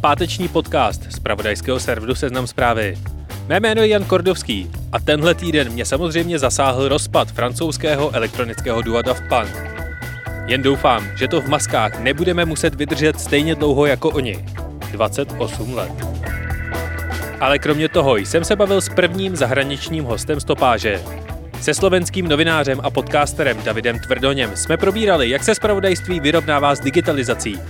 Páteční 0.00 0.48
podcast 0.48 1.12
z 1.12 1.18
pravodajského 1.18 1.80
serveru 1.80 2.14
Seznam 2.14 2.46
zprávy. 2.46 2.98
Mé 3.48 3.60
jméno 3.60 3.82
je 3.82 3.88
Jan 3.88 4.04
Kordovský 4.04 4.70
a 4.92 5.00
tenhle 5.00 5.34
týden 5.34 5.72
mě 5.72 5.84
samozřejmě 5.84 6.38
zasáhl 6.38 6.88
rozpad 6.88 7.32
francouzského 7.32 8.14
elektronického 8.14 8.82
dua 8.82 9.02
Daft 9.02 9.22
Punk. 9.28 9.76
Jen 10.46 10.62
doufám, 10.62 11.06
že 11.18 11.28
to 11.28 11.40
v 11.40 11.48
maskách 11.48 12.00
nebudeme 12.00 12.44
muset 12.44 12.74
vydržet 12.74 13.20
stejně 13.20 13.54
dlouho 13.54 13.86
jako 13.86 14.10
oni. 14.10 14.44
28 14.92 15.74
let. 15.74 15.92
Ale 17.40 17.58
kromě 17.58 17.88
toho 17.88 18.16
jsem 18.16 18.44
se 18.44 18.56
bavil 18.56 18.80
s 18.80 18.88
prvním 18.88 19.36
zahraničním 19.36 20.04
hostem 20.04 20.40
stopáže. 20.40 21.02
Se 21.60 21.74
slovenským 21.74 22.28
novinářem 22.28 22.80
a 22.82 22.90
podcasterem 22.90 23.62
Davidem 23.62 23.98
Tvrdoněm 23.98 24.56
jsme 24.56 24.76
probírali, 24.76 25.30
jak 25.30 25.44
se 25.44 25.54
spravodajství 25.54 26.20
vyrovnává 26.20 26.74
s 26.74 26.80
digitalizací, 26.80 27.60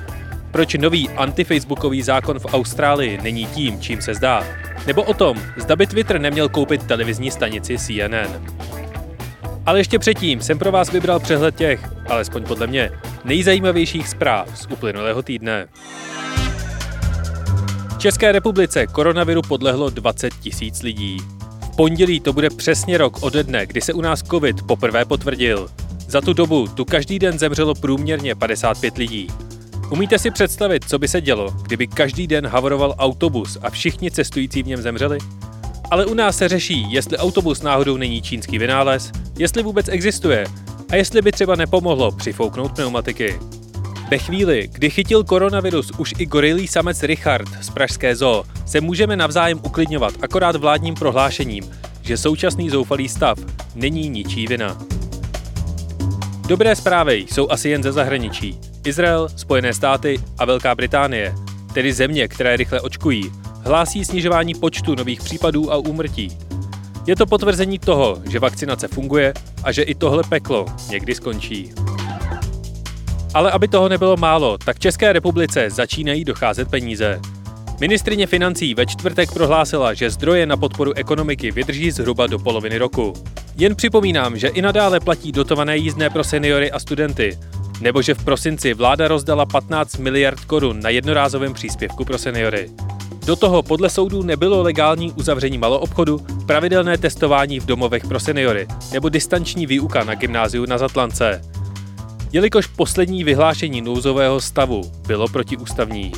proč 0.56 0.74
nový 0.74 1.08
antifacebookový 1.08 2.02
zákon 2.02 2.38
v 2.38 2.46
Austrálii 2.46 3.18
není 3.22 3.46
tím, 3.46 3.80
čím 3.80 4.02
se 4.02 4.14
zdá, 4.14 4.44
nebo 4.86 5.02
o 5.02 5.14
tom, 5.14 5.42
zda 5.56 5.76
by 5.76 5.86
Twitter 5.86 6.20
neměl 6.20 6.48
koupit 6.48 6.86
televizní 6.86 7.30
stanici 7.30 7.78
CNN. 7.78 8.56
Ale 9.66 9.80
ještě 9.80 9.98
předtím 9.98 10.40
jsem 10.40 10.58
pro 10.58 10.72
vás 10.72 10.92
vybral 10.92 11.20
přehled 11.20 11.56
těch, 11.56 11.80
alespoň 12.08 12.44
podle 12.44 12.66
mě, 12.66 12.90
nejzajímavějších 13.24 14.08
zpráv 14.08 14.58
z 14.58 14.66
uplynulého 14.66 15.22
týdne. 15.22 15.66
V 17.94 17.98
České 17.98 18.32
republice 18.32 18.86
koronaviru 18.86 19.42
podlehlo 19.42 19.90
20 19.90 20.34
tisíc 20.34 20.82
lidí. 20.82 21.16
V 21.72 21.76
pondělí 21.76 22.20
to 22.20 22.32
bude 22.32 22.50
přesně 22.50 22.98
rok 22.98 23.22
ode 23.22 23.42
dne, 23.42 23.66
kdy 23.66 23.80
se 23.80 23.92
u 23.92 24.00
nás 24.00 24.22
covid 24.22 24.62
poprvé 24.62 25.04
potvrdil. 25.04 25.68
Za 26.08 26.20
tu 26.20 26.32
dobu 26.32 26.68
tu 26.68 26.84
každý 26.84 27.18
den 27.18 27.38
zemřelo 27.38 27.74
průměrně 27.74 28.34
55 28.34 28.98
lidí. 28.98 29.28
Umíte 29.90 30.18
si 30.18 30.30
představit, 30.30 30.84
co 30.88 30.98
by 30.98 31.08
se 31.08 31.20
dělo, 31.20 31.50
kdyby 31.62 31.86
každý 31.86 32.26
den 32.26 32.46
havoroval 32.46 32.94
autobus 32.98 33.58
a 33.62 33.70
všichni 33.70 34.10
cestující 34.10 34.62
v 34.62 34.66
něm 34.66 34.82
zemřeli? 34.82 35.18
Ale 35.90 36.06
u 36.06 36.14
nás 36.14 36.36
se 36.36 36.48
řeší, 36.48 36.92
jestli 36.92 37.18
autobus 37.18 37.62
náhodou 37.62 37.96
není 37.96 38.22
čínský 38.22 38.58
vynález, 38.58 39.12
jestli 39.38 39.62
vůbec 39.62 39.88
existuje 39.88 40.46
a 40.90 40.96
jestli 40.96 41.22
by 41.22 41.32
třeba 41.32 41.56
nepomohlo 41.56 42.12
přifouknout 42.12 42.72
pneumatiky. 42.72 43.38
Ve 44.10 44.18
chvíli, 44.18 44.68
kdy 44.72 44.90
chytil 44.90 45.24
koronavirus 45.24 45.90
už 45.98 46.14
i 46.18 46.26
gorilý 46.26 46.68
samec 46.68 47.02
Richard 47.02 47.48
z 47.60 47.70
Pražské 47.70 48.16
zoo, 48.16 48.44
se 48.66 48.80
můžeme 48.80 49.16
navzájem 49.16 49.60
uklidňovat 49.62 50.14
akorát 50.20 50.56
vládním 50.56 50.94
prohlášením, 50.94 51.64
že 52.02 52.16
současný 52.16 52.70
zoufalý 52.70 53.08
stav 53.08 53.38
není 53.74 54.08
ničí 54.08 54.46
vina. 54.46 54.78
Dobré 56.48 56.76
zprávy 56.76 57.26
jsou 57.30 57.50
asi 57.50 57.68
jen 57.68 57.82
ze 57.82 57.92
zahraničí. 57.92 58.65
Izrael, 58.86 59.28
Spojené 59.36 59.74
státy 59.74 60.20
a 60.38 60.44
Velká 60.44 60.74
Británie, 60.74 61.34
tedy 61.74 61.92
země, 61.92 62.28
které 62.28 62.56
rychle 62.56 62.80
očkují, 62.80 63.32
hlásí 63.64 64.04
snižování 64.04 64.54
počtu 64.54 64.94
nových 64.94 65.20
případů 65.20 65.72
a 65.72 65.76
úmrtí. 65.76 66.38
Je 67.06 67.16
to 67.16 67.26
potvrzení 67.26 67.78
toho, 67.78 68.18
že 68.30 68.38
vakcinace 68.38 68.88
funguje 68.88 69.34
a 69.64 69.72
že 69.72 69.82
i 69.82 69.94
tohle 69.94 70.22
peklo 70.28 70.66
někdy 70.90 71.14
skončí. 71.14 71.72
Ale 73.34 73.50
aby 73.50 73.68
toho 73.68 73.88
nebylo 73.88 74.16
málo, 74.16 74.58
tak 74.58 74.78
České 74.78 75.12
republice 75.12 75.70
začínají 75.70 76.24
docházet 76.24 76.70
peníze. 76.70 77.20
Ministrině 77.80 78.26
financí 78.26 78.74
ve 78.74 78.86
čtvrtek 78.86 79.32
prohlásila, 79.32 79.94
že 79.94 80.10
zdroje 80.10 80.46
na 80.46 80.56
podporu 80.56 80.92
ekonomiky 80.92 81.50
vydrží 81.50 81.90
zhruba 81.90 82.26
do 82.26 82.38
poloviny 82.38 82.78
roku. 82.78 83.12
Jen 83.56 83.76
připomínám, 83.76 84.38
že 84.38 84.48
i 84.48 84.62
nadále 84.62 85.00
platí 85.00 85.32
dotované 85.32 85.76
jízdné 85.76 86.10
pro 86.10 86.24
seniory 86.24 86.70
a 86.70 86.78
studenty, 86.78 87.38
nebo 87.80 88.02
že 88.02 88.14
v 88.14 88.24
prosinci 88.24 88.74
vláda 88.74 89.08
rozdala 89.08 89.46
15 89.46 89.96
miliard 89.96 90.44
korun 90.44 90.80
na 90.80 90.90
jednorázovém 90.90 91.54
příspěvku 91.54 92.04
pro 92.04 92.18
seniory. 92.18 92.70
Do 93.26 93.36
toho 93.36 93.62
podle 93.62 93.90
soudů 93.90 94.22
nebylo 94.22 94.62
legální 94.62 95.12
uzavření 95.12 95.58
maloobchodu, 95.58 96.18
pravidelné 96.46 96.98
testování 96.98 97.60
v 97.60 97.66
domovech 97.66 98.06
pro 98.06 98.20
seniory 98.20 98.66
nebo 98.92 99.08
distanční 99.08 99.66
výuka 99.66 100.04
na 100.04 100.14
gymnáziu 100.14 100.66
na 100.66 100.78
Zatlance. 100.78 101.42
Jelikož 102.32 102.66
poslední 102.66 103.24
vyhlášení 103.24 103.80
nouzového 103.80 104.40
stavu 104.40 104.92
bylo 105.06 105.28
protiústavní. 105.28 106.12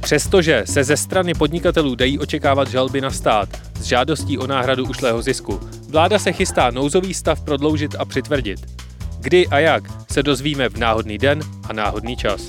Přestože 0.00 0.62
se 0.66 0.84
ze 0.84 0.96
strany 0.96 1.34
podnikatelů 1.34 1.94
dají 1.94 2.18
očekávat 2.18 2.68
žalby 2.68 3.00
na 3.00 3.10
stát 3.10 3.48
s 3.80 3.82
žádostí 3.82 4.38
o 4.38 4.46
náhradu 4.46 4.84
ušlého 4.84 5.22
zisku, 5.22 5.60
vláda 5.88 6.18
se 6.18 6.32
chystá 6.32 6.70
nouzový 6.70 7.14
stav 7.14 7.40
prodloužit 7.40 7.94
a 7.98 8.04
přitvrdit. 8.04 8.89
Kdy 9.20 9.46
a 9.48 9.58
jak 9.58 9.84
se 10.12 10.22
dozvíme 10.22 10.68
v 10.68 10.76
náhodný 10.76 11.18
den 11.18 11.40
a 11.68 11.72
náhodný 11.72 12.16
čas. 12.16 12.48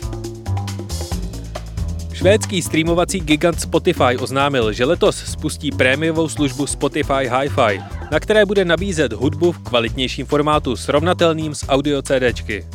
Švédský 2.14 2.62
streamovací 2.62 3.20
gigant 3.20 3.62
Spotify 3.62 4.18
oznámil, 4.20 4.74
že 4.74 4.86
letos 4.86 5.16
spustí 5.16 5.72
prémiovou 5.72 6.30
službu 6.30 6.68
Spotify 6.68 7.28
Hi-Fi, 7.28 7.84
na 8.12 8.20
které 8.20 8.46
bude 8.46 8.66
nabízet 8.66 9.14
hudbu 9.14 9.52
v 9.52 9.59
kvalitnějším 9.59 10.26
formátu 10.26 10.76
srovnatelným 10.76 11.56
s 11.56 11.68
audio 11.68 12.02
CDčky. 12.02 12.66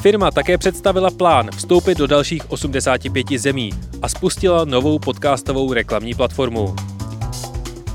Firma 0.00 0.30
také 0.30 0.58
představila 0.58 1.10
plán 1.10 1.50
vstoupit 1.50 1.98
do 1.98 2.06
dalších 2.06 2.50
85 2.50 3.26
zemí 3.36 3.70
a 4.02 4.08
spustila 4.08 4.64
novou 4.64 4.98
podcastovou 4.98 5.72
reklamní 5.72 6.14
platformu. 6.14 6.74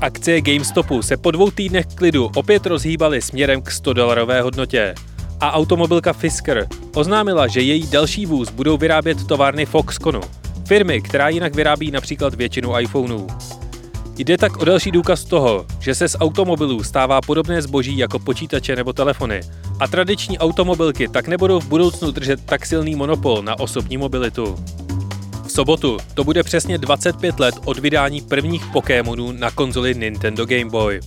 Akcie 0.00 0.40
GameStopu 0.40 1.02
se 1.02 1.16
po 1.16 1.30
dvou 1.30 1.50
týdnech 1.50 1.86
klidu 1.86 2.30
opět 2.34 2.66
rozhýbaly 2.66 3.22
směrem 3.22 3.62
k 3.62 3.70
100 3.70 3.92
dolarové 3.92 4.42
hodnotě. 4.42 4.94
A 5.40 5.52
automobilka 5.52 6.12
Fisker 6.12 6.68
oznámila, 6.94 7.46
že 7.46 7.60
její 7.60 7.86
další 7.86 8.26
vůz 8.26 8.50
budou 8.50 8.76
vyrábět 8.76 9.26
továrny 9.26 9.66
Foxconnu, 9.66 10.20
firmy, 10.66 11.02
která 11.02 11.28
jinak 11.28 11.54
vyrábí 11.54 11.90
například 11.90 12.34
většinu 12.34 12.78
iPhoneů. 12.78 13.26
Jde 14.16 14.38
tak 14.38 14.56
o 14.56 14.64
další 14.64 14.90
důkaz 14.90 15.24
toho, 15.24 15.66
že 15.80 15.94
se 15.94 16.08
z 16.08 16.16
automobilů 16.20 16.82
stává 16.82 17.20
podobné 17.20 17.62
zboží 17.62 17.98
jako 17.98 18.18
počítače 18.18 18.76
nebo 18.76 18.92
telefony 18.92 19.40
a 19.80 19.88
tradiční 19.88 20.38
automobilky 20.38 21.08
tak 21.08 21.28
nebudou 21.28 21.60
v 21.60 21.68
budoucnu 21.68 22.10
držet 22.10 22.44
tak 22.44 22.66
silný 22.66 22.94
monopol 22.94 23.42
na 23.42 23.60
osobní 23.60 23.96
mobilitu. 23.96 24.56
V 25.46 25.52
sobotu 25.52 25.98
to 26.14 26.24
bude 26.24 26.42
přesně 26.42 26.78
25 26.78 27.40
let 27.40 27.54
od 27.64 27.78
vydání 27.78 28.20
prvních 28.20 28.66
Pokémonů 28.72 29.32
na 29.32 29.50
konzoli 29.50 29.94
Nintendo 29.94 30.46
Game 30.46 30.70
Boy. 30.70 31.00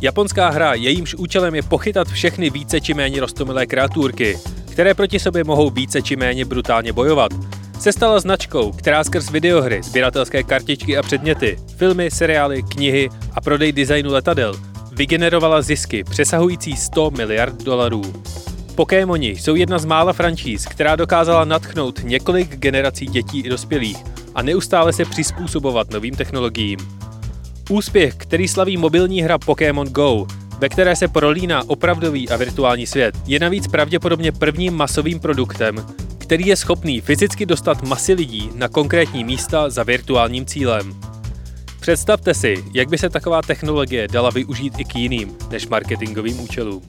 Japonská 0.00 0.48
hra, 0.48 0.74
jejímž 0.74 1.14
účelem 1.14 1.54
je 1.54 1.62
pochytat 1.62 2.08
všechny 2.08 2.50
více 2.50 2.80
či 2.80 2.94
méně 2.94 3.20
rostomilé 3.20 3.66
kreatůrky, 3.66 4.38
které 4.72 4.94
proti 4.94 5.18
sobě 5.18 5.44
mohou 5.44 5.70
více 5.70 6.02
či 6.02 6.16
méně 6.16 6.44
brutálně 6.44 6.92
bojovat, 6.92 7.32
se 7.80 7.92
stala 7.92 8.20
značkou, 8.20 8.72
která 8.72 9.04
skrz 9.04 9.30
videohry, 9.30 9.82
sběratelské 9.82 10.42
kartičky 10.42 10.96
a 10.96 11.02
předměty, 11.02 11.58
filmy, 11.76 12.10
seriály, 12.10 12.62
knihy 12.62 13.08
a 13.34 13.40
prodej 13.40 13.72
designu 13.72 14.12
letadel 14.12 14.60
vygenerovala 14.92 15.62
zisky 15.62 16.04
přesahující 16.04 16.76
100 16.76 17.10
miliard 17.10 17.62
dolarů. 17.62 18.02
Pokémoni 18.74 19.28
jsou 19.28 19.54
jedna 19.54 19.78
z 19.78 19.84
mála 19.84 20.12
franšíz, 20.12 20.66
která 20.66 20.96
dokázala 20.96 21.44
natchnout 21.44 22.00
několik 22.04 22.56
generací 22.56 23.06
dětí 23.06 23.40
i 23.40 23.48
dospělých 23.48 23.96
a 24.34 24.42
neustále 24.42 24.92
se 24.92 25.04
přizpůsobovat 25.04 25.90
novým 25.90 26.14
technologiím. 26.14 26.99
Úspěch, 27.70 28.14
který 28.16 28.48
slaví 28.48 28.76
mobilní 28.76 29.22
hra 29.22 29.38
Pokémon 29.38 29.86
Go, 29.86 30.26
ve 30.58 30.68
které 30.68 30.96
se 30.96 31.08
prolíná 31.08 31.62
opravdový 31.66 32.28
a 32.28 32.36
virtuální 32.36 32.86
svět, 32.86 33.14
je 33.26 33.38
navíc 33.38 33.68
pravděpodobně 33.68 34.32
prvním 34.32 34.74
masovým 34.74 35.20
produktem, 35.20 35.86
který 36.18 36.46
je 36.46 36.56
schopný 36.56 37.00
fyzicky 37.00 37.46
dostat 37.46 37.82
masy 37.82 38.12
lidí 38.12 38.50
na 38.54 38.68
konkrétní 38.68 39.24
místa 39.24 39.70
za 39.70 39.82
virtuálním 39.82 40.46
cílem. 40.46 41.00
Představte 41.80 42.34
si, 42.34 42.64
jak 42.74 42.88
by 42.88 42.98
se 42.98 43.10
taková 43.10 43.42
technologie 43.42 44.08
dala 44.08 44.30
využít 44.30 44.74
i 44.78 44.84
k 44.84 44.96
jiným 44.96 45.36
než 45.50 45.66
marketingovým 45.66 46.40
účelům. 46.40 46.82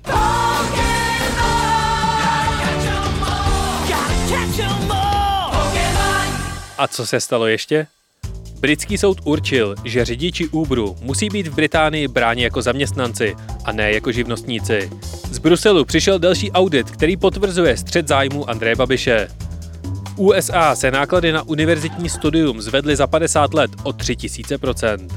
A 6.78 6.88
co 6.88 7.06
se 7.06 7.20
stalo 7.20 7.48
ještě? 7.48 7.88
Britský 8.62 8.98
soud 8.98 9.18
určil, 9.24 9.76
že 9.86 10.06
řidiči 10.06 10.48
Uberu 10.48 10.96
musí 11.02 11.30
být 11.30 11.48
v 11.48 11.56
Británii 11.56 12.08
bráni 12.08 12.44
jako 12.44 12.62
zaměstnanci 12.62 13.36
a 13.66 13.72
ne 13.72 13.92
jako 13.92 14.12
živnostníci. 14.12 14.90
Z 15.32 15.38
Bruselu 15.38 15.86
přišel 15.86 16.20
další 16.20 16.52
audit, 16.52 16.92
který 16.92 17.18
potvrzuje 17.18 17.78
střed 17.78 18.08
zájmu 18.08 18.50
Andreje 18.50 18.76
Babiše. 18.76 19.28
V 20.16 20.20
USA 20.20 20.76
se 20.76 20.92
náklady 20.92 21.32
na 21.32 21.44
univerzitní 21.44 22.10
studium 22.10 22.62
zvedly 22.62 22.96
za 22.96 23.08
50 23.08 23.54
let 23.54 23.72
o 23.84 23.90
3000%. 23.90 25.08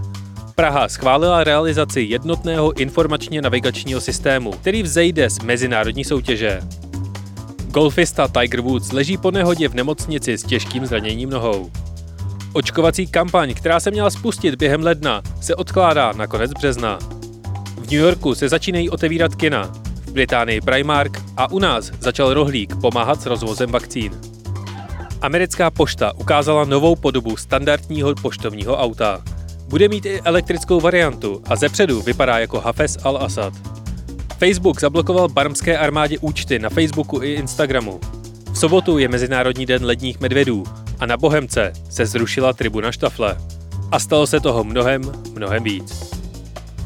Praha 0.54 0.88
schválila 0.88 1.44
realizaci 1.44 2.00
jednotného 2.00 2.72
informačně 2.72 3.42
navigačního 3.42 4.00
systému, 4.00 4.50
který 4.50 4.82
vzejde 4.82 5.30
z 5.30 5.38
mezinárodní 5.38 6.04
soutěže. 6.04 6.60
Golfista 7.66 8.28
Tiger 8.28 8.60
Woods 8.60 8.92
leží 8.92 9.16
po 9.16 9.30
nehodě 9.30 9.68
v 9.68 9.74
nemocnici 9.74 10.38
s 10.38 10.42
těžkým 10.42 10.86
zraněním 10.86 11.30
nohou. 11.30 11.70
Očkovací 12.56 13.06
kampaň, 13.06 13.54
která 13.54 13.80
se 13.80 13.90
měla 13.90 14.10
spustit 14.10 14.54
během 14.54 14.82
ledna, 14.82 15.22
se 15.40 15.54
odkládá 15.54 16.12
na 16.12 16.26
konec 16.26 16.52
března. 16.52 16.98
V 17.76 17.90
New 17.90 18.00
Yorku 18.00 18.34
se 18.34 18.48
začínají 18.48 18.90
otevírat 18.90 19.34
kina, 19.34 19.72
v 20.06 20.12
Británii 20.12 20.60
Primark 20.60 21.22
a 21.36 21.50
u 21.50 21.58
nás 21.58 21.90
začal 22.00 22.34
rohlík 22.34 22.76
pomáhat 22.76 23.20
s 23.20 23.26
rozvozem 23.26 23.70
vakcín. 23.70 24.12
Americká 25.20 25.70
pošta 25.70 26.12
ukázala 26.12 26.64
novou 26.64 26.96
podobu 26.96 27.36
standardního 27.36 28.14
poštovního 28.14 28.76
auta. 28.76 29.22
Bude 29.68 29.88
mít 29.88 30.06
i 30.06 30.20
elektrickou 30.20 30.80
variantu 30.80 31.42
a 31.48 31.56
zepředu 31.56 32.02
vypadá 32.02 32.38
jako 32.38 32.60
Hafez 32.60 32.96
al-Assad. 32.96 33.52
Facebook 34.38 34.80
zablokoval 34.80 35.28
barmské 35.28 35.78
armádě 35.78 36.18
účty 36.18 36.58
na 36.58 36.70
Facebooku 36.70 37.22
i 37.22 37.32
Instagramu. 37.32 38.00
V 38.52 38.58
sobotu 38.58 38.98
je 38.98 39.08
Mezinárodní 39.08 39.66
den 39.66 39.84
ledních 39.84 40.20
medvědů 40.20 40.64
a 41.00 41.06
na 41.06 41.16
Bohemce 41.16 41.72
se 41.90 42.06
zrušila 42.06 42.52
tribuna 42.52 42.92
štafle. 42.92 43.36
A 43.92 43.98
stalo 43.98 44.26
se 44.26 44.40
toho 44.40 44.64
mnohem, 44.64 45.02
mnohem 45.32 45.62
víc. 45.62 46.14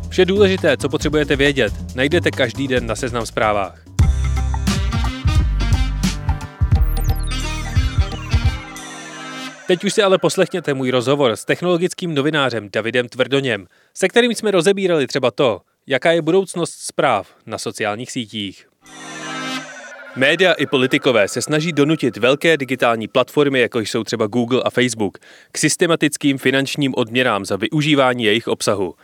Vše 0.08 0.25
důležité, 0.25 0.76
co 0.76 0.88
potřebujete 0.88 1.37
vědět, 1.37 1.72
najdete 1.94 2.31
každý 2.31 2.69
den 2.69 2.87
na 2.87 2.94
Seznam 2.94 3.26
zprávách. 3.26 3.84
Teď 9.66 9.84
už 9.84 9.93
si 9.93 10.02
ale 10.02 10.19
poslechněte 10.19 10.75
můj 10.75 10.90
rozhovor 10.90 11.37
s 11.37 11.44
technologickým 11.44 12.14
novinářem 12.14 12.69
Davidem 12.72 13.08
Tvrdoněm, 13.08 13.66
se 13.94 14.08
kterým 14.08 14.34
jsme 14.34 14.50
rozebírali 14.50 15.06
třeba 15.06 15.31
to, 15.31 15.61
jaká 15.87 16.12
je 16.12 16.22
budoucnost 16.22 16.72
zpráv 16.72 17.28
na 17.46 17.58
sociálních 17.58 18.12
sítích. 18.12 18.69
Média 20.18 20.52
i 20.52 20.66
politikové 20.66 21.28
se 21.28 21.42
snaží 21.42 21.72
donutit 21.72 22.16
velké 22.16 22.56
digitální 22.56 23.08
platformy, 23.08 23.60
jako 23.60 23.80
jsou 23.80 24.04
třeba 24.04 24.26
Google 24.26 24.62
a 24.64 24.70
Facebook, 24.70 25.18
k 25.52 25.58
systematickým 25.58 26.38
finančním 26.38 26.94
odměnám 26.96 27.44
za 27.44 27.56
využívání 27.56 28.24
jejich 28.24 28.48
obsahu. 28.48 28.94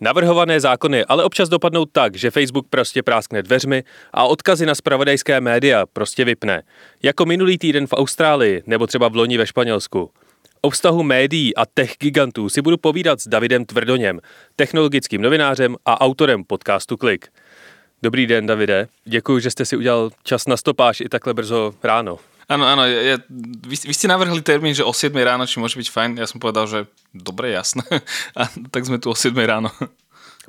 Navrhované 0.00 0.60
zákony 0.60 1.04
ale 1.04 1.24
občas 1.24 1.48
dopadnou 1.48 1.84
tak, 1.84 2.16
že 2.16 2.30
Facebook 2.30 2.66
prostě 2.70 3.02
práskne 3.02 3.42
dveřmi 3.42 3.84
a 4.12 4.24
odkazy 4.24 4.66
na 4.66 4.74
spravodajské 4.74 5.40
média 5.40 5.84
prostě 5.92 6.24
vypne. 6.24 6.62
Jako 7.02 7.26
minulý 7.26 7.58
týden 7.58 7.86
v 7.86 7.92
Austrálii 7.92 8.62
nebo 8.66 8.86
třeba 8.86 9.08
v 9.08 9.16
loni 9.16 9.38
ve 9.38 9.46
Španělsku. 9.46 10.10
O 10.60 10.70
vztahu 10.70 11.02
médií 11.02 11.56
a 11.56 11.66
tech 11.66 11.94
gigantů 11.98 12.48
si 12.48 12.62
budu 12.62 12.76
povídat 12.76 13.20
s 13.20 13.28
Davidem 13.28 13.64
Tvrdoněm, 13.64 14.20
technologickým 14.56 15.22
novinářem 15.22 15.76
a 15.84 16.00
autorem 16.00 16.44
podcastu 16.44 16.96
Klik. 16.96 17.28
Dobrý 18.04 18.26
den, 18.26 18.46
Davide. 18.46 18.88
Děkuji, 19.04 19.38
že 19.38 19.50
jste 19.50 19.64
si 19.64 19.76
udělal 19.76 20.10
čas 20.22 20.46
na 20.46 20.56
stopáž 20.56 21.00
i 21.00 21.08
takhle 21.08 21.34
brzo 21.34 21.74
ráno. 21.82 22.18
Áno, 22.48 22.68
áno, 22.68 22.84
ja, 22.84 23.16
vy, 23.64 23.76
vy 23.88 23.94
ste 23.96 24.04
navrhli 24.04 24.44
termín, 24.44 24.76
že 24.76 24.84
o 24.84 24.92
7 24.92 25.16
ráno, 25.16 25.48
či 25.48 25.56
môže 25.56 25.80
byť 25.80 25.88
fajn. 25.88 26.10
Ja 26.20 26.28
som 26.28 26.36
povedal, 26.36 26.68
že 26.68 26.78
dobre, 27.16 27.56
jasné. 27.56 27.80
A 28.36 28.52
tak 28.68 28.84
sme 28.84 29.00
tu 29.00 29.08
o 29.08 29.16
7 29.16 29.32
ráno. 29.40 29.72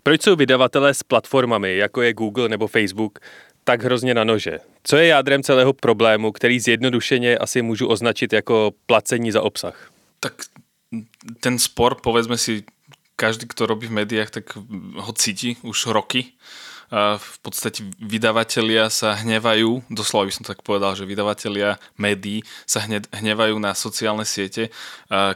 Proč 0.04 0.22
jsou 0.22 0.36
vydavatelé 0.36 0.92
s 0.94 1.04
platformami, 1.04 1.78
jako 1.78 2.02
je 2.02 2.14
Google 2.14 2.50
nebo 2.50 2.68
Facebook, 2.68 3.20
tak 3.64 3.84
hrozně 3.84 4.14
na 4.14 4.24
nože? 4.24 4.60
Co 4.84 4.98
je 4.98 5.08
jádrem 5.08 5.44
celého 5.44 5.74
problému, 5.74 6.32
který 6.32 6.60
zjednodušeně 6.60 7.38
asi 7.38 7.62
můžu 7.62 7.88
označit 7.88 8.34
jako 8.34 8.72
placení 8.86 9.32
za 9.32 9.42
obsah? 9.42 9.92
Tak 10.20 10.34
ten 11.40 11.60
spor, 11.60 11.96
povedzme 12.04 12.38
si, 12.38 12.64
každý, 13.16 13.48
kto 13.48 13.66
robí 13.66 13.88
v 13.88 14.04
médiách, 14.04 14.30
tak 14.30 14.44
ho 14.96 15.14
cíti 15.14 15.56
už 15.64 15.86
roky 15.86 16.36
v 16.96 17.38
podstate 17.44 17.84
vydavatelia 18.00 18.88
sa 18.88 19.20
hnevajú, 19.20 19.84
doslova 19.92 20.32
by 20.32 20.34
som 20.34 20.48
tak 20.48 20.64
povedal, 20.64 20.96
že 20.96 21.04
vydavatelia 21.04 21.76
médií 22.00 22.48
sa 22.64 22.88
hnevajú 23.12 23.60
na 23.60 23.76
sociálne 23.76 24.24
siete 24.24 24.72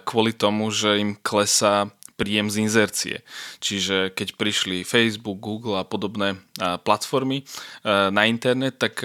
kvôli 0.07 0.31
tomu, 0.31 0.71
že 0.71 1.03
im 1.03 1.19
klesá 1.19 1.91
príjem 2.15 2.47
z 2.47 2.63
inzercie. 2.63 3.17
Čiže 3.59 4.15
keď 4.15 4.39
prišli 4.39 4.87
Facebook, 4.87 5.43
Google 5.43 5.79
a 5.79 5.83
podobné 5.83 6.39
platformy 6.87 7.43
na 7.87 8.23
internet, 8.23 8.79
tak 8.79 9.03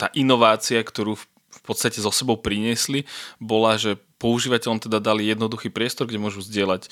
tá 0.00 0.06
inovácia, 0.16 0.80
ktorú 0.80 1.20
v 1.20 1.28
podstate 1.64 1.98
so 2.00 2.12
sebou 2.12 2.36
priniesli, 2.36 3.08
bola, 3.40 3.80
že 3.80 3.96
používateľom 4.20 4.80
teda 4.80 5.04
dali 5.04 5.28
jednoduchý 5.28 5.68
priestor, 5.68 6.08
kde 6.08 6.22
môžu 6.22 6.40
zdieľať 6.40 6.88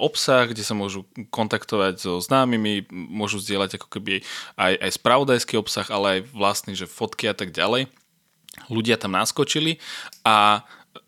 obsah, 0.00 0.48
kde 0.48 0.64
sa 0.64 0.72
môžu 0.72 1.04
kontaktovať 1.28 2.00
so 2.00 2.12
známymi, 2.20 2.88
môžu 2.92 3.40
zdieľať 3.40 3.76
ako 3.76 3.88
keby 3.92 4.24
aj, 4.56 4.72
aj 4.80 4.90
spravodajský 4.96 5.60
obsah, 5.60 5.84
ale 5.92 6.06
aj 6.08 6.20
vlastný, 6.32 6.72
že 6.72 6.88
fotky 6.88 7.28
a 7.28 7.36
tak 7.36 7.52
ďalej. 7.52 7.92
Ľudia 8.72 8.96
tam 8.96 9.12
naskočili 9.12 9.82
a 10.24 10.62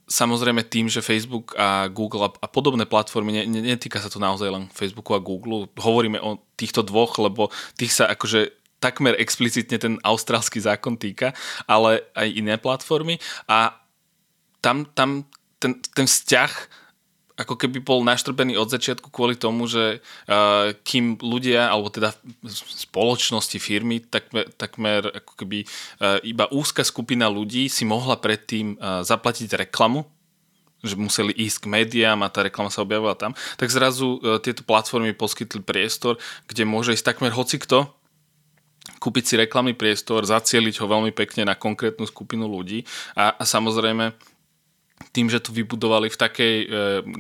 samozrejme 0.07 0.63
tým, 0.67 0.87
že 0.87 1.03
Facebook 1.03 1.55
a 1.59 1.87
Google 1.91 2.27
a, 2.27 2.31
a 2.31 2.47
podobné 2.51 2.87
platformy, 2.87 3.43
ne, 3.43 3.43
ne, 3.47 3.61
netýka 3.75 3.99
sa 3.99 4.11
to 4.11 4.23
naozaj 4.23 4.51
len 4.51 4.65
Facebooku 4.71 5.15
a 5.15 5.23
Google, 5.23 5.67
hovoríme 5.79 6.19
o 6.23 6.43
týchto 6.55 6.87
dvoch, 6.87 7.19
lebo 7.19 7.51
tých 7.79 7.95
sa 7.95 8.11
akože 8.11 8.66
takmer 8.87 9.19
explicitne 9.19 9.83
ten 9.83 9.95
austrálsky 10.07 10.63
zákon 10.63 10.95
týka, 10.95 11.35
ale 11.67 12.07
aj 12.15 12.29
iné 12.31 12.55
platformy. 12.55 13.19
A 13.51 13.75
tam, 14.63 14.87
tam 14.95 15.27
ten, 15.59 15.83
ten 15.83 16.07
vzťah 16.07 16.87
ako 17.37 17.55
keby 17.61 17.85
bol 17.85 18.01
naštrbený 18.01 18.57
od 18.57 18.73
začiatku 18.73 19.13
kvôli 19.13 19.37
tomu, 19.37 19.69
že 19.69 20.01
uh, 20.01 20.73
kým 20.89 21.21
ľudia, 21.21 21.69
alebo 21.69 21.93
teda 21.93 22.17
spoločnosti, 22.89 23.61
firmy, 23.61 24.01
takmer, 24.01 24.49
takmer 24.57 25.13
ako 25.13 25.45
keby 25.45 25.69
uh, 25.69 26.17
iba 26.25 26.49
úzka 26.49 26.81
skupina 26.81 27.29
ľudí 27.29 27.69
si 27.69 27.85
mohla 27.85 28.17
predtým 28.17 28.81
uh, 28.81 29.05
zaplatiť 29.05 29.69
reklamu, 29.69 30.09
že 30.81 30.97
museli 30.97 31.37
ísť 31.37 31.69
k 31.69 31.71
médiám 31.77 32.25
a 32.25 32.33
tá 32.33 32.41
reklama 32.41 32.73
sa 32.73 32.81
objavila 32.81 33.13
tam, 33.13 33.37
tak 33.61 33.69
zrazu 33.69 34.17
uh, 34.17 34.41
tieto 34.41 34.65
platformy 34.65 35.13
poskytli 35.13 35.61
priestor, 35.61 36.17
kde 36.49 36.65
môže 36.65 36.97
ísť 36.97 37.05
takmer 37.05 37.37
hocikto, 37.37 37.93
kúpiť 39.03 39.25
si 39.25 39.35
reklamný 39.35 39.75
priestor, 39.75 40.23
zacieliť 40.23 40.79
ho 40.83 40.87
veľmi 40.87 41.11
pekne 41.11 41.47
na 41.47 41.55
konkrétnu 41.59 42.07
skupinu 42.07 42.47
ľudí 42.47 42.87
a, 43.19 43.35
a 43.35 43.43
samozrejme 43.43 44.15
tým, 45.13 45.29
že 45.29 45.45
to 45.45 45.53
vybudovali 45.53 46.09
v 46.09 46.21
takej 46.21 46.55
e, 46.61 46.67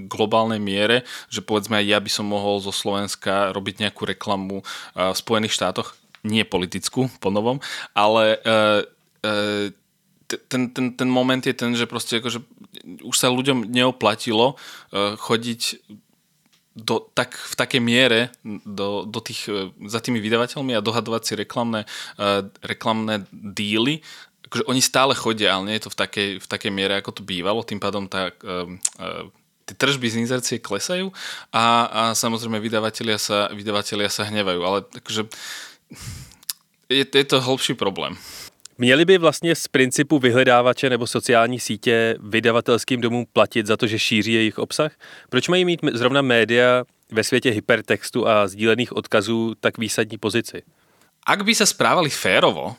globálnej 0.09 0.57
miere, 0.57 1.05
že 1.29 1.45
povedzme 1.45 1.77
aj 1.77 1.85
ja 1.85 1.99
by 2.01 2.11
som 2.13 2.27
mohol 2.29 2.57
zo 2.61 2.73
Slovenska 2.73 3.53
robiť 3.53 3.85
nejakú 3.85 4.09
reklamu 4.09 4.61
e, 4.61 4.65
v 4.97 5.17
Spojených 5.17 5.57
štátoch, 5.57 5.93
nie 6.25 6.43
politickú 6.49 7.13
po 7.21 7.29
novom, 7.29 7.61
ale 7.93 8.41
e, 8.41 8.49
e, 9.23 9.33
ten, 10.49 10.73
ten, 10.75 10.97
ten 10.97 11.09
moment 11.09 11.39
je 11.39 11.55
ten, 11.55 11.77
že 11.77 11.87
proste 11.87 12.19
akože 12.19 12.43
už 13.07 13.17
sa 13.17 13.31
ľuďom 13.31 13.71
neoplatilo 13.71 14.57
e, 14.91 15.15
chodiť 15.17 15.61
do, 16.77 17.09
tak, 17.17 17.33
v 17.33 17.55
takej 17.57 17.81
miere 17.81 18.21
do, 18.45 19.09
do 19.09 19.21
tých, 19.25 19.49
e, 19.49 19.73
za 19.89 20.05
tými 20.05 20.21
vydavateľmi 20.21 20.77
a 20.77 20.85
dohadovať 20.85 21.23
si 21.25 21.33
reklamné, 21.33 21.89
uh, 22.21 22.45
reklamné 22.61 23.25
díly. 23.33 24.05
Akože 24.45 24.69
oni 24.69 24.85
stále 24.85 25.17
chodia, 25.17 25.57
ale 25.57 25.73
nie 25.73 25.77
je 25.81 25.89
to 25.89 25.95
v 25.97 25.99
takej, 26.05 26.31
v 26.39 26.47
takej 26.47 26.73
miere, 26.73 27.01
ako 27.01 27.17
to 27.17 27.23
bývalo, 27.25 27.65
tým 27.65 27.81
pádom 27.81 28.05
tá, 28.05 28.29
uh, 28.45 28.69
uh, 29.01 29.25
tie 29.67 29.75
tržby 29.75 30.07
z 30.07 30.21
inzercie 30.23 30.63
klesajú 30.63 31.11
a, 31.51 31.65
a 31.91 32.03
samozrejme 32.15 32.63
vydavatelia 32.63 33.19
sa, 33.19 33.51
vydavatelia 33.51 34.07
sa 34.07 34.29
hnevajú, 34.29 34.61
ale 34.63 34.79
akože 35.01 35.27
je, 36.87 37.03
je 37.03 37.27
to 37.27 37.43
hlbší 37.43 37.75
problém. 37.75 38.15
Měli 38.79 39.05
by 39.05 39.19
vlastně 39.19 39.55
z 39.55 39.69
principu 39.69 40.19
vyhledávače 40.19 40.91
nebo 40.91 41.07
sociální 41.07 41.61
sítě 41.61 42.17
vydavatelským 42.21 43.01
domům 43.01 43.27
platit 43.33 43.67
za 43.67 43.77
to, 43.77 43.87
že 43.87 43.99
šíří 43.99 44.33
jejich 44.33 44.59
obsah? 44.59 44.93
Proč 45.29 45.49
mají 45.49 45.65
mít 45.65 45.81
zrovna 45.93 46.23
média 46.23 46.85
ve 47.13 47.25
světě 47.25 47.51
hypertextu 47.51 48.29
a 48.29 48.49
sdílených 48.49 48.97
odkazů 48.97 49.55
tak 49.61 49.79
výsadní 49.79 50.19
pozici? 50.19 50.63
Ak 51.27 51.43
by 51.43 51.59
sa 51.59 51.67
správali 51.67 52.07
férovo, 52.07 52.79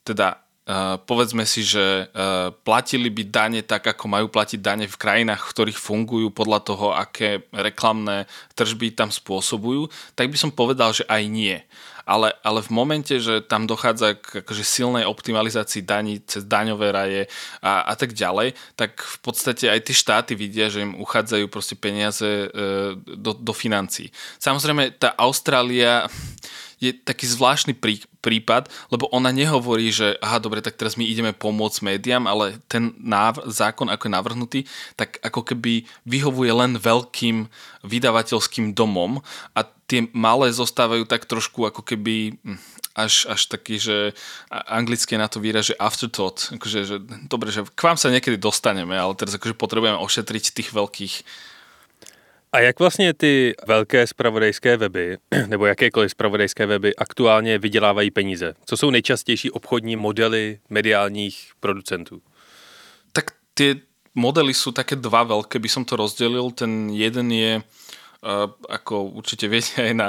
teda 0.00 0.40
Uh, 0.62 0.94
povedzme 0.94 1.42
si, 1.42 1.66
že 1.66 2.06
uh, 2.06 2.54
platili 2.62 3.10
by 3.10 3.22
dane 3.26 3.60
tak, 3.66 3.82
ako 3.82 4.06
majú 4.06 4.30
platiť 4.30 4.62
dane 4.62 4.86
v 4.86 4.94
krajinách, 4.94 5.42
v 5.42 5.52
ktorých 5.58 5.74
fungujú 5.74 6.30
podľa 6.30 6.60
toho, 6.62 6.94
aké 6.94 7.50
reklamné 7.50 8.30
tržby 8.54 8.94
tam 8.94 9.10
spôsobujú, 9.10 9.90
tak 10.14 10.30
by 10.30 10.38
som 10.38 10.54
povedal, 10.54 10.94
že 10.94 11.02
aj 11.10 11.22
nie. 11.26 11.58
Ale, 12.06 12.30
ale 12.46 12.62
v 12.62 12.70
momente, 12.70 13.14
že 13.18 13.42
tam 13.42 13.66
dochádza 13.66 14.18
k 14.18 14.46
akože 14.46 14.62
silnej 14.62 15.02
optimalizácii 15.02 15.82
daní 15.82 16.22
cez 16.22 16.46
daňové 16.46 16.94
raje 16.94 17.22
a, 17.58 17.82
a 17.90 17.94
tak 17.98 18.14
ďalej, 18.14 18.54
tak 18.78 19.02
v 19.02 19.18
podstate 19.18 19.66
aj 19.66 19.86
tie 19.86 19.94
štáty 19.98 20.32
vidia, 20.38 20.70
že 20.70 20.86
im 20.86 20.94
uchádzajú 20.98 21.46
proste 21.50 21.74
peniaze 21.74 22.22
uh, 22.22 22.94
do, 23.02 23.34
do 23.34 23.50
financií. 23.50 24.14
Samozrejme, 24.38 24.94
tá 24.98 25.10
Austrália 25.18 26.06
je 26.82 26.90
taký 26.90 27.30
zvláštny 27.30 27.78
prí, 27.78 28.02
prípad, 28.18 28.66
lebo 28.90 29.06
ona 29.14 29.30
nehovorí, 29.30 29.94
že 29.94 30.18
aha, 30.18 30.42
dobre, 30.42 30.58
tak 30.58 30.74
teraz 30.74 30.98
my 30.98 31.06
ideme 31.06 31.30
pomôcť 31.30 31.86
médiám, 31.86 32.26
ale 32.26 32.58
ten 32.66 32.90
náv- 32.98 33.46
zákon, 33.46 33.86
ako 33.86 34.10
je 34.10 34.16
navrhnutý, 34.18 34.60
tak 34.98 35.22
ako 35.22 35.46
keby 35.46 35.86
vyhovuje 36.02 36.50
len 36.50 36.74
veľkým 36.74 37.46
vydavateľským 37.86 38.74
domom 38.74 39.22
a 39.54 39.60
tie 39.86 40.10
malé 40.10 40.50
zostávajú 40.50 41.06
tak 41.06 41.30
trošku 41.30 41.70
ako 41.70 41.86
keby 41.86 42.34
hm, 42.42 42.58
až, 42.98 43.30
až 43.30 43.46
taký, 43.46 43.78
že 43.78 44.12
anglicky 44.50 45.14
na 45.16 45.30
to 45.30 45.40
výraz, 45.40 45.72
že 45.72 45.78
afterthought. 45.80 46.52
Akože, 46.52 46.80
že, 46.84 46.96
dobre, 47.30 47.48
že 47.54 47.64
k 47.64 47.80
vám 47.80 47.96
sa 47.96 48.12
niekedy 48.12 48.36
dostaneme, 48.36 48.98
ale 48.98 49.16
teraz 49.16 49.38
akože 49.38 49.56
potrebujeme 49.56 49.96
ošetriť 50.02 50.44
tých 50.52 50.70
veľkých 50.74 51.14
a 52.52 52.60
jak 52.60 52.78
vlastně 52.78 53.14
ty 53.14 53.54
velké 53.66 54.06
spravodajské 54.06 54.76
weby, 54.76 55.18
nebo 55.46 55.66
jakékoliv 55.66 56.10
spravodajské 56.10 56.66
weby 56.66 56.96
aktuálně 56.96 57.58
vydělávají 57.58 58.10
peníze? 58.10 58.54
Co 58.64 58.76
jsou 58.76 58.90
nejčastější 58.90 59.50
obchodní 59.50 59.96
modely 59.96 60.60
mediálních 60.70 61.50
producentů? 61.60 62.22
Tak 63.12 63.30
tie 63.54 63.74
modely 64.14 64.52
sú 64.56 64.72
také 64.72 64.96
dva 64.96 65.24
veľké, 65.24 65.60
by 65.60 65.68
som 65.68 65.84
to 65.84 65.96
rozdelil. 65.96 66.50
Ten 66.52 66.88
jeden 66.92 67.32
je 67.32 67.62
ako 68.70 69.18
určite 69.18 69.50
viete 69.50 69.82
aj 69.82 69.94
na 69.98 70.08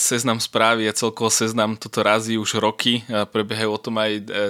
seznam 0.00 0.40
správy 0.40 0.88
a 0.88 0.96
celkovo 0.96 1.28
seznam 1.28 1.76
toto 1.76 2.00
razí 2.00 2.40
už 2.40 2.56
roky. 2.56 3.04
Prebiehajú 3.08 3.70
o 3.70 3.80
tom 3.80 4.00
aj, 4.00 4.12
e, 4.16 4.48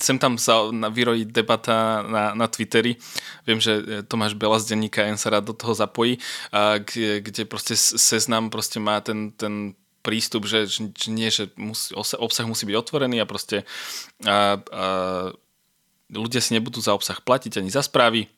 sem 0.00 0.16
tam 0.16 0.40
sa 0.40 0.72
vyrojí 0.72 1.28
debata 1.28 2.00
na, 2.00 2.32
na 2.32 2.46
Twitteri. 2.48 2.96
Viem, 3.44 3.60
že 3.60 3.72
e, 3.76 3.82
Tomáš 4.08 4.32
Bela 4.34 4.56
z 4.56 4.72
denníka 4.72 5.04
N 5.04 5.20
sa 5.20 5.28
rád 5.36 5.52
do 5.52 5.54
toho 5.54 5.76
zapojí, 5.76 6.16
kde, 6.80 7.20
kde 7.20 7.42
proste 7.44 7.76
seznam 7.76 8.48
proste 8.48 8.80
má 8.80 9.04
ten, 9.04 9.30
ten 9.36 9.76
prístup, 10.04 10.44
že, 10.44 10.68
že 10.68 11.08
nie, 11.08 11.32
že 11.32 11.48
musí, 11.56 11.96
obsah 11.96 12.44
musí 12.44 12.68
byť 12.68 12.76
otvorený 12.76 13.24
a 13.24 13.26
proste 13.26 13.64
a, 14.28 14.60
a, 14.60 14.84
ľudia 16.14 16.38
si 16.38 16.54
nebudú 16.54 16.78
za 16.78 16.94
obsah 16.94 17.18
platiť 17.18 17.58
ani 17.58 17.68
za 17.68 17.82
správy. 17.82 18.30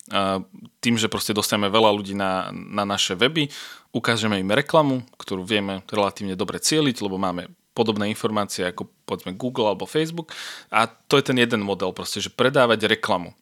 Tým, 0.80 0.96
že 0.96 1.12
proste 1.12 1.36
dostaneme 1.36 1.68
veľa 1.68 1.92
ľudí 1.92 2.16
na, 2.16 2.48
na 2.52 2.88
naše 2.88 3.12
weby, 3.12 3.52
ukážeme 3.92 4.40
im 4.40 4.48
reklamu, 4.48 5.04
ktorú 5.20 5.44
vieme 5.44 5.84
relatívne 5.92 6.32
dobre 6.34 6.56
cieliť, 6.56 7.04
lebo 7.04 7.20
máme 7.20 7.52
podobné 7.76 8.08
informácie 8.08 8.64
ako 8.64 8.88
povedzme 9.04 9.36
Google 9.36 9.68
alebo 9.68 9.84
Facebook 9.84 10.32
a 10.72 10.88
to 10.88 11.20
je 11.20 11.28
ten 11.28 11.36
jeden 11.36 11.60
model 11.60 11.92
proste, 11.92 12.24
že 12.24 12.32
predávať 12.32 12.88
reklamu. 12.88 13.36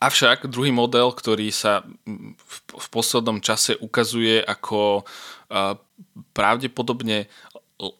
Avšak 0.00 0.50
druhý 0.50 0.72
model, 0.74 1.12
ktorý 1.14 1.52
sa 1.54 1.84
v 2.72 2.88
poslednom 2.90 3.38
čase 3.44 3.78
ukazuje 3.78 4.42
ako 4.42 5.06
pravdepodobne 6.34 7.30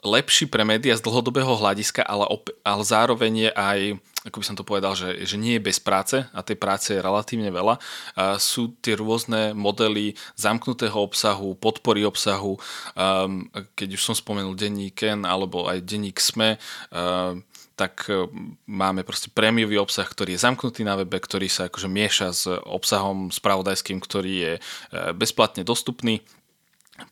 lepší 0.03 0.49
pre 0.49 0.65
médiá 0.65 0.97
z 0.97 1.05
dlhodobého 1.05 1.55
hľadiska, 1.55 2.03
ale, 2.03 2.27
op- 2.31 2.55
ale 2.65 2.83
zároveň 2.83 3.33
je 3.47 3.51
aj, 3.53 3.81
ako 4.25 4.41
by 4.41 4.47
som 4.49 4.57
to 4.57 4.65
povedal, 4.65 4.97
že, 4.97 5.21
že 5.29 5.37
nie 5.37 5.61
je 5.61 5.67
bez 5.69 5.77
práce 5.77 6.17
a 6.17 6.41
tej 6.41 6.57
práce 6.57 6.97
je 6.97 7.05
relatívne 7.05 7.53
veľa. 7.53 7.77
Sú 8.41 8.73
tie 8.81 8.97
rôzne 8.97 9.53
modely 9.53 10.17
zamknutého 10.41 10.97
obsahu, 10.97 11.53
podpory 11.61 12.09
obsahu, 12.09 12.57
um, 12.97 13.45
keď 13.77 13.89
už 14.01 14.03
som 14.03 14.17
spomenul 14.17 14.57
denník 14.57 14.97
Ken 14.97 15.29
alebo 15.29 15.69
aj 15.69 15.85
denník 15.85 16.17
SME, 16.17 16.57
um, 16.89 17.45
tak 17.75 18.07
e, 18.07 18.31
máme 18.71 19.03
proste 19.03 19.35
prémiový 19.35 19.83
obsah, 19.83 20.07
ktorý 20.07 20.39
je 20.39 20.47
zamknutý 20.47 20.87
na 20.87 20.95
webe, 20.95 21.19
ktorý 21.19 21.51
sa 21.51 21.67
akože 21.67 21.91
mieša 21.91 22.29
s 22.31 22.47
obsahom 22.47 23.35
spravodajským, 23.35 23.99
ktorý 23.99 24.33
je 24.39 24.53
bezplatne 25.19 25.67
dostupný 25.67 26.23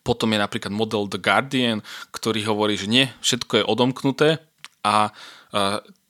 potom 0.07 0.31
je 0.31 0.39
napríklad 0.39 0.71
model 0.71 1.11
The 1.11 1.19
Guardian, 1.19 1.83
ktorý 2.15 2.47
hovorí, 2.47 2.79
že 2.79 2.87
nie, 2.87 3.11
všetko 3.19 3.59
je 3.59 3.67
odomknuté 3.67 4.39
a 4.79 5.11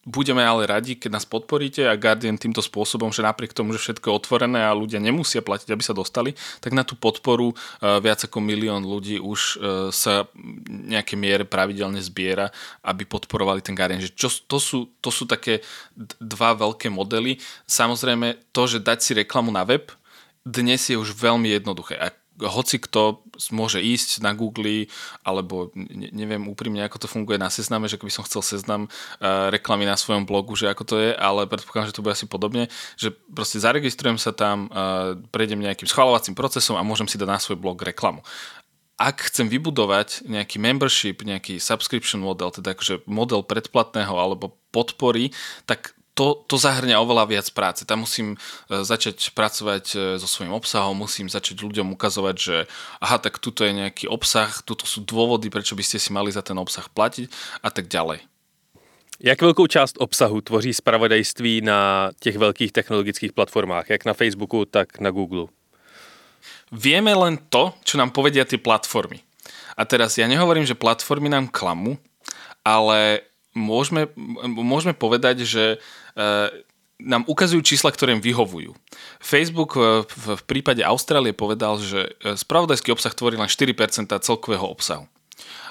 budeme 0.04 0.44
ale 0.44 0.68
radi, 0.68 1.00
keď 1.00 1.16
nás 1.16 1.26
podporíte 1.26 1.88
a 1.88 1.96
Guardian 1.96 2.36
týmto 2.36 2.60
spôsobom, 2.60 3.10
že 3.16 3.24
napriek 3.24 3.56
tomu, 3.56 3.72
že 3.72 3.80
všetko 3.80 4.12
je 4.12 4.18
otvorené 4.20 4.60
a 4.64 4.76
ľudia 4.76 5.00
nemusia 5.00 5.40
platiť, 5.40 5.72
aby 5.72 5.84
sa 5.84 5.96
dostali, 5.96 6.36
tak 6.60 6.76
na 6.76 6.84
tú 6.84 7.00
podporu 7.00 7.56
viac 7.80 8.20
ako 8.28 8.44
milión 8.44 8.84
ľudí 8.84 9.20
už 9.24 9.64
sa 9.96 10.28
nejaké 10.68 11.16
miere 11.16 11.48
pravidelne 11.48 12.04
zbiera, 12.04 12.52
aby 12.84 13.08
podporovali 13.08 13.64
ten 13.64 13.76
Guardian. 13.76 14.04
Že 14.04 14.12
čo, 14.12 14.28
to, 14.44 14.60
sú, 14.60 14.92
to 15.00 15.08
sú 15.08 15.24
také 15.24 15.64
dva 16.20 16.52
veľké 16.52 16.92
modely. 16.92 17.40
Samozrejme, 17.64 18.52
to, 18.52 18.68
že 18.68 18.84
dať 18.84 19.00
si 19.00 19.12
reklamu 19.16 19.56
na 19.56 19.64
web, 19.64 19.88
dnes 20.44 20.84
je 20.92 21.00
už 21.00 21.16
veľmi 21.16 21.48
jednoduché. 21.56 21.96
Ak 21.96 22.20
hoci 22.42 22.82
kto 22.82 23.22
môže 23.54 23.78
ísť 23.78 24.26
na 24.26 24.34
Google, 24.34 24.90
alebo 25.22 25.70
neviem 26.14 26.50
úprimne, 26.50 26.82
ako 26.86 27.06
to 27.06 27.08
funguje 27.12 27.38
na 27.38 27.54
sezname, 27.54 27.86
že 27.86 28.02
keby 28.02 28.10
som 28.10 28.26
chcel 28.26 28.42
seznam 28.42 28.90
uh, 28.90 29.54
reklamy 29.54 29.86
na 29.86 29.94
svojom 29.94 30.26
blogu, 30.26 30.58
že 30.58 30.70
ako 30.70 30.84
to 30.84 30.96
je, 30.98 31.12
ale 31.14 31.46
predpokladám, 31.46 31.94
že 31.94 31.96
to 31.98 32.04
bude 32.06 32.18
asi 32.18 32.26
podobne, 32.26 32.74
že 32.98 33.14
proste 33.14 33.62
zaregistrujem 33.62 34.18
sa 34.18 34.34
tam, 34.34 34.70
uh, 34.74 35.14
prejdem 35.30 35.62
nejakým 35.62 35.86
schvalovacím 35.86 36.34
procesom 36.34 36.78
a 36.78 36.86
môžem 36.86 37.06
si 37.06 37.22
dať 37.22 37.30
na 37.30 37.38
svoj 37.38 37.62
blog 37.62 37.78
reklamu. 37.82 38.26
Ak 38.98 39.26
chcem 39.26 39.50
vybudovať 39.50 40.30
nejaký 40.30 40.62
membership, 40.62 41.26
nejaký 41.26 41.58
subscription 41.58 42.22
model, 42.22 42.54
teda 42.54 42.78
akože 42.78 43.10
model 43.10 43.42
predplatného 43.42 44.14
alebo 44.14 44.54
podpory, 44.70 45.34
tak 45.66 45.98
to, 46.14 46.46
to 46.46 46.56
zahrňa 46.62 47.02
oveľa 47.02 47.26
viac 47.26 47.48
práce. 47.58 47.82
Tam 47.90 48.06
musím 48.06 48.38
e, 48.38 48.38
začať 48.86 49.34
pracovať 49.34 49.86
e, 49.94 49.98
so 50.22 50.28
svojím 50.30 50.54
obsahom, 50.54 50.94
musím 50.94 51.26
začať 51.26 51.66
ľuďom 51.66 51.98
ukazovať, 51.98 52.36
že 52.38 52.56
aha, 53.02 53.18
tak 53.18 53.42
tuto 53.42 53.66
je 53.66 53.74
nejaký 53.74 54.06
obsah, 54.06 54.50
tuto 54.62 54.86
sú 54.86 55.02
dôvody, 55.02 55.50
prečo 55.50 55.74
by 55.74 55.82
ste 55.82 55.98
si 55.98 56.14
mali 56.14 56.30
za 56.30 56.46
ten 56.46 56.58
obsah 56.58 56.86
platiť 56.86 57.28
a 57.66 57.70
tak 57.74 57.90
ďalej. 57.90 58.22
Jak 59.24 59.42
velkou 59.42 59.68
část 59.68 59.96
obsahu 60.00 60.42
tvoří 60.42 60.74
spravodajství 60.74 61.62
na 61.62 62.12
těch 62.20 62.38
velkých 62.38 62.72
technologických 62.72 63.34
platformách, 63.34 63.90
jak 63.90 64.06
na 64.06 64.14
Facebooku, 64.14 64.66
tak 64.66 65.00
na 65.00 65.10
Google? 65.10 65.48
Vieme 66.74 67.14
len 67.14 67.38
to, 67.50 67.74
čo 67.86 68.02
nám 68.02 68.10
povedia 68.10 68.46
tie 68.46 68.58
platformy. 68.58 69.22
A 69.78 69.86
teraz 69.86 70.18
ja 70.18 70.26
nehovorím, 70.26 70.66
že 70.66 70.78
platformy 70.78 71.30
nám 71.30 71.50
klamu, 71.50 71.98
ale 72.66 73.22
môžeme, 73.54 74.10
môžeme 74.46 74.98
povedať, 74.98 75.46
že 75.46 75.78
nám 77.04 77.24
ukazujú 77.28 77.62
čísla, 77.62 77.92
ktoré 77.92 78.16
im 78.16 78.24
vyhovujú. 78.24 78.72
Facebook 79.20 79.76
v, 79.76 80.26
v 80.40 80.44
prípade 80.48 80.82
Austrálie 80.86 81.36
povedal, 81.36 81.78
že 81.82 82.16
eh, 82.24 82.38
spravodajský 82.40 82.96
obsah 82.96 83.14
tvorí 83.14 83.36
len 83.36 83.52
4% 83.52 83.76
celkového 84.24 84.66
obsahu. 84.66 85.06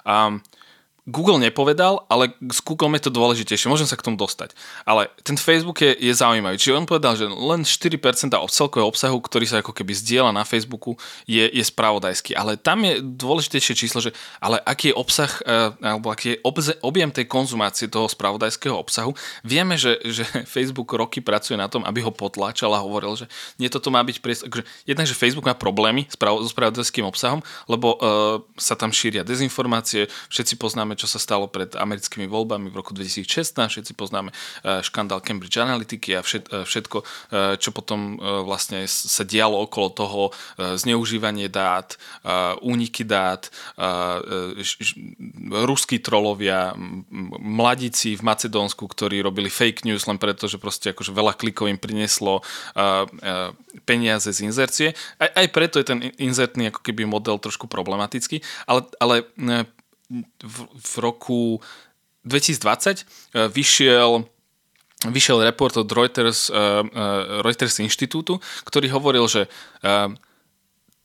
A 0.02 0.42
Google 1.02 1.42
nepovedal, 1.42 2.06
ale 2.06 2.30
s 2.46 2.62
Google 2.62 2.94
je 2.94 3.10
to 3.10 3.10
dôležitejšie, 3.10 3.66
môžem 3.66 3.90
sa 3.90 3.98
k 3.98 4.06
tomu 4.06 4.14
dostať. 4.14 4.54
Ale 4.86 5.10
ten 5.26 5.34
Facebook 5.34 5.82
je, 5.82 5.98
je 5.98 6.14
zaujímavý. 6.14 6.54
Čiže 6.54 6.78
on 6.78 6.86
povedal, 6.86 7.18
že 7.18 7.26
len 7.26 7.66
4% 7.66 7.98
od 8.38 8.50
celkového 8.54 8.86
obsahu, 8.86 9.18
ktorý 9.18 9.50
sa 9.50 9.66
ako 9.66 9.74
keby 9.74 9.98
zdieľa 9.98 10.30
na 10.30 10.46
Facebooku, 10.46 10.94
je, 11.26 11.42
je 11.42 11.64
spravodajský. 11.66 12.38
Ale 12.38 12.54
tam 12.54 12.86
je 12.86 13.02
dôležitejšie 13.02 13.74
číslo, 13.74 13.98
že 13.98 14.14
ale 14.38 14.62
aký 14.62 14.94
je 14.94 14.98
obsah, 14.98 15.32
eh, 15.42 15.74
alebo 15.82 16.14
aký 16.14 16.38
je 16.38 16.42
objem 16.86 17.10
tej 17.10 17.26
konzumácie 17.26 17.90
toho 17.90 18.06
spravodajského 18.06 18.78
obsahu. 18.78 19.10
Vieme, 19.42 19.74
že, 19.74 19.98
že 20.06 20.22
Facebook 20.54 20.94
roky 20.94 21.18
pracuje 21.18 21.58
na 21.58 21.66
tom, 21.66 21.82
aby 21.82 21.98
ho 22.06 22.14
potláčal 22.14 22.70
a 22.78 22.84
hovoril, 22.84 23.18
že 23.18 23.26
nie, 23.58 23.66
toto 23.66 23.90
má 23.90 24.06
byť 24.06 24.16
priestor. 24.22 24.46
Akože, 24.54 24.64
jednak, 24.86 25.10
že 25.10 25.18
Facebook 25.18 25.50
má 25.50 25.58
problémy 25.58 26.06
so 26.06 26.46
spravodajským 26.46 27.02
obsahom, 27.02 27.42
lebo 27.66 27.98
uh, 27.98 28.38
sa 28.54 28.78
tam 28.78 28.94
šíria 28.94 29.26
dezinformácie, 29.26 30.06
všetci 30.30 30.54
poznáme 30.62 30.91
poznáme, 30.92 31.00
čo 31.00 31.08
sa 31.08 31.18
stalo 31.18 31.48
pred 31.48 31.72
americkými 31.72 32.28
voľbami 32.28 32.68
v 32.68 32.76
roku 32.76 32.92
2016, 32.92 33.56
všetci 33.56 33.92
poznáme 33.96 34.30
e, 34.30 34.34
škandál 34.84 35.24
Cambridge 35.24 35.56
Analytiky 35.56 36.16
a 36.16 36.20
e, 36.20 36.64
všetko, 36.64 36.98
e, 37.00 37.04
čo 37.56 37.70
potom 37.72 38.20
vlastne 38.20 38.84
sa 38.86 39.24
dialo 39.24 39.64
okolo 39.64 39.88
toho, 39.94 40.22
zneužívanie 40.58 41.48
dát, 41.48 41.96
úniky 42.60 43.06
dát, 43.06 43.48
ruskí 45.48 46.02
trolovia, 46.02 46.74
mladíci 47.40 48.18
v 48.18 48.22
Macedónsku, 48.26 48.84
ktorí 48.84 49.22
robili 49.22 49.48
fake 49.48 49.86
news 49.86 50.04
len 50.04 50.18
preto, 50.18 50.50
že 50.50 50.60
proste 50.60 50.92
akože 50.92 51.14
veľa 51.14 51.38
klikov 51.38 51.70
im 51.70 51.78
prinieslo 51.78 52.44
peniaze 53.86 54.28
z 54.28 54.44
inzercie. 54.44 54.88
Aj, 55.16 55.30
aj 55.30 55.46
preto 55.54 55.78
je 55.80 55.86
ten 55.86 56.00
inzertný 56.18 56.68
ako 56.74 56.80
keby 56.84 57.06
model 57.08 57.38
trošku 57.38 57.70
problematický, 57.70 58.42
ale, 58.66 58.88
ale 58.98 59.14
v, 60.42 60.56
v 60.68 60.92
roku 61.00 61.58
2020 62.28 63.02
e, 63.34 63.48
vyšiel 63.48 64.28
vyšiel 65.02 65.42
report 65.42 65.74
od 65.82 65.90
Reuters, 65.90 66.46
uh, 66.46 66.86
uh, 66.86 67.42
Reuters 67.42 67.82
inštitútu, 67.82 68.38
ktorý 68.62 68.86
hovoril, 68.94 69.26
že 69.26 69.50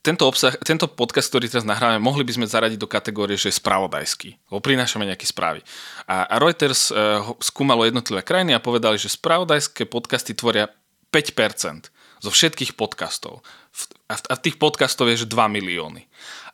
tento, 0.06 0.30
obsah, 0.30 0.54
tento 0.62 0.86
podcast, 0.86 1.34
ktorý 1.34 1.50
teraz 1.50 1.66
nahrávame, 1.66 1.98
mohli 1.98 2.22
by 2.22 2.38
sme 2.38 2.46
zaradiť 2.46 2.78
do 2.78 2.86
kategórie, 2.86 3.42
že 3.42 3.50
je 3.50 3.58
spravodajský, 3.58 4.54
lebo 4.54 4.62
prinášame 4.62 5.10
nejaké 5.10 5.26
správy. 5.26 5.66
A, 6.06 6.30
Reuters 6.38 6.94
skúmalo 7.42 7.90
jednotlivé 7.90 8.22
krajiny 8.22 8.54
a 8.54 8.62
povedali, 8.62 9.02
že 9.02 9.10
spravodajské 9.10 9.90
podcasty 9.90 10.38
tvoria 10.38 10.70
5% 11.10 11.90
zo 12.22 12.30
všetkých 12.30 12.78
podcastov. 12.78 13.42
A 14.06 14.38
v 14.38 14.44
tých 14.46 14.62
podcastov 14.62 15.10
je, 15.10 15.26
že 15.26 15.28
2 15.28 15.58
milióny 15.58 16.06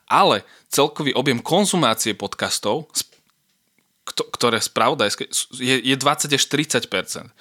ale 0.08 0.44
celkový 0.68 1.14
objem 1.16 1.40
konzumácie 1.40 2.14
podcastov 2.14 2.90
ktoré 4.04 4.60
spravodajské, 4.60 5.32
je, 5.56 5.76
je 5.80 5.96
20 5.96 6.36
až 6.36 6.44
30% 6.44 7.32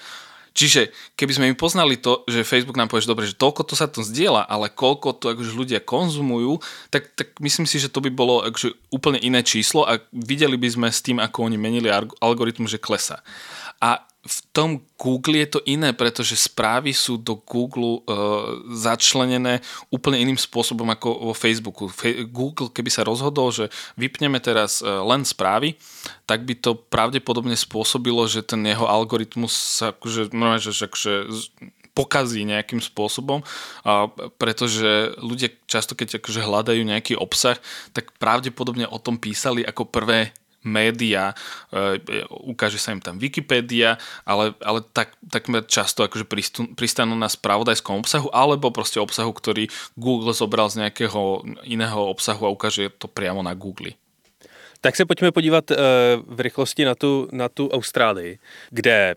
Čiže 0.53 0.93
keby 1.17 1.32
sme 1.34 1.46
my 1.50 1.55
poznali 1.58 1.98
to, 1.98 2.22
že 2.29 2.46
Facebook 2.46 2.77
nám 2.77 2.86
povie, 2.86 3.10
že 3.10 3.10
dobre, 3.10 3.25
že 3.25 3.34
toľko 3.34 3.65
to 3.65 3.74
sa 3.74 3.89
to 3.89 4.05
zdieľa, 4.05 4.46
ale 4.46 4.70
koľko 4.70 5.17
to 5.17 5.34
akože 5.34 5.50
ľudia 5.50 5.82
konzumujú, 5.82 6.62
tak, 6.93 7.10
tak 7.17 7.34
myslím 7.41 7.65
si, 7.65 7.82
že 7.82 7.89
to 7.89 8.05
by 8.05 8.13
bolo 8.13 8.46
akože 8.46 8.70
úplne 8.93 9.17
iné 9.17 9.41
číslo 9.41 9.82
a 9.82 9.98
videli 10.13 10.53
by 10.53 10.70
sme 10.70 10.88
s 10.93 11.01
tým, 11.01 11.17
ako 11.17 11.50
oni 11.50 11.58
menili 11.58 11.89
algoritmus, 12.22 12.70
že 12.70 12.77
klesa. 12.77 13.25
A 13.82 14.05
v 14.24 14.38
tom 14.56 14.70
Google 14.96 15.44
je 15.44 15.60
to 15.60 15.60
iné, 15.68 15.92
pretože 15.92 16.39
správy 16.39 16.96
sú 16.96 17.20
do 17.20 17.36
Google 17.36 18.00
uh, 18.08 18.63
začlenené 18.72 19.60
úplne 19.92 20.24
iným 20.24 20.39
spôsobom 20.39 20.88
ako 20.96 21.32
vo 21.32 21.36
Facebooku. 21.36 21.92
Fe- 21.92 22.24
Google, 22.24 22.72
keby 22.72 22.88
sa 22.88 23.03
rozhodol, 23.03 23.51
že 23.51 23.68
vypneme 24.00 24.39
teraz 24.39 24.80
uh, 24.80 25.03
len 25.03 25.27
správy, 25.27 25.75
tak 26.24 26.48
by 26.48 26.56
to 26.56 26.80
pravdepodobne 26.88 27.60
spôsobilo, 27.60 28.24
že 28.32 28.48
ten 28.48 28.63
jeho 28.63 28.88
algoritmus 28.88 29.51
sa 29.51 29.92
akože, 29.92 30.32
no, 30.32 30.56
že, 30.56 30.72
že, 30.72 30.88
akože 30.88 31.13
pokazí 31.94 32.42
nejakým 32.48 32.82
spôsobom, 32.82 33.46
a 33.86 34.10
pretože 34.42 35.13
ľudia 35.22 35.53
často, 35.70 35.94
keď 35.94 36.24
akože 36.24 36.42
hľadajú 36.42 36.82
nejaký 36.82 37.13
obsah, 37.20 37.60
tak 37.94 38.15
pravdepodobne 38.18 38.89
o 38.89 38.98
tom 38.98 39.22
písali 39.22 39.62
ako 39.62 39.92
prvé 39.92 40.34
média, 40.63 41.36
e, 41.70 42.00
ukáže 42.29 42.79
sa 42.79 42.96
im 42.96 43.03
tam 43.03 43.20
Wikipedia, 43.20 44.00
ale, 44.24 44.55
ale 44.63 44.82
tak, 44.96 45.15
takmer 45.27 45.67
často 45.67 46.03
akože 46.08 46.25
pristanú 46.74 47.13
na 47.15 47.29
spravodajskom 47.29 48.01
obsahu 48.03 48.32
alebo 48.32 48.72
proste 48.74 48.98
obsahu, 48.98 49.32
ktorý 49.32 49.67
Google 50.00 50.34
zobral 50.34 50.72
z 50.72 50.88
nejakého 50.88 51.43
iného 51.67 52.00
obsahu 52.10 52.48
a 52.48 52.53
ukáže 52.53 52.89
to 52.96 53.12
priamo 53.12 53.43
na 53.43 53.53
Google. 53.53 53.96
Tak 54.84 54.96
se 54.96 55.05
pojďme 55.05 55.32
podívat 55.32 55.72
e, 55.72 55.75
v 56.20 56.39
rychlosti 56.39 56.86
na 56.86 56.96
tu, 56.96 57.27
na 57.32 57.48
tu 57.48 57.72
Austrálii, 57.72 58.39
kde 58.72 59.15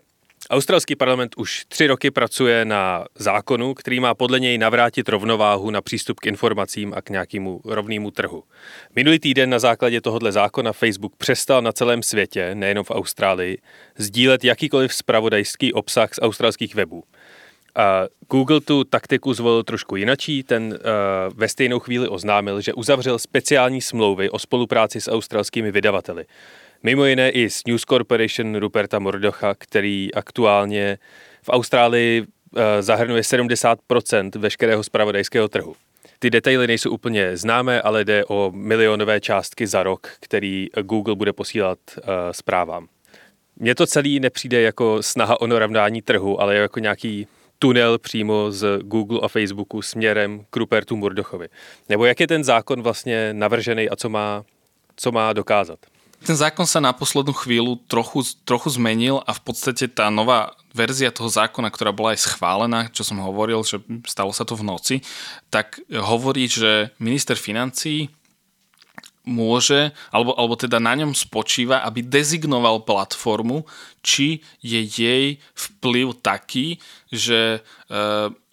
Australský 0.49 0.95
parlament 0.95 1.35
už 1.37 1.65
tři 1.67 1.87
roky 1.87 2.11
pracuje 2.11 2.65
na 2.65 3.05
zákonu, 3.15 3.73
který 3.73 3.99
má 3.99 4.15
podle 4.15 4.39
něj 4.39 4.57
navrátit 4.57 5.09
rovnováhu 5.09 5.71
na 5.71 5.81
přístup 5.81 6.19
k 6.19 6.25
informacím 6.25 6.93
a 6.95 7.01
k 7.01 7.09
nějakému 7.09 7.61
rovnému 7.65 8.11
trhu. 8.11 8.43
Minulý 8.95 9.19
týden 9.19 9.49
na 9.49 9.59
základě 9.59 10.01
tohoto 10.01 10.31
zákona 10.31 10.73
Facebook 10.73 11.15
přestal 11.15 11.61
na 11.61 11.71
celém 11.71 12.03
světě, 12.03 12.55
nejenom 12.55 12.83
v 12.83 12.91
Austrálii, 12.91 13.57
sdílet 13.97 14.43
jakýkoliv 14.43 14.93
spravodajský 14.93 15.73
obsah 15.73 16.13
z 16.13 16.19
australských 16.21 16.75
webů. 16.75 17.03
Google 18.29 18.61
tu 18.61 18.83
taktiku 18.83 19.33
zvolil 19.33 19.63
trošku 19.63 19.95
jinačí, 19.95 20.43
ten 20.43 20.63
uh, 20.63 20.79
ve 21.35 21.47
stejnou 21.47 21.79
chvíli 21.79 22.07
oznámil, 22.07 22.61
že 22.61 22.73
uzavřel 22.73 23.19
speciální 23.19 23.81
smlouvy 23.81 24.29
o 24.29 24.39
spolupráci 24.39 25.01
s 25.01 25.11
australskými 25.11 25.71
vydavateli. 25.71 26.25
Mimo 26.83 27.05
jiné 27.05 27.29
i 27.29 27.49
s 27.49 27.65
News 27.67 27.81
Corporation 27.81 28.55
Ruperta 28.55 28.99
Mordocha, 28.99 29.55
který 29.57 30.13
aktuálně 30.13 30.97
v 31.43 31.49
Austrálii 31.49 32.23
eh, 32.57 32.81
zahrnuje 32.81 33.21
70% 33.21 34.39
veškerého 34.39 34.83
spravodajského 34.83 35.47
trhu. 35.47 35.75
Ty 36.19 36.29
detaily 36.29 36.67
nejsou 36.67 36.89
úplně 36.89 37.37
známé, 37.37 37.81
ale 37.81 38.05
jde 38.05 38.25
o 38.25 38.51
milionové 38.55 39.21
částky 39.21 39.67
za 39.67 39.83
rok, 39.83 40.07
který 40.19 40.67
Google 40.81 41.15
bude 41.15 41.33
posílat 41.33 41.79
uh, 41.97 42.03
zprávám. 42.31 42.87
Mně 43.55 43.75
to 43.75 43.87
celý 43.87 44.19
nepřijde 44.19 44.61
jako 44.61 45.03
snaha 45.03 45.41
o 45.41 45.47
narovnání 45.47 46.01
trhu, 46.01 46.41
ale 46.41 46.55
jako 46.55 46.79
nějaký 46.79 47.27
tunel 47.59 47.97
přímo 47.97 48.51
z 48.51 48.79
Google 48.81 49.19
a 49.23 49.27
Facebooku 49.27 49.81
směrem 49.81 50.45
k 50.49 50.57
Rupertu 50.57 50.95
Murdochovi. 50.95 51.47
Nebo 51.89 52.05
jak 52.05 52.19
je 52.19 52.27
ten 52.27 52.43
zákon 52.43 52.81
vlastně 52.81 53.29
navržený 53.33 53.89
a 53.89 53.95
co 53.95 54.09
má, 54.09 54.43
co 54.95 55.11
má 55.11 55.33
dokázat? 55.33 55.79
Ten 56.25 56.33
zákon 56.33 56.65
sa 56.65 56.81
na 56.81 56.91
poslednú 56.91 57.31
chvíľu 57.31 57.77
trochu, 57.85 58.25
trochu 58.43 58.73
zmenil 58.73 59.21
a 59.23 59.31
v 59.37 59.41
podstate 59.41 59.85
tá 59.85 60.09
nová 60.09 60.57
verzia 60.73 61.13
toho 61.13 61.29
zákona, 61.29 61.69
ktorá 61.69 61.93
bola 61.93 62.17
aj 62.17 62.25
schválená, 62.25 62.89
čo 62.89 63.05
som 63.05 63.21
hovoril, 63.21 63.61
že 63.61 63.79
stalo 64.09 64.33
sa 64.33 64.43
to 64.43 64.57
v 64.57 64.65
noci, 64.65 64.95
tak 65.53 65.77
hovorí, 65.89 66.49
že 66.49 66.91
minister 66.97 67.37
financí 67.37 68.09
môže, 69.27 69.91
alebo, 70.09 70.31
alebo 70.39 70.55
teda 70.55 70.79
na 70.79 70.95
ňom 70.95 71.11
spočíva, 71.11 71.83
aby 71.83 71.99
dezignoval 71.99 72.87
platformu, 72.87 73.67
či 73.99 74.39
je 74.63 74.79
jej 74.79 75.25
vplyv 75.51 76.15
taký, 76.23 76.79
že 77.11 77.59
e, 77.59 77.99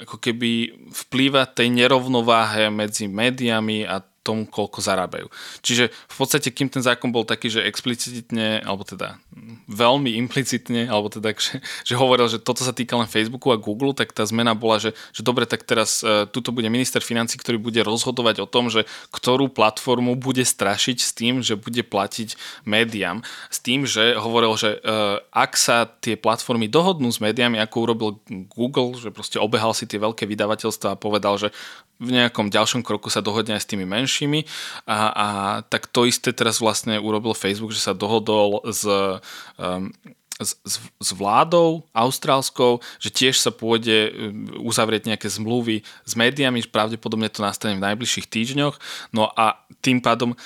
ako 0.02 0.16
keby 0.18 0.74
vplýva 1.06 1.46
tej 1.46 1.70
nerovnováhe 1.70 2.74
medzi 2.74 3.06
médiami 3.06 3.86
a 3.86 4.02
tomu, 4.24 4.48
koľko 4.48 4.80
zarábajú. 4.80 5.28
Čiže 5.60 5.92
v 5.92 6.16
podstate, 6.16 6.48
kým 6.48 6.72
ten 6.72 6.80
zákon 6.80 7.12
bol 7.12 7.28
taký, 7.28 7.52
že 7.52 7.60
explicitne, 7.68 8.64
alebo 8.64 8.88
teda 8.88 9.20
veľmi 9.68 10.16
implicitne, 10.24 10.88
alebo 10.88 11.12
teda, 11.12 11.36
že, 11.36 11.60
že 11.84 11.94
hovoril, 12.00 12.32
že 12.32 12.40
toto 12.40 12.64
sa 12.64 12.72
týka 12.72 12.96
len 12.96 13.04
Facebooku 13.04 13.52
a 13.52 13.60
Google, 13.60 13.92
tak 13.92 14.16
tá 14.16 14.24
zmena 14.24 14.56
bola, 14.56 14.80
že, 14.80 14.96
že 15.12 15.20
dobre, 15.20 15.44
tak 15.44 15.68
teraz 15.68 16.00
uh, 16.00 16.24
tuto 16.24 16.56
bude 16.56 16.72
minister 16.72 17.04
financí, 17.04 17.36
ktorý 17.36 17.60
bude 17.60 17.84
rozhodovať 17.84 18.40
o 18.40 18.48
tom, 18.48 18.72
že 18.72 18.88
ktorú 19.12 19.52
platformu 19.52 20.16
bude 20.16 20.40
strašiť 20.40 20.96
s 20.96 21.10
tým, 21.12 21.44
že 21.44 21.60
bude 21.60 21.84
platiť 21.84 22.40
médiám. 22.64 23.20
S 23.52 23.60
tým, 23.60 23.84
že 23.84 24.16
hovoril, 24.16 24.56
že 24.56 24.80
uh, 24.80 25.20
ak 25.36 25.60
sa 25.60 25.84
tie 25.84 26.16
platformy 26.16 26.72
dohodnú 26.72 27.12
s 27.12 27.20
médiami, 27.20 27.60
ako 27.60 27.76
urobil 27.84 28.10
Google, 28.48 28.96
že 28.96 29.12
proste 29.12 29.36
obehal 29.36 29.76
si 29.76 29.84
tie 29.84 30.00
veľké 30.00 30.24
vydavateľstva 30.24 30.96
a 30.96 31.00
povedal, 31.00 31.36
že 31.36 31.52
v 32.02 32.10
nejakom 32.10 32.50
ďalšom 32.50 32.82
kroku 32.82 33.06
sa 33.06 33.22
dohodne 33.22 33.54
aj 33.54 33.62
s 33.62 33.70
tými 33.70 33.86
menšími 33.86 34.13
a, 34.86 34.98
a 35.10 35.26
tak 35.66 35.90
to 35.90 36.06
isté 36.06 36.30
teraz 36.30 36.62
vlastne 36.62 37.00
urobil 37.00 37.34
Facebook, 37.34 37.74
že 37.74 37.82
sa 37.82 37.96
dohodol 37.96 38.62
s, 38.68 38.86
um, 39.58 39.90
s, 40.38 40.58
s, 41.00 41.10
vládou 41.10 41.86
austrálskou, 41.90 42.78
že 43.02 43.10
tiež 43.10 43.38
sa 43.38 43.50
pôjde 43.50 44.10
um, 44.10 44.12
uzavrieť 44.66 45.10
nejaké 45.10 45.26
zmluvy 45.30 45.82
s 45.82 46.12
médiami, 46.14 46.62
pravdepodobne 46.66 47.30
to 47.30 47.42
nastane 47.42 47.78
v 47.78 47.84
najbližších 47.84 48.30
týždňoch. 48.30 48.76
No 49.14 49.30
a 49.34 49.62
tým 49.82 50.02
pádom 50.02 50.38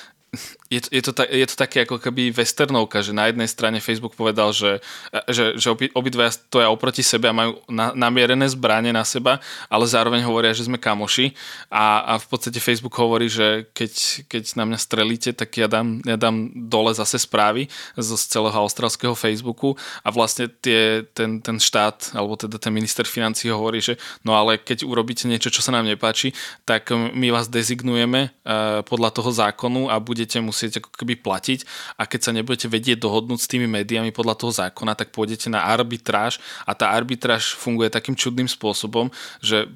je 0.69 0.81
to, 0.85 0.89
je, 0.93 1.01
to, 1.01 1.13
je 1.25 1.47
to 1.49 1.57
také 1.57 1.89
ako 1.89 1.97
keby 1.97 2.29
westernovka, 2.29 3.01
že 3.01 3.17
na 3.17 3.33
jednej 3.33 3.49
strane 3.49 3.81
Facebook 3.81 4.13
povedal, 4.13 4.53
že, 4.53 4.85
že, 5.25 5.57
že 5.57 5.73
obi, 5.73 5.89
obidvaja 5.97 6.37
stoja 6.37 6.69
oproti 6.69 7.01
sebe 7.01 7.33
a 7.33 7.37
majú 7.37 7.57
na, 7.73 7.97
namierené 7.97 8.45
zbranie 8.53 8.93
na 8.93 9.01
seba, 9.01 9.41
ale 9.73 9.89
zároveň 9.89 10.29
hovoria, 10.29 10.53
že 10.53 10.69
sme 10.69 10.77
kamoši. 10.77 11.33
A, 11.73 12.05
a 12.05 12.13
v 12.21 12.27
podstate 12.29 12.61
Facebook 12.61 12.93
hovorí, 13.01 13.33
že 13.33 13.65
keď, 13.73 13.93
keď 14.29 14.43
na 14.61 14.69
mňa 14.69 14.79
strelíte, 14.79 15.31
tak 15.33 15.57
ja 15.57 15.73
dám, 15.73 16.05
ja 16.05 16.21
dám 16.21 16.53
dole 16.69 16.93
zase 16.93 17.17
správy 17.17 17.73
z 17.97 18.09
celého 18.29 18.61
australského 18.61 19.17
Facebooku. 19.17 19.73
A 20.05 20.13
vlastne 20.13 20.53
tie, 20.53 21.01
ten, 21.17 21.41
ten 21.41 21.57
štát, 21.57 22.13
alebo 22.13 22.37
teda 22.37 22.61
ten 22.61 22.77
minister 22.77 23.09
financí 23.09 23.49
hovorí, 23.49 23.81
že 23.81 23.97
no 24.21 24.37
ale 24.37 24.61
keď 24.61 24.85
urobíte 24.85 25.25
niečo, 25.25 25.49
čo 25.49 25.65
sa 25.65 25.73
nám 25.73 25.89
nepáči, 25.89 26.37
tak 26.69 26.93
my 26.93 27.33
vás 27.33 27.49
dezignujeme 27.49 28.29
uh, 28.29 28.85
podľa 28.85 29.17
toho 29.17 29.33
zákonu 29.33 29.89
a 29.89 29.97
budete 29.97 30.28
musieť 30.37 30.59
musieť 30.69 30.85
ako 30.85 30.91
keby 30.93 31.15
platiť 31.17 31.65
a 31.97 32.05
keď 32.05 32.21
sa 32.21 32.31
nebudete 32.37 32.69
vedieť 32.69 33.01
dohodnúť 33.01 33.41
s 33.41 33.49
tými 33.49 33.65
médiami 33.65 34.13
podľa 34.13 34.37
toho 34.37 34.53
zákona, 34.53 34.93
tak 34.93 35.17
pôjdete 35.17 35.49
na 35.49 35.65
arbitráž 35.65 36.37
a 36.69 36.77
tá 36.77 36.93
arbitráž 36.93 37.57
funguje 37.57 37.89
takým 37.89 38.13
čudným 38.13 38.47
spôsobom, 38.51 39.09
že 39.41 39.73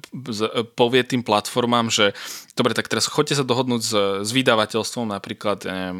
povie 0.77 1.01
tým 1.01 1.25
platformám, 1.25 1.89
že 1.89 2.13
dobre, 2.53 2.77
tak 2.77 2.85
teraz 2.85 3.09
chodte 3.09 3.33
sa 3.33 3.41
dohodnúť 3.41 3.81
s, 3.81 3.93
s 4.21 4.29
vydavateľstvom, 4.29 5.09
napríklad, 5.09 5.65
neviem, 5.65 5.99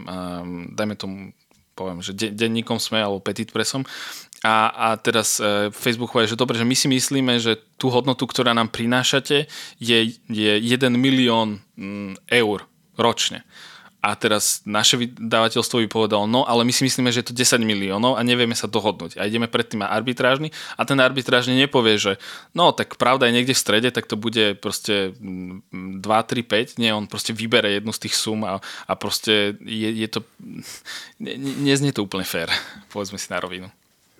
dajme 0.78 0.96
tomu 1.00 1.16
poviem, 1.74 2.06
že 2.06 2.13
denníkom 2.13 2.78
sme 2.78 3.02
alebo 3.02 3.18
Petit 3.18 3.50
Pressom. 3.50 3.82
A, 4.46 4.70
a 4.70 4.88
teraz 5.00 5.42
e, 5.42 5.74
Facebook 5.74 6.13
povie, 6.13 6.30
že 6.30 6.38
dobre, 6.38 6.54
že 6.54 6.68
my 6.68 6.76
si 6.78 6.86
myslíme, 6.86 7.42
že 7.42 7.58
tú 7.82 7.89
hodnotu, 7.89 8.30
ktorá 8.30 8.54
nám 8.54 8.70
prinášate, 8.70 9.50
je, 9.82 9.98
je 10.30 10.52
1 10.62 10.94
milión 10.94 11.66
mm, 11.74 12.30
eur 12.30 12.68
ročne 12.94 13.42
a 14.04 14.20
teraz 14.20 14.60
naše 14.68 15.00
vydavateľstvo 15.00 15.80
by 15.80 15.88
povedalo, 15.88 16.28
no 16.28 16.44
ale 16.44 16.68
my 16.68 16.76
si 16.76 16.84
myslíme, 16.84 17.08
že 17.08 17.24
je 17.24 17.32
to 17.32 17.39
10 17.39 17.63
miliónov 17.63 18.20
a 18.20 18.22
nevieme 18.28 18.52
sa 18.52 18.68
dohodnúť. 18.68 19.16
A 19.16 19.24
ideme 19.24 19.48
predtým 19.48 19.80
na 19.80 19.88
arbitrážny 19.88 20.52
a 20.76 20.84
ten 20.84 21.00
arbitrážny 21.00 21.56
nepovie, 21.56 21.96
že 21.96 22.20
no 22.52 22.76
tak 22.76 23.00
pravda 23.00 23.32
je 23.32 23.36
niekde 23.39 23.56
v 23.56 23.63
strede, 23.63 23.89
tak 23.96 24.12
to 24.12 24.20
bude 24.20 24.60
proste 24.60 25.16
2, 25.16 26.04
3, 26.04 26.04
5. 26.04 26.84
Nie, 26.84 26.92
on 26.92 27.08
proste 27.08 27.32
vybere 27.32 27.80
jednu 27.80 27.96
z 27.96 28.04
tých 28.04 28.20
sum 28.20 28.44
a, 28.44 28.60
a 28.60 28.94
proste 29.00 29.56
je, 29.63 29.89
je 29.96 30.08
to, 30.12 30.20
ne, 31.24 31.34
neznie 31.63 31.96
to 31.96 32.04
úplne 32.04 32.28
fér, 32.28 32.52
povedzme 32.92 33.16
si 33.16 33.32
na 33.32 33.39
rovinu. 33.39 33.72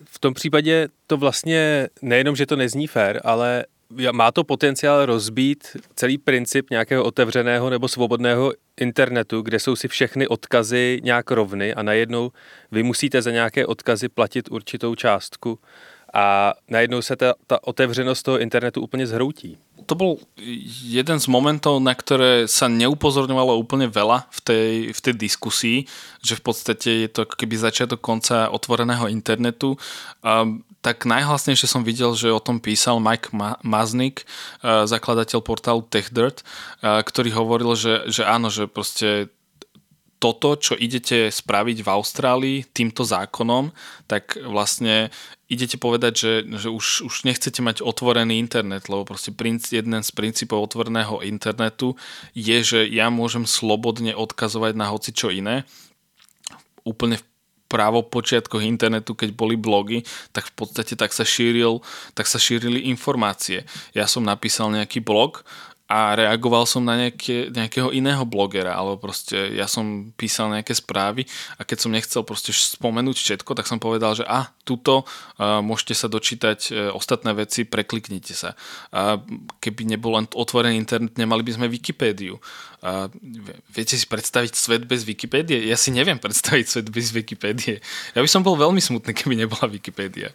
V 0.04 0.18
tom 0.18 0.34
případě 0.34 0.88
to 1.06 1.16
vlastně 1.16 1.88
nejenom, 2.02 2.36
že 2.36 2.46
to 2.46 2.56
nezní 2.56 2.86
fér, 2.86 3.20
ale 3.24 3.64
má 4.12 4.32
to 4.32 4.44
potenciál 4.44 5.06
rozbít 5.06 5.76
celý 5.94 6.18
princip 6.18 6.70
nějakého 6.70 7.04
otevřeného 7.04 7.70
nebo 7.70 7.88
svobodného 7.88 8.52
internetu, 8.80 9.42
kde 9.42 9.58
jsou 9.58 9.76
si 9.76 9.88
všechny 9.88 10.28
odkazy 10.28 11.00
nějak 11.02 11.30
rovny 11.30 11.74
a 11.74 11.82
najednou 11.82 12.32
vy 12.72 12.82
musíte 12.82 13.22
za 13.22 13.30
nějaké 13.30 13.66
odkazy 13.66 14.08
platit 14.08 14.50
určitou 14.50 14.94
částku 14.94 15.58
a 16.14 16.54
najednou 16.70 17.02
se 17.02 17.16
ta, 17.16 17.34
ta 17.46 17.64
otevřenost 17.64 18.22
toho 18.22 18.38
internetu 18.38 18.80
úplně 18.80 19.06
zhroutí. 19.06 19.58
To 19.86 19.94
bol 19.94 20.16
jeden 20.80 21.20
z 21.20 21.26
momentov, 21.28 21.76
na 21.82 21.92
ktoré 21.92 22.48
sa 22.48 22.72
neupozorňovalo 22.72 23.60
úplne 23.60 23.84
veľa 23.84 24.24
v 24.32 24.40
tej, 24.40 24.72
v 24.96 25.00
tej 25.04 25.12
diskusii, 25.12 25.78
že 26.24 26.40
v 26.40 26.42
podstate 26.42 26.90
je 27.04 27.08
to 27.12 27.28
keby 27.28 27.60
začiatok 27.60 28.00
konca 28.00 28.48
otvoreného 28.48 29.12
internetu. 29.12 29.76
Um, 30.24 30.64
tak 30.84 31.08
najhlasnejšie 31.08 31.64
som 31.64 31.80
videl, 31.80 32.12
že 32.12 32.28
o 32.28 32.44
tom 32.44 32.60
písal 32.60 33.00
Mike 33.00 33.32
Maznik, 33.64 34.28
zakladateľ 34.60 35.40
portálu 35.40 35.80
TechDirt, 35.88 36.44
ktorý 36.84 37.32
hovoril, 37.32 37.72
že, 37.72 38.04
že 38.12 38.28
áno, 38.28 38.52
že 38.52 38.68
proste 38.68 39.32
toto, 40.20 40.56
čo 40.56 40.72
idete 40.72 41.28
spraviť 41.28 41.84
v 41.84 41.88
Austrálii 41.88 42.58
týmto 42.72 43.04
zákonom, 43.04 43.76
tak 44.08 44.40
vlastne 44.40 45.12
idete 45.52 45.76
povedať, 45.76 46.12
že, 46.16 46.32
že 46.48 46.68
už, 46.72 47.04
už 47.04 47.14
nechcete 47.28 47.60
mať 47.60 47.84
otvorený 47.84 48.40
internet, 48.40 48.88
lebo 48.88 49.04
proste 49.04 49.36
princ, 49.36 49.68
jeden 49.68 50.00
z 50.00 50.10
princípov 50.16 50.64
otvoreného 50.64 51.20
internetu 51.20 52.00
je, 52.32 52.56
že 52.64 52.80
ja 52.88 53.12
môžem 53.12 53.44
slobodne 53.44 54.16
odkazovať 54.16 54.72
na 54.72 54.88
hoci 54.88 55.12
čo 55.12 55.28
iné. 55.28 55.68
Úplne 56.88 57.20
v 57.20 57.24
právopočiatkoch 57.74 58.62
internetu, 58.62 59.18
keď 59.18 59.34
boli 59.34 59.58
blogy, 59.58 60.06
tak 60.30 60.54
v 60.54 60.62
podstate 60.62 60.94
tak 60.94 61.10
sa, 61.10 61.26
šíril, 61.26 61.82
tak 62.14 62.30
sa 62.30 62.38
šírili 62.38 62.86
informácie. 62.86 63.66
Ja 63.98 64.06
som 64.06 64.22
napísal 64.22 64.70
nejaký 64.70 65.02
blog, 65.02 65.42
a 65.94 66.18
reagoval 66.18 66.66
som 66.66 66.82
na 66.82 66.98
nejaké, 66.98 67.54
nejakého 67.54 67.94
iného 67.94 68.26
blogera, 68.26 68.74
alebo 68.74 68.98
proste 68.98 69.54
ja 69.54 69.70
som 69.70 70.10
písal 70.18 70.50
nejaké 70.50 70.74
správy 70.74 71.22
a 71.54 71.62
keď 71.62 71.78
som 71.78 71.94
nechcel 71.94 72.26
proste 72.26 72.50
spomenúť 72.50 73.14
všetko, 73.14 73.54
tak 73.54 73.70
som 73.70 73.78
povedal, 73.78 74.18
že 74.18 74.26
a, 74.26 74.50
tuto 74.66 75.06
uh, 75.06 75.62
môžete 75.62 75.94
sa 75.94 76.10
dočítať 76.10 76.58
uh, 76.74 76.90
ostatné 76.98 77.30
veci, 77.38 77.62
prekliknite 77.62 78.34
sa. 78.34 78.58
Uh, 78.90 79.22
keby 79.62 79.86
nebol 79.86 80.18
len 80.18 80.26
otvorený 80.34 80.74
internet, 80.74 81.14
nemali 81.14 81.46
by 81.46 81.62
sme 81.62 81.70
Wikipédiu. 81.70 82.42
Uh, 82.82 83.06
viete 83.70 83.94
si 83.94 84.10
predstaviť 84.10 84.50
svet 84.50 84.82
bez 84.90 85.06
Wikipédie? 85.06 85.62
Ja 85.62 85.78
si 85.78 85.94
neviem 85.94 86.18
predstaviť 86.18 86.66
svet 86.66 86.88
bez 86.90 87.14
Wikipédie. 87.14 87.78
Ja 88.18 88.20
by 88.24 88.26
som 88.26 88.42
bol 88.42 88.58
veľmi 88.58 88.82
smutný, 88.82 89.14
keby 89.14 89.38
nebola 89.38 89.70
Wikipédia. 89.70 90.34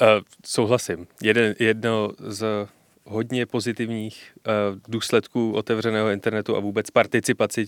Uh, 0.00 0.24
souhlasím. 0.40 1.04
Jeden, 1.20 1.52
jedno 1.60 2.16
z 2.16 2.64
hodně 3.08 3.46
pozitivních 3.46 4.32
uh, 4.36 4.52
důsledků 4.88 5.52
otevřeného 5.52 6.10
internetu 6.10 6.56
a 6.56 6.60
vůbec 6.60 6.90
participaci 6.90 7.66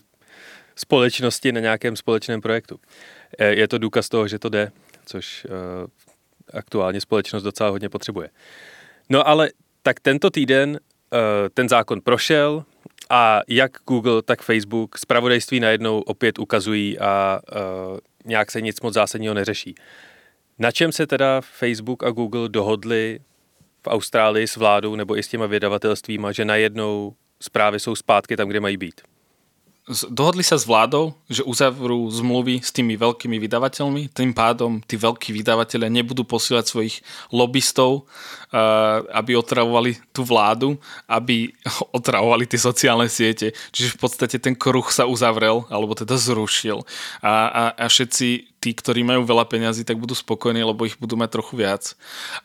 společnosti 0.77 1.53
na 1.53 1.61
nějakém 1.61 1.97
společném 1.97 2.41
projektu. 2.41 2.81
Je 3.39 3.69
to 3.69 3.79
důkaz 3.79 4.09
toho, 4.09 4.29
že 4.29 4.39
to 4.39 4.49
jde, 4.49 4.73
což 5.07 5.45
uh, 5.45 5.89
aktuálně 6.53 7.01
společnost 7.01 7.43
docela 7.43 7.71
hodně 7.71 7.89
potřebuje. 7.89 8.29
No 9.09 9.29
ale 9.29 9.51
tak 9.83 10.01
tento 10.01 10.31
týden 10.31 10.81
ten 11.55 11.69
zákon 11.69 12.01
prošel 12.01 12.65
a 13.11 13.41
jak 13.49 13.73
Google, 13.87 14.23
tak 14.23 14.43
Facebook 14.43 14.99
zpravodajství 14.99 15.61
najednou 15.61 16.01
opět 16.01 16.39
ukazují 16.39 16.99
a 16.99 17.41
nějak 18.25 18.51
se 18.51 18.61
nic 18.61 18.81
moc 18.81 18.95
zásadního 18.95 19.35
neřeší. 19.35 19.75
Na 20.59 20.71
čem 20.71 20.93
se 20.93 21.07
teda 21.07 21.41
Facebook 21.41 22.03
a 22.03 22.11
Google 22.11 22.49
dohodli 22.49 23.21
v 23.83 23.87
Austrálii 23.89 24.47
s 24.47 24.57
vládou 24.57 24.95
nebo 24.95 25.19
i 25.19 25.23
s 25.23 25.29
těma 25.29 25.47
vydavatelstvíma, 25.47 26.33
že 26.33 26.45
najednou 26.45 27.15
zprávy 27.43 27.81
jsou 27.81 27.97
zpátky 27.97 28.37
tam, 28.37 28.49
kde 28.49 28.61
mají 28.61 28.77
být? 28.77 29.01
dohodli 30.09 30.47
sa 30.47 30.55
s 30.55 30.69
vládou, 30.69 31.19
že 31.27 31.43
uzavrú 31.43 32.07
zmluvy 32.13 32.63
s 32.63 32.71
tými 32.71 32.95
veľkými 32.95 33.41
vydavateľmi, 33.43 34.13
tým 34.15 34.31
pádom 34.31 34.79
tí 34.87 34.95
veľkí 34.95 35.35
vydavatelia 35.35 35.91
nebudú 35.91 36.23
posielať 36.23 36.65
svojich 36.69 36.97
lobbystov, 37.35 38.07
aby 39.11 39.35
otravovali 39.35 39.99
tú 40.15 40.23
vládu, 40.23 40.79
aby 41.11 41.51
otravovali 41.99 42.47
tie 42.47 42.61
sociálne 42.61 43.11
siete. 43.11 43.51
Čiže 43.75 43.97
v 43.97 43.99
podstate 43.99 44.37
ten 44.39 44.55
kruh 44.55 44.87
sa 44.95 45.11
uzavrel, 45.11 45.67
alebo 45.73 45.99
teda 45.99 46.15
zrušil. 46.15 46.87
A, 47.25 47.33
a, 47.51 47.63
a 47.75 47.85
všetci 47.91 48.50
tí, 48.61 48.77
ktorí 48.77 49.01
majú 49.01 49.25
veľa 49.25 49.49
peňazí, 49.49 49.89
tak 49.89 49.97
budú 49.97 50.13
spokojní, 50.13 50.61
lebo 50.61 50.85
ich 50.85 51.01
budú 51.01 51.17
mať 51.17 51.33
trochu 51.33 51.57
viac. 51.57 51.97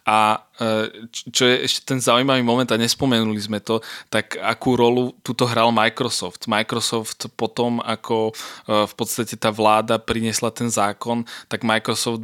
A 0.07 0.47
e, 0.55 1.11
čo 1.11 1.43
je 1.43 1.67
ešte 1.67 1.83
ten 1.83 1.99
zaujímavý 1.99 2.39
moment, 2.39 2.71
a 2.71 2.79
nespomenuli 2.79 3.37
sme 3.37 3.59
to, 3.59 3.83
tak 4.07 4.39
akú 4.39 4.79
rolu 4.79 5.11
tuto 5.19 5.43
hral 5.43 5.75
Microsoft. 5.75 6.47
Microsoft 6.47 7.27
potom, 7.35 7.83
ako 7.83 8.31
e, 8.31 8.33
v 8.87 8.93
podstate 8.95 9.35
tá 9.35 9.51
vláda 9.51 9.99
priniesla 9.99 10.55
ten 10.55 10.71
zákon, 10.71 11.27
tak 11.51 11.67
Microsoft 11.67 12.23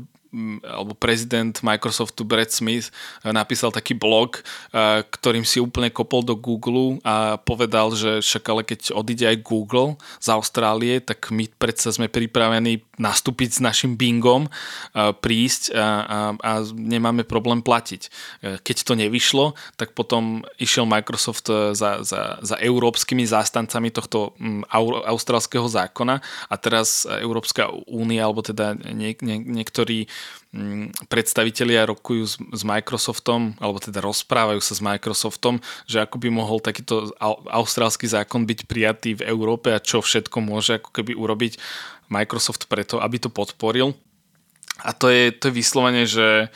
alebo 0.63 0.96
prezident 0.96 1.52
Microsoftu 1.60 2.24
Brad 2.24 2.48
Smith 2.56 2.88
e, 2.88 3.36
napísal 3.36 3.76
taký 3.76 3.91
blog, 3.91 4.39
e, 4.39 5.04
ktorým 5.04 5.44
si 5.44 5.60
úplne 5.60 5.91
kopol 5.91 6.24
do 6.24 6.39
Google 6.39 7.04
a 7.04 7.36
povedal, 7.36 7.91
že 7.91 8.24
však 8.24 8.44
ale 8.48 8.63
keď 8.63 8.96
odíde 8.96 9.28
aj 9.28 9.44
Google 9.44 10.00
z 10.24 10.28
Austrálie, 10.32 11.04
tak 11.04 11.36
my 11.36 11.52
predsa 11.60 11.91
sme 11.91 12.08
pripravení 12.08 12.80
nastúpiť 12.96 13.60
s 13.60 13.60
našim 13.60 14.00
Bingom, 14.00 14.48
e, 14.48 14.50
prísť 15.20 15.76
a, 15.76 15.88
a, 16.08 16.17
a 16.39 16.52
nemáme 16.72 17.28
problém 17.28 17.60
platiť. 17.60 18.08
Keď 18.63 18.78
to 18.88 18.94
nevyšlo, 18.96 19.54
tak 19.76 19.91
potom 19.91 20.48
išiel 20.58 20.88
Microsoft 20.88 21.52
za, 21.52 22.02
za, 22.02 22.22
za 22.39 22.56
európskymi 22.58 23.28
zástancami 23.28 23.91
tohto 23.91 24.34
austrálskeho 24.82 25.67
zákona 25.67 26.24
a 26.48 26.56
teraz 26.56 27.04
Európska 27.06 27.70
únia, 27.86 28.26
alebo 28.26 28.41
teda 28.46 28.78
nie, 28.96 29.13
nie, 29.20 29.38
niektorí 29.41 30.08
predstavitelia 31.07 31.88
rokujú 31.88 32.51
s 32.51 32.63
Microsoftom, 32.67 33.55
alebo 33.63 33.79
teda 33.79 34.03
rozprávajú 34.03 34.60
sa 34.60 34.75
s 34.75 34.84
Microsoftom, 34.84 35.63
že 35.88 36.03
ako 36.03 36.19
by 36.19 36.27
mohol 36.27 36.60
takýto 36.60 37.15
austrálsky 37.47 38.03
zákon 38.12 38.43
byť 38.43 38.67
prijatý 38.67 39.15
v 39.15 39.31
Európe 39.31 39.71
a 39.71 39.79
čo 39.79 40.03
všetko 40.03 40.43
môže 40.43 40.84
ako 40.84 40.91
keby 40.91 41.15
urobiť 41.15 41.55
Microsoft 42.12 42.67
preto, 42.67 42.99
aby 42.99 43.23
to 43.23 43.31
podporil. 43.31 43.95
A 44.84 44.91
to 44.91 45.07
je, 45.07 45.31
to 45.31 45.47
je 45.47 45.55
vyslovene, 45.55 46.03
že 46.03 46.51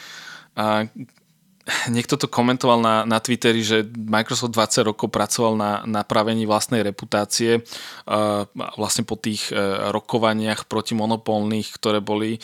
niekto 1.89 2.13
to 2.13 2.29
komentoval 2.29 2.77
na, 2.77 2.95
na 3.09 3.17
Twitteri, 3.17 3.65
že 3.65 3.81
Microsoft 3.89 4.53
20 4.53 4.85
rokov 4.85 5.09
pracoval 5.09 5.53
na 5.57 5.71
napravení 5.89 6.45
vlastnej 6.45 6.85
reputácie 6.85 7.61
uh, 7.61 8.45
vlastne 8.77 9.01
po 9.01 9.17
tých 9.17 9.49
uh, 9.49 9.89
rokovaniach 9.89 10.69
protimonopolných, 10.69 11.73
ktoré 11.73 12.05
boli, 12.05 12.37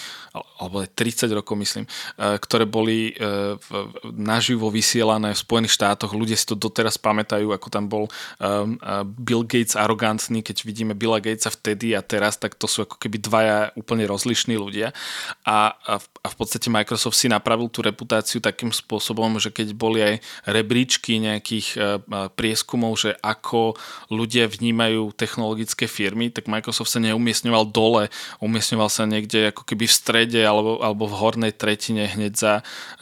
alebo 0.58 0.82
aj 0.82 0.90
30 0.98 1.38
rokov 1.38 1.54
myslím, 1.54 1.86
uh, 1.86 2.42
ktoré 2.42 2.66
boli 2.66 3.14
uh, 3.14 3.62
naživo 4.10 4.74
vysielané 4.74 5.38
v 5.38 5.44
Spojených 5.44 5.78
štátoch. 5.78 6.18
Ľudia 6.18 6.38
si 6.38 6.50
to 6.50 6.58
doteraz 6.58 6.98
pamätajú, 6.98 7.54
ako 7.54 7.68
tam 7.70 7.86
bol 7.86 8.10
um, 8.42 8.82
uh, 8.82 9.06
Bill 9.06 9.46
Gates 9.46 9.78
arogantný, 9.78 10.42
keď 10.42 10.66
vidíme 10.66 10.98
Billa 10.98 11.22
Gatesa 11.22 11.54
vtedy 11.54 11.94
a 11.94 12.02
teraz, 12.02 12.42
tak 12.42 12.58
to 12.58 12.66
sú 12.66 12.90
ako 12.90 12.98
keby 12.98 13.22
dvaja 13.22 13.58
úplne 13.78 14.10
rozlišní 14.10 14.58
ľudia. 14.58 14.98
A, 15.46 15.78
a, 15.78 16.02
v, 16.02 16.06
a 16.26 16.28
v 16.34 16.36
podstate 16.36 16.74
Microsoft 16.74 17.22
si 17.22 17.30
napravil 17.30 17.70
tú 17.70 17.86
reputáciu 17.86 18.42
takým 18.42 18.74
spôsobom, 18.74 19.11
spôsobom, 19.12 19.44
že 19.44 19.52
keď 19.52 19.68
boli 19.76 20.00
aj 20.00 20.16
rebríčky 20.48 21.20
nejakých 21.20 21.68
e, 21.76 21.80
prieskumov, 22.32 22.96
že 22.96 23.20
ako 23.20 23.76
ľudia 24.08 24.48
vnímajú 24.48 25.12
technologické 25.14 25.86
firmy, 25.86 26.32
tak 26.32 26.48
Microsoft 26.48 26.90
sa 26.90 27.04
neumiestňoval 27.04 27.68
dole, 27.70 28.08
umiestňoval 28.40 28.88
sa 28.88 29.04
niekde 29.04 29.52
ako 29.52 29.68
keby 29.68 29.86
v 29.86 29.94
strede 29.94 30.42
alebo, 30.42 30.80
alebo 30.80 31.12
v 31.12 31.20
hornej 31.20 31.54
tretine 31.54 32.08
hneď 32.08 32.34
za, 32.34 32.54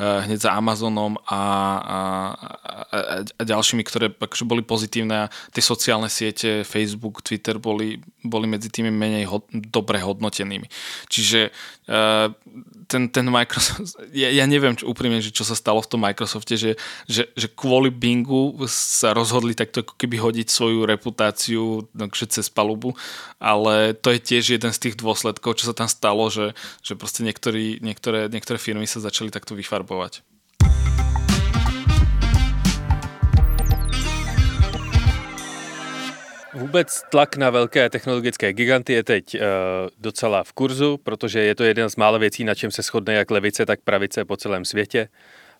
e, 0.02 0.26
hneď 0.26 0.40
za 0.50 0.52
Amazonom 0.58 1.22
a, 1.30 1.30
a, 1.30 2.00
a, 2.90 3.44
ďalšími, 3.46 3.86
ktoré 3.86 4.10
akože 4.10 4.50
boli 4.50 4.66
pozitívne 4.66 5.30
a 5.30 5.32
tie 5.54 5.62
sociálne 5.62 6.10
siete, 6.10 6.66
Facebook, 6.66 7.22
Twitter 7.22 7.62
boli, 7.62 8.02
boli 8.26 8.50
medzi 8.50 8.74
tými 8.74 8.90
menej 8.90 9.30
hod, 9.30 9.46
dobre 9.54 10.02
hodnotenými. 10.02 10.66
Čiže 11.06 11.54
ten, 12.90 13.10
ten 13.10 13.26
Microsoft, 13.26 13.98
ja, 14.14 14.30
ja 14.30 14.46
neviem 14.46 14.78
čo, 14.78 14.90
úprimne, 14.90 15.22
že 15.22 15.34
čo 15.34 15.46
sa 15.46 15.58
stalo 15.58 15.82
v 15.82 15.90
tom 15.90 15.99
Microsofte, 16.00 16.56
že, 16.56 16.72
že, 17.06 17.28
že 17.36 17.48
kvôli 17.52 17.92
Bingu 17.92 18.56
sa 18.72 19.12
rozhodli 19.12 19.52
takto 19.52 19.84
ako 19.84 20.00
keby 20.00 20.16
hodiť 20.18 20.48
svoju 20.48 20.88
reputáciu 20.88 21.86
takže 21.92 22.40
cez 22.40 22.48
palubu, 22.48 22.96
ale 23.38 23.94
to 23.94 24.16
je 24.16 24.20
tiež 24.20 24.56
jeden 24.56 24.72
z 24.72 24.80
tých 24.80 24.96
dôsledkov, 24.96 25.60
čo 25.60 25.68
sa 25.70 25.76
tam 25.76 25.92
stalo, 25.92 26.32
že, 26.32 26.56
že 26.80 26.96
proste 26.96 27.28
niektorí, 27.28 27.84
niektoré, 27.84 28.32
niektoré 28.32 28.56
firmy 28.56 28.88
sa 28.88 29.04
začali 29.04 29.28
takto 29.30 29.54
vyfarbovať. 29.54 30.24
Vůbec 36.54 37.02
tlak 37.10 37.38
na 37.38 37.50
velké 37.50 37.90
technologické 37.90 38.54
giganty 38.54 38.94
je 38.94 39.04
teď 39.04 39.36
uh, 39.36 39.42
docela 39.98 40.44
v 40.44 40.54
kurzu, 40.54 40.98
protože 40.98 41.40
je 41.40 41.56
to 41.56 41.64
jeden 41.64 41.90
z 41.90 41.96
mála 41.96 42.18
věcí, 42.18 42.44
na 42.44 42.56
čem 42.56 42.72
se 42.72 42.82
shodne 42.82 43.14
jak 43.14 43.32
levice, 43.32 43.66
tak 43.66 43.80
pravice 43.82 44.26
po 44.26 44.38
celém 44.38 44.66
světě. 44.66 45.08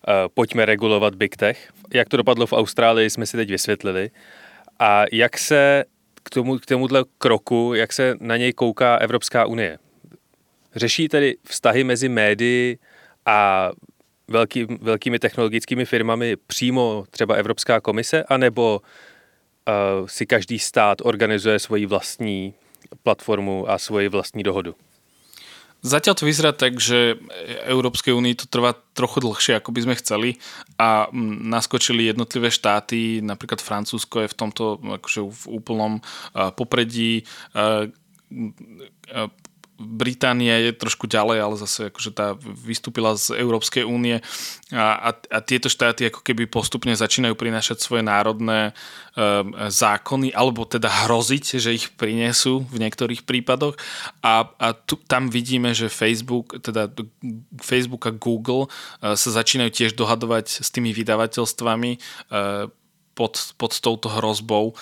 Uh, 0.08 0.14
pojďme 0.34 0.66
regulovat 0.66 1.14
Big 1.14 1.36
Tech. 1.36 1.72
Jak 1.94 2.08
to 2.08 2.16
dopadlo 2.16 2.46
v 2.46 2.52
Austrálii, 2.52 3.10
jsme 3.10 3.26
si 3.26 3.36
teď 3.36 3.50
vysvětlili. 3.50 4.10
A 4.78 5.04
jak 5.12 5.38
se 5.38 5.84
k, 6.22 6.30
tomu, 6.30 6.58
k 6.58 6.66
tomuhle 6.66 7.04
kroku, 7.18 7.72
jak 7.74 7.92
se 7.92 8.14
na 8.20 8.36
něj 8.36 8.52
kouká 8.52 8.96
Evropská 8.96 9.46
unie? 9.46 9.78
Řeší 10.76 11.08
tedy 11.08 11.36
vztahy 11.44 11.84
mezi 11.84 12.08
médií 12.08 12.78
a 13.26 13.70
velký, 14.28 14.66
velkými 14.80 15.18
technologickými 15.18 15.84
firmami 15.84 16.36
přímo 16.36 17.04
třeba 17.10 17.34
Evropská 17.34 17.80
komise, 17.80 18.24
anebo 18.24 18.80
uh, 18.80 20.06
si 20.06 20.26
každý 20.26 20.58
stát 20.58 20.98
organizuje 21.02 21.58
svoji 21.58 21.86
vlastní 21.86 22.54
platformu 23.02 23.70
a 23.70 23.78
svoji 23.78 24.08
vlastní 24.08 24.42
dohodu? 24.42 24.74
Zatiaľ 25.80 26.14
to 26.16 26.28
vyzerá 26.28 26.52
tak, 26.52 26.76
že 26.76 27.16
Európskej 27.64 28.12
únii 28.12 28.36
to 28.36 28.46
trvá 28.46 28.76
trochu 28.92 29.24
dlhšie, 29.24 29.56
ako 29.56 29.72
by 29.72 29.80
sme 29.88 29.94
chceli. 29.96 30.30
A 30.76 31.08
naskočili 31.40 32.12
jednotlivé 32.12 32.52
štáty, 32.52 33.24
napríklad 33.24 33.64
Francúzsko 33.64 34.24
je 34.24 34.32
v 34.32 34.38
tomto 34.38 34.76
akože 34.76 35.20
v 35.24 35.42
úplnom 35.48 36.04
popredí 36.54 37.24
Británia 39.80 40.60
je 40.60 40.76
trošku 40.76 41.08
ďalej, 41.08 41.38
ale 41.40 41.54
zase 41.56 41.88
akože 41.88 42.12
tá 42.12 42.36
vystúpila 42.44 43.16
z 43.16 43.40
Európskej 43.40 43.88
únie. 43.88 44.20
A, 44.68 45.08
a, 45.08 45.10
a 45.16 45.38
tieto 45.40 45.72
štáty 45.72 46.12
ako 46.12 46.20
keby 46.20 46.44
postupne 46.44 46.92
začínajú 46.92 47.32
prinášať 47.32 47.80
svoje 47.80 48.04
národné 48.04 48.76
um, 49.16 49.56
zákony, 49.56 50.36
alebo 50.36 50.68
teda 50.68 51.08
hroziť, 51.08 51.56
že 51.56 51.72
ich 51.72 51.88
prinesú 51.96 52.68
v 52.68 52.84
niektorých 52.84 53.24
prípadoch. 53.24 53.80
A, 54.20 54.52
a 54.60 54.76
tu, 54.76 55.00
tam 55.08 55.32
vidíme, 55.32 55.72
že 55.72 55.88
Facebook, 55.88 56.60
teda 56.60 56.92
Facebook 57.64 58.04
a 58.04 58.12
Google 58.12 58.68
uh, 58.68 59.16
sa 59.16 59.30
začínajú 59.32 59.72
tiež 59.72 59.96
dohadovať 59.96 60.60
s 60.60 60.68
tými 60.68 60.92
vydavateľstvami 60.92 61.90
uh, 61.96 62.68
pod, 63.20 63.52
pod 63.60 63.76
touto 63.76 64.08
hrozbou, 64.08 64.72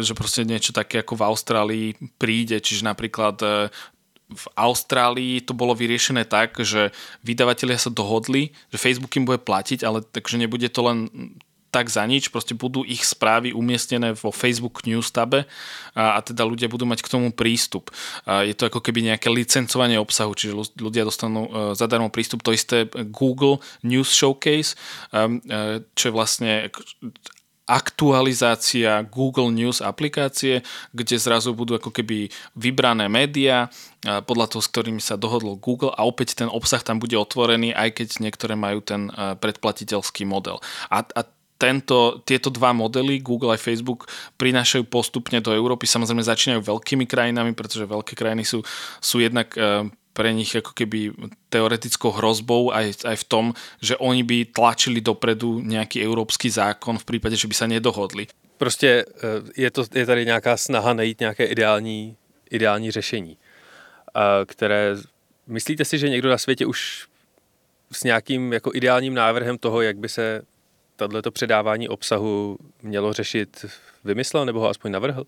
že 0.00 0.16
proste 0.16 0.48
niečo 0.48 0.72
také 0.72 1.04
ako 1.04 1.20
v 1.20 1.26
Austrálii 1.28 1.86
príde, 2.16 2.56
čiže 2.64 2.86
napríklad 2.88 3.36
v 4.28 4.46
Austrálii 4.56 5.40
to 5.40 5.56
bolo 5.56 5.72
vyriešené 5.72 6.28
tak, 6.28 6.60
že 6.60 6.92
vydavatelia 7.24 7.80
sa 7.80 7.88
dohodli, 7.88 8.52
že 8.68 8.76
Facebook 8.80 9.16
im 9.16 9.24
bude 9.24 9.40
platiť, 9.40 9.80
ale 9.84 10.04
takže 10.04 10.36
nebude 10.36 10.68
to 10.68 10.84
len 10.84 11.08
tak 11.68 11.92
za 11.92 12.00
nič, 12.08 12.32
proste 12.32 12.56
budú 12.56 12.80
ich 12.80 13.04
správy 13.04 13.52
umiestnené 13.52 14.16
vo 14.16 14.32
Facebook 14.32 14.88
News 14.88 15.12
tabe 15.12 15.44
a, 15.92 16.16
a 16.16 16.18
teda 16.24 16.48
ľudia 16.48 16.64
budú 16.64 16.88
mať 16.88 17.04
k 17.04 17.12
tomu 17.12 17.28
prístup. 17.28 17.92
A 18.24 18.44
je 18.44 18.56
to 18.56 18.72
ako 18.72 18.80
keby 18.80 19.04
nejaké 19.04 19.28
licencovanie 19.28 20.00
obsahu, 20.00 20.32
čiže 20.32 20.56
ľudia 20.80 21.04
dostanú 21.04 21.44
uh, 21.44 21.50
zadarmo 21.76 22.08
prístup. 22.08 22.40
To 22.44 22.56
isté 22.56 22.88
Google 23.12 23.60
News 23.84 24.08
Showcase, 24.08 24.80
um, 25.12 25.44
uh, 25.44 25.84
čo 25.92 26.08
je 26.08 26.16
vlastne 26.16 26.50
aktualizácia 27.68 29.04
Google 29.04 29.52
News 29.52 29.84
aplikácie, 29.84 30.64
kde 30.96 31.20
zrazu 31.20 31.52
budú 31.52 31.76
ako 31.76 31.92
keby 31.92 32.32
vybrané 32.56 33.12
médiá 33.12 33.68
podľa 34.00 34.56
toho, 34.56 34.62
s 34.64 34.72
ktorými 34.72 35.02
sa 35.04 35.20
dohodlo 35.20 35.60
Google 35.60 35.92
a 35.92 36.08
opäť 36.08 36.40
ten 36.40 36.48
obsah 36.48 36.80
tam 36.80 36.96
bude 36.96 37.12
otvorený, 37.14 37.76
aj 37.76 38.00
keď 38.00 38.08
niektoré 38.24 38.56
majú 38.56 38.80
ten 38.80 39.12
predplatiteľský 39.12 40.24
model. 40.24 40.64
A, 40.88 41.04
a 41.04 41.20
tento, 41.58 42.22
tieto 42.22 42.54
dva 42.54 42.70
modely, 42.70 43.18
Google 43.18 43.52
a 43.52 43.58
Facebook, 43.58 44.06
prinášajú 44.38 44.86
postupne 44.86 45.42
do 45.42 45.50
Európy. 45.50 45.90
Samozrejme 45.90 46.22
začínajú 46.22 46.62
veľkými 46.62 47.04
krajinami, 47.04 47.52
pretože 47.52 47.82
veľké 47.82 48.14
krajiny 48.14 48.46
sú, 48.46 48.62
sú 49.02 49.18
jednak 49.18 49.50
pre 50.18 50.34
nich 50.34 50.50
ako 50.50 50.74
keby 50.74 51.14
teoretickou 51.46 52.10
hrozbou 52.10 52.74
aj, 52.74 53.06
aj 53.06 53.16
v 53.22 53.24
tom, 53.30 53.44
že 53.78 53.94
oni 54.02 54.26
by 54.26 54.50
tlačili 54.50 54.98
dopredu 54.98 55.62
nejaký 55.62 56.02
európsky 56.02 56.50
zákon 56.50 56.98
v 56.98 57.06
prípade, 57.06 57.38
že 57.38 57.46
by 57.46 57.54
sa 57.54 57.70
nedohodli. 57.70 58.26
Prostě 58.58 59.04
eh, 59.06 59.62
je, 59.62 59.70
to, 59.70 59.84
je 59.94 60.06
tady 60.06 60.26
nějaká 60.26 60.56
snaha 60.56 60.92
najít 60.92 61.20
nějaké 61.20 61.44
ideální, 61.44 62.16
ideální 62.50 62.90
řešení, 62.90 63.36
které 64.46 64.96
myslíte 65.46 65.84
si, 65.84 65.98
že 65.98 66.08
někdo 66.08 66.30
na 66.30 66.38
světě 66.38 66.66
už 66.66 67.06
s 67.92 68.04
nějakým 68.04 68.52
jako 68.52 68.70
ideálním 68.74 69.14
návrhem 69.14 69.58
toho, 69.58 69.82
jak 69.82 69.96
by 69.98 70.08
se 70.08 70.42
tohleto 70.96 71.30
předávání 71.30 71.88
obsahu 71.88 72.58
mělo 72.82 73.12
řešit, 73.12 73.66
vymyslel 74.04 74.46
nebo 74.46 74.60
ho 74.60 74.68
aspoň 74.68 74.92
navrhl? 74.92 75.24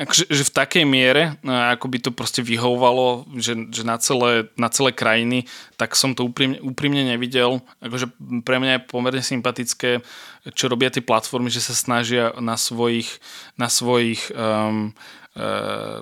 Akože, 0.00 0.32
že 0.32 0.42
v 0.48 0.56
takej 0.56 0.84
miere, 0.88 1.36
no, 1.44 1.52
ako 1.52 1.92
by 1.92 1.98
to 2.00 2.10
proste 2.16 2.40
vyhovovalo, 2.40 3.28
že, 3.36 3.68
že 3.68 3.84
na, 3.84 4.00
celé, 4.00 4.48
na 4.56 4.72
celé 4.72 4.96
krajiny, 4.96 5.44
tak 5.76 5.92
som 5.92 6.16
to 6.16 6.24
úprimne, 6.24 6.64
úprimne 6.64 7.04
nevidel. 7.04 7.60
Akože 7.84 8.08
pre 8.40 8.56
mňa 8.56 8.72
je 8.80 8.88
pomerne 8.88 9.20
sympatické, 9.20 10.00
čo 10.56 10.64
robia 10.72 10.88
tie 10.88 11.04
platformy, 11.04 11.52
že 11.52 11.60
sa 11.60 11.76
snažia 11.76 12.32
na 12.40 12.56
svojich, 12.56 13.20
na 13.60 13.68
svojich 13.68 14.32
um, 14.32 14.96
uh, 15.36 16.00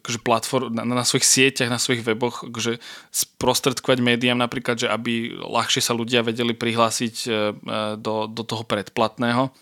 akože 0.00 0.20
platform, 0.24 0.72
na, 0.76 0.84
na 0.84 1.04
svojich 1.04 1.28
sieťach, 1.28 1.68
na 1.68 1.76
svojich 1.76 2.04
weboch 2.04 2.40
akože 2.48 2.80
sprostredkovať 3.12 4.00
médiám 4.00 4.36
napríklad, 4.40 4.80
že 4.80 4.88
aby 4.88 5.36
ľahšie 5.36 5.84
sa 5.84 5.92
ľudia 5.92 6.24
vedeli 6.24 6.56
prihlásiť 6.56 7.28
do, 8.00 8.14
do 8.32 8.42
toho 8.48 8.64
predplatného 8.64 9.52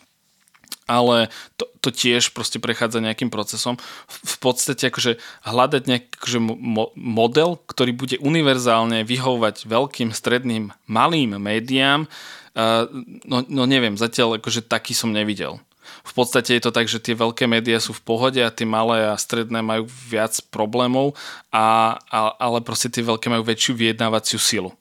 ale 0.89 1.29
to, 1.61 1.69
to 1.85 1.93
tiež 1.93 2.33
proste 2.33 2.57
prechádza 2.57 3.05
nejakým 3.05 3.29
procesom. 3.29 3.77
V 4.09 4.37
podstate 4.41 4.89
akože 4.89 5.21
hľadať 5.45 5.83
nejaký 5.85 6.09
akože 6.17 6.39
mo- 6.41 6.93
model, 6.97 7.61
ktorý 7.69 7.93
bude 7.93 8.17
univerzálne 8.19 9.05
vyhovovať 9.05 9.69
veľkým, 9.69 10.11
stredným, 10.17 10.73
malým 10.89 11.37
médiám, 11.37 12.09
uh, 12.09 12.89
no, 13.29 13.45
no 13.47 13.63
neviem, 13.69 14.01
zatiaľ 14.01 14.41
akože 14.41 14.65
taký 14.65 14.97
som 14.97 15.13
nevidel. 15.13 15.61
V 16.05 16.13
podstate 16.17 16.57
je 16.57 16.63
to 16.65 16.73
tak, 16.73 16.89
že 16.89 17.01
tie 17.01 17.17
veľké 17.17 17.45
médiá 17.49 17.81
sú 17.81 17.93
v 17.93 18.05
pohode 18.05 18.41
a 18.41 18.53
tie 18.53 18.65
malé 18.65 19.09
a 19.09 19.17
stredné 19.17 19.61
majú 19.61 19.89
viac 20.09 20.37
problémov, 20.53 21.17
a, 21.53 21.97
a, 22.09 22.19
ale 22.41 22.61
proste 22.61 22.89
tie 22.89 23.05
veľké 23.05 23.29
majú 23.29 23.45
väčšiu 23.45 23.77
vyjednávaciu 23.77 24.41
silu. 24.41 24.73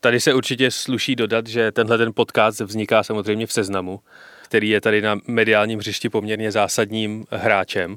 Tady 0.00 0.20
se 0.20 0.34
určitě 0.34 0.70
sluší 0.70 1.16
dodat, 1.16 1.46
že 1.46 1.72
tenhle 1.72 1.98
ten 1.98 2.12
podcast 2.12 2.60
vzniká 2.60 3.02
samozřejmě 3.02 3.46
v 3.46 3.52
seznamu 3.52 4.00
který 4.52 4.68
je 4.68 4.80
tady 4.80 5.02
na 5.02 5.18
mediálním 5.26 5.78
hřišti 5.78 6.08
poměrně 6.08 6.52
zásadním 6.52 7.24
hráčem. 7.30 7.96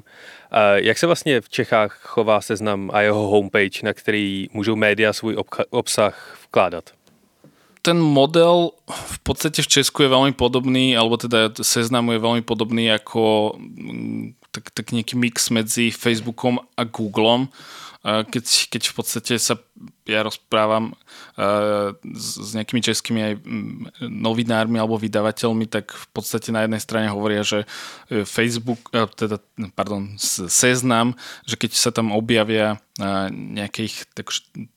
Jak 0.74 0.98
se 0.98 1.06
vlastně 1.06 1.40
v 1.40 1.48
Čechách 1.48 2.00
chová 2.02 2.40
seznam 2.40 2.90
a 2.92 3.00
jeho 3.00 3.28
homepage, 3.28 3.84
na 3.84 3.92
který 3.92 4.48
můžou 4.52 4.76
média 4.76 5.12
svůj 5.12 5.36
obsah 5.70 6.38
vkládat? 6.48 6.84
ten 7.82 8.02
model 8.02 8.74
v 8.90 9.18
podstate 9.22 9.62
v 9.62 9.70
Česku 9.70 10.02
je 10.02 10.10
veľmi 10.10 10.34
podobný, 10.34 10.98
alebo 10.98 11.14
teda 11.14 11.54
seznamu 11.62 12.18
je 12.18 12.18
veľmi 12.18 12.42
podobný 12.42 12.90
ako 12.90 13.54
mm, 13.54 14.34
tak, 14.50 14.74
tak 14.74 14.90
nejaký 14.90 15.14
mix 15.14 15.54
medzi 15.54 15.94
Facebookom 15.94 16.58
a 16.74 16.82
Googlom 16.82 17.46
keď, 18.06 18.70
keď 18.70 18.82
v 18.86 18.94
podstate 18.94 19.34
sa 19.42 19.58
ja 20.06 20.22
rozprávam 20.22 20.94
s, 22.06 22.54
nejakými 22.54 22.78
českými 22.78 23.20
aj 23.20 23.34
novinármi 24.06 24.78
alebo 24.78 24.94
vydavateľmi, 24.94 25.66
tak 25.66 25.90
v 25.90 26.06
podstate 26.14 26.54
na 26.54 26.62
jednej 26.62 26.78
strane 26.78 27.10
hovoria, 27.10 27.42
že 27.42 27.66
e, 28.06 28.22
Facebook, 28.22 28.78
e, 28.94 29.10
teda, 29.10 29.42
pardon, 29.74 30.14
seznam, 30.46 31.18
že 31.42 31.58
keď 31.58 31.70
sa 31.74 31.90
tam 31.90 32.14
objavia 32.14 32.78
nejaké 33.28 33.92
ich 33.92 34.08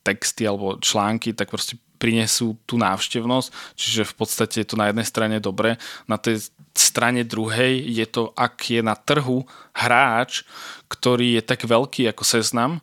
texty 0.04 0.44
alebo 0.44 0.76
články, 0.76 1.32
tak 1.32 1.48
proste 1.48 1.80
prinesú 2.00 2.56
tú 2.64 2.80
návštevnosť, 2.80 3.76
čiže 3.76 4.08
v 4.08 4.14
podstate 4.16 4.64
je 4.64 4.68
to 4.72 4.76
na 4.80 4.88
jednej 4.88 5.04
strane 5.04 5.36
dobre. 5.36 5.76
Na 6.08 6.16
tej 6.16 6.48
strane 6.72 7.28
druhej 7.28 7.84
je 7.84 8.06
to, 8.08 8.32
ak 8.32 8.72
je 8.72 8.80
na 8.80 8.96
trhu 8.96 9.44
hráč, 9.76 10.48
ktorý 10.88 11.36
je 11.36 11.42
tak 11.44 11.60
veľký 11.68 12.08
ako 12.08 12.24
Seznam 12.24 12.80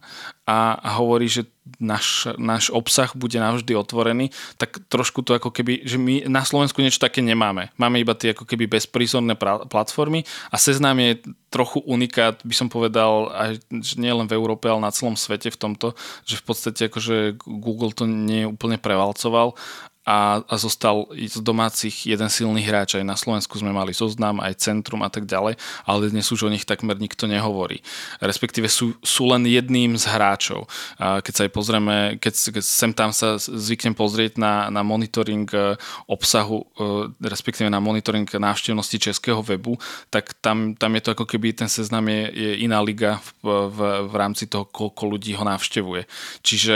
a, 0.48 0.80
hovorí, 0.96 1.28
že 1.28 1.44
náš, 1.76 2.32
náš 2.40 2.72
obsah 2.72 3.12
bude 3.12 3.36
navždy 3.36 3.76
otvorený, 3.76 4.32
tak 4.56 4.80
trošku 4.88 5.20
to 5.20 5.36
ako 5.36 5.52
keby, 5.52 5.84
že 5.84 6.00
my 6.00 6.24
na 6.32 6.48
Slovensku 6.48 6.80
niečo 6.80 7.04
také 7.04 7.20
nemáme. 7.20 7.76
Máme 7.76 8.00
iba 8.00 8.16
tie 8.16 8.32
ako 8.32 8.48
keby 8.48 8.72
bezprízorné 8.72 9.36
platformy 9.68 10.24
a 10.48 10.56
Seznam 10.56 10.96
je 11.04 11.20
trochu 11.52 11.84
unikát, 11.84 12.40
by 12.48 12.56
som 12.56 12.72
povedal, 12.72 13.28
aj 13.36 13.60
nie 14.00 14.12
len 14.12 14.28
v 14.28 14.36
Európe, 14.40 14.72
ale 14.72 14.84
na 14.84 14.96
celom 14.96 15.20
svete 15.20 15.52
v 15.52 15.60
tomto, 15.60 15.96
že 16.24 16.40
v 16.40 16.44
podstate 16.48 16.82
akože 16.88 17.40
Google 17.44 17.92
to 17.92 18.08
nie 18.08 18.48
úplne 18.48 18.80
prevalcoval 18.80 19.60
a, 20.08 20.40
a 20.48 20.56
zostal 20.56 21.12
z 21.12 21.44
domácich 21.44 22.08
jeden 22.08 22.32
silný 22.32 22.64
hráč. 22.64 22.96
Aj 22.96 23.04
na 23.04 23.20
Slovensku 23.20 23.60
sme 23.60 23.76
mali 23.76 23.92
zoznam, 23.92 24.40
aj 24.40 24.64
centrum 24.64 25.04
a 25.04 25.12
tak 25.12 25.28
ďalej, 25.28 25.60
ale 25.84 26.08
dnes 26.08 26.32
už 26.32 26.48
o 26.48 26.54
nich 26.54 26.64
takmer 26.64 26.96
nikto 26.96 27.28
nehovorí. 27.28 27.84
Respektíve 28.24 28.72
sú, 28.72 28.96
sú 29.04 29.28
len 29.28 29.44
jedným 29.44 30.00
z 30.00 30.08
hráčov. 30.08 30.72
Keď 30.96 31.34
sa 31.36 31.44
aj 31.44 31.52
pozrieme, 31.52 31.96
keď, 32.24 32.56
keď 32.56 32.64
sem 32.64 32.96
tam 32.96 33.12
sa 33.12 33.36
zvyknem 33.36 33.92
pozrieť 33.92 34.40
na, 34.40 34.72
na 34.72 34.80
monitoring 34.80 35.50
e, 35.52 35.76
obsahu, 36.08 36.64
e, 36.64 37.12
respektíve 37.28 37.68
na 37.68 37.84
monitoring 37.84 38.24
návštevnosti 38.24 39.12
českého 39.12 39.44
webu, 39.44 39.76
tak 40.08 40.32
tam, 40.40 40.72
tam 40.80 40.96
je 40.96 41.02
to 41.04 41.10
ako 41.20 41.26
keby 41.28 41.52
ten 41.52 41.68
seznam 41.68 42.08
je, 42.08 42.32
je 42.32 42.52
iná 42.64 42.80
liga 42.80 43.20
v, 43.44 43.68
v, 43.68 43.80
v 44.08 44.14
rámci 44.16 44.48
toho, 44.48 44.64
koľko 44.64 45.18
ľudí 45.18 45.36
ho 45.36 45.44
navštevuje. 45.44 46.08
Čiže 46.46 46.76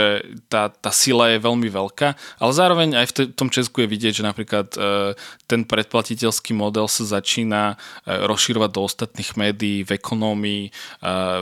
tá, 0.52 0.68
tá 0.68 0.92
sila 0.92 1.32
je 1.32 1.40
veľmi 1.40 1.72
veľká, 1.72 2.08
ale 2.36 2.52
zároveň 2.52 3.00
aj 3.00 3.06
v 3.08 3.14
tej 3.14 3.21
tom 3.30 3.52
Česku 3.52 3.84
je 3.84 3.92
vidieť, 3.92 4.22
že 4.22 4.24
napríklad 4.26 4.74
e, 4.74 5.14
ten 5.46 5.62
predplatiteľský 5.62 6.56
model 6.56 6.90
sa 6.90 7.20
začína 7.20 7.74
e, 7.74 8.26
rozširovať 8.26 8.70
do 8.72 8.80
ostatných 8.82 9.30
médií, 9.38 9.78
v 9.86 9.90
ekonomii, 9.94 10.64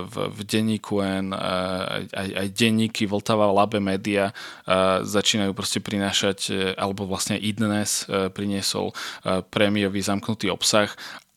v, 0.01 0.15
v 0.31 0.41
denníku 0.45 1.01
N, 1.01 1.33
aj, 1.33 2.05
aj 2.13 2.47
denníky 2.57 3.05
Vltava, 3.05 3.53
Labe 3.53 3.79
Media 3.79 4.33
začínajú 5.03 5.53
proste 5.53 5.79
prinášať, 5.85 6.73
alebo 6.81 7.05
vlastne 7.05 7.37
i 7.37 7.53
priniesol 8.33 8.97
prémiový 9.53 10.01
zamknutý 10.01 10.49
obsah 10.49 10.91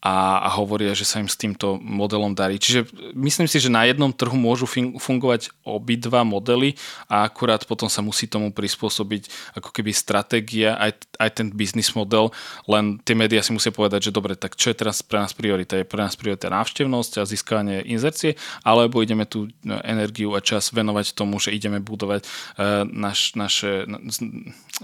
a, 0.03 0.43
a 0.43 0.49
hovoria, 0.59 0.91
že 0.91 1.07
sa 1.07 1.23
im 1.23 1.31
s 1.31 1.39
týmto 1.39 1.79
modelom 1.79 2.35
darí. 2.35 2.59
Čiže 2.59 2.91
myslím 3.15 3.47
si, 3.47 3.63
že 3.63 3.71
na 3.71 3.87
jednom 3.87 4.11
trhu 4.11 4.35
môžu 4.35 4.67
fungovať 4.99 5.55
obidva 5.63 6.27
modely 6.27 6.75
a 7.07 7.23
akurát 7.23 7.63
potom 7.63 7.87
sa 7.87 8.03
musí 8.03 8.27
tomu 8.27 8.51
prispôsobiť 8.51 9.55
ako 9.55 9.71
keby 9.71 9.95
stratégia, 9.95 10.75
aj, 10.75 11.07
aj 11.23 11.29
ten 11.39 11.47
biznis 11.55 11.95
model, 11.95 12.35
len 12.67 12.99
tie 12.99 13.15
médiá 13.15 13.39
si 13.39 13.55
musia 13.55 13.71
povedať, 13.71 14.11
že 14.11 14.15
dobre, 14.15 14.35
tak 14.35 14.59
čo 14.59 14.75
je 14.75 14.83
teraz 14.83 14.99
pre 14.99 15.23
nás 15.23 15.31
priorita? 15.31 15.79
Je 15.79 15.87
pre 15.87 16.03
nás 16.03 16.19
priorita 16.19 16.51
návštevnosť 16.51 17.23
a 17.23 17.29
získanie 17.29 17.87
inzercie, 17.87 18.35
alebo 18.67 18.99
ideme 18.99 19.23
tú 19.23 19.47
no, 19.63 19.79
energiu 19.87 20.35
a 20.35 20.43
čas 20.43 20.75
venovať 20.75 21.15
tomu, 21.15 21.39
že 21.39 21.55
ideme 21.55 21.79
budovať 21.79 22.27
uh, 22.27 22.83
naš, 22.91 23.39
naše, 23.39 23.87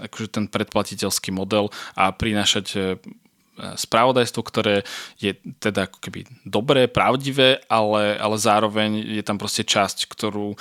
akože 0.00 0.28
ten 0.32 0.44
predplatiteľský 0.48 1.28
model 1.28 1.68
a 1.92 2.08
prinášať 2.08 2.66
uh, 2.72 2.96
spravodajstvo, 3.76 4.40
ktoré 4.42 4.82
je 5.20 5.36
teda 5.60 5.86
ako 5.86 5.98
keby 6.00 6.20
dobré, 6.42 6.88
pravdivé, 6.88 7.60
ale, 7.68 8.16
ale 8.16 8.36
zároveň 8.40 9.20
je 9.20 9.22
tam 9.24 9.36
proste 9.36 9.62
časť, 9.62 10.08
ktorú 10.08 10.56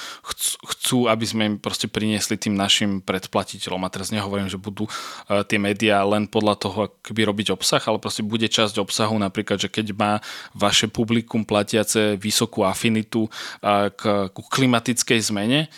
chcú, 0.75 1.07
aby 1.07 1.25
sme 1.25 1.43
im 1.49 1.55
proste 1.57 1.88
priniesli 1.88 2.35
tým 2.35 2.55
našim 2.55 2.99
predplatiteľom. 2.99 3.81
A 3.85 3.93
teraz 3.93 4.12
nehovorím, 4.13 4.51
že 4.51 4.59
budú 4.59 4.85
uh, 4.85 5.41
tie 5.47 5.57
médiá 5.57 6.03
len 6.03 6.27
podľa 6.27 6.55
toho 6.59 6.81
keby 7.01 7.29
robiť 7.29 7.47
obsah, 7.55 7.81
ale 7.88 8.01
proste 8.01 8.21
bude 8.25 8.45
časť 8.45 8.77
obsahu 8.77 9.15
napríklad, 9.17 9.57
že 9.59 9.71
keď 9.71 9.95
má 9.95 10.13
vaše 10.51 10.91
publikum 10.91 11.47
platiace 11.47 12.19
vysokú 12.19 12.67
afinitu 12.67 13.27
uh, 13.27 13.89
k, 13.93 14.27
k 14.29 14.38
klimatickej 14.38 15.19
zmene 15.31 15.71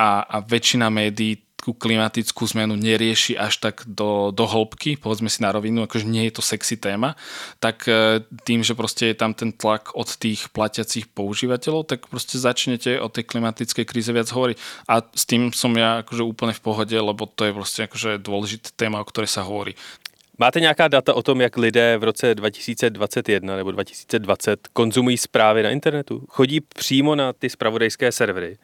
a, 0.00 0.24
a 0.24 0.36
väčšina 0.40 0.88
médií 0.88 1.49
tú 1.60 1.76
klimatickú 1.76 2.48
zmenu 2.56 2.74
nerieši 2.74 3.36
až 3.36 3.60
tak 3.60 3.84
do, 3.86 4.32
do 4.32 4.48
hĺbky, 4.48 4.96
povedzme 4.96 5.28
si 5.28 5.44
na 5.44 5.52
rovinu, 5.52 5.84
akože 5.84 6.08
nie 6.08 6.24
je 6.28 6.40
to 6.40 6.42
sexy 6.42 6.80
téma, 6.80 7.14
tak 7.60 7.84
e, 7.86 8.24
tým, 8.48 8.64
že 8.64 8.72
proste 8.72 9.12
je 9.12 9.16
tam 9.16 9.36
ten 9.36 9.52
tlak 9.52 9.92
od 9.92 10.08
tých 10.16 10.48
platiacich 10.50 11.12
používateľov, 11.12 11.86
tak 11.86 12.08
proste 12.08 12.40
začnete 12.40 12.96
o 12.98 13.12
tej 13.12 13.28
klimatickej 13.28 13.84
kríze 13.84 14.10
viac 14.10 14.32
hovoriť. 14.32 14.56
A 14.88 15.04
s 15.04 15.24
tým 15.28 15.52
som 15.52 15.70
ja 15.76 16.00
akože 16.00 16.24
úplne 16.24 16.56
v 16.56 16.64
pohode, 16.64 16.96
lebo 16.96 17.28
to 17.28 17.44
je 17.44 17.52
proste 17.52 17.80
akože 17.86 18.18
dôležitá 18.18 18.72
téma, 18.74 18.98
o 18.98 19.08
ktorej 19.08 19.30
sa 19.30 19.44
hovorí. 19.44 19.76
Máte 20.40 20.60
nějaká 20.60 20.88
data 20.88 21.14
o 21.14 21.22
tom, 21.22 21.40
jak 21.40 21.56
lidé 21.56 21.98
v 21.98 22.04
roce 22.04 22.34
2021 22.34 23.56
nebo 23.56 23.70
2020 23.70 24.68
konzumují 24.72 25.16
zprávy 25.16 25.62
na 25.62 25.70
internetu? 25.70 26.24
Chodí 26.28 26.60
přímo 26.60 27.14
na 27.14 27.32
ty 27.32 27.50
spravodajské 27.50 28.12
servery? 28.12 28.58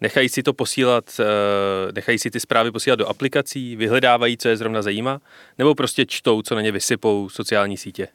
Nechají 0.00 0.28
si 0.28 0.42
to 0.42 0.52
posílat, 0.52 1.20
eh, 1.20 1.92
nechají 1.92 2.18
si 2.18 2.30
ty 2.30 2.40
zprávy 2.40 2.70
posílat 2.70 2.98
do 2.98 3.06
aplikací, 3.06 3.76
vyhledávají, 3.76 4.36
co 4.36 4.48
je 4.48 4.56
zrovna 4.56 4.82
zajímá, 4.82 5.20
nebo 5.58 5.74
prostě 5.74 6.06
čtou, 6.06 6.42
co 6.42 6.54
na 6.54 6.60
ně 6.60 6.72
vysypou 6.72 7.28
sociální 7.28 7.76
sítě? 7.76 8.08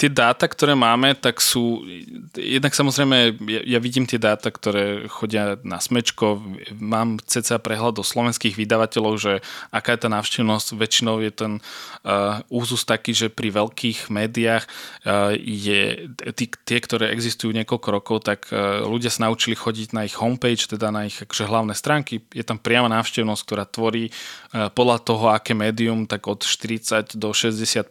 Tie 0.00 0.08
dáta, 0.08 0.48
ktoré 0.48 0.72
máme, 0.72 1.12
tak 1.12 1.44
sú, 1.44 1.84
jednak 2.32 2.72
samozrejme, 2.72 3.36
ja, 3.44 3.76
ja 3.76 3.78
vidím 3.84 4.08
tie 4.08 4.16
dáta, 4.16 4.48
ktoré 4.48 5.04
chodia 5.12 5.60
na 5.60 5.76
smečko, 5.76 6.40
mám 6.80 7.20
ceca 7.28 7.60
prehľad 7.60 8.00
do 8.00 8.04
slovenských 8.04 8.56
vydavateľov, 8.56 9.14
že 9.20 9.32
aká 9.68 9.92
je 9.92 10.00
tá 10.00 10.08
návštevnosť, 10.08 10.72
väčšinou 10.72 11.20
je 11.20 11.32
ten 11.36 11.52
uh, 11.60 12.40
úzus 12.48 12.88
taký, 12.88 13.12
že 13.12 13.28
pri 13.28 13.52
veľkých 13.52 14.08
médiách 14.08 14.64
uh, 14.64 15.36
je, 15.36 16.08
tí, 16.32 16.48
tie, 16.48 16.78
ktoré 16.80 17.12
existujú 17.12 17.52
niekoľko 17.52 17.88
rokov, 17.92 18.24
tak 18.24 18.48
uh, 18.48 18.80
ľudia 18.88 19.12
sa 19.12 19.28
naučili 19.28 19.52
chodiť 19.52 19.92
na 19.92 20.08
ich 20.08 20.16
homepage, 20.16 20.64
teda 20.64 20.88
na 20.88 21.12
ich 21.12 21.20
akože 21.20 21.44
hlavné 21.44 21.76
stránky, 21.76 22.24
je 22.32 22.40
tam 22.40 22.56
priama 22.56 22.88
návštevnosť, 22.88 23.42
ktorá 23.44 23.68
tvorí 23.68 24.08
uh, 24.08 24.72
podľa 24.72 25.04
toho, 25.04 25.28
aké 25.28 25.52
médium, 25.52 26.08
tak 26.08 26.24
od 26.24 26.40
40 26.40 27.20
do 27.20 27.36
60% 27.36 27.84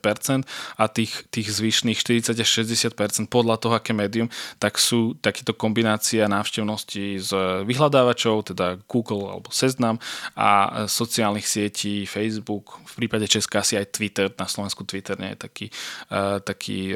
a 0.74 0.84
tých, 0.90 1.30
tých 1.30 1.54
zvyšných 1.54 1.99
40 2.00 2.40
až 2.40 2.50
60% 2.64 3.28
podľa 3.28 3.60
toho, 3.60 3.76
aké 3.76 3.92
médium, 3.92 4.32
tak 4.58 4.80
sú 4.80 5.20
takéto 5.20 5.52
kombinácia 5.52 6.26
návštevnosti 6.32 7.20
z 7.20 7.32
vyhľadávačov, 7.68 8.56
teda 8.56 8.80
Google 8.88 9.28
alebo 9.28 9.52
Seznam 9.52 10.00
a 10.40 10.84
sociálnych 10.88 11.46
sietí 11.46 12.08
Facebook, 12.08 12.80
v 12.88 12.94
prípade 13.06 13.28
Česka 13.28 13.62
asi 13.62 13.76
aj 13.76 13.92
Twitter, 13.92 14.28
na 14.40 14.48
Slovensku 14.48 14.88
Twitter 14.88 15.20
nie 15.20 15.36
je 15.36 15.40
taký, 15.40 15.68
uh, 16.10 16.40
taký 16.40 16.96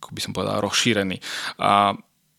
ako 0.00 0.10
by 0.14 0.20
som 0.20 0.32
povedal, 0.32 0.64
rozšírený. 0.64 1.20
A 1.60 1.94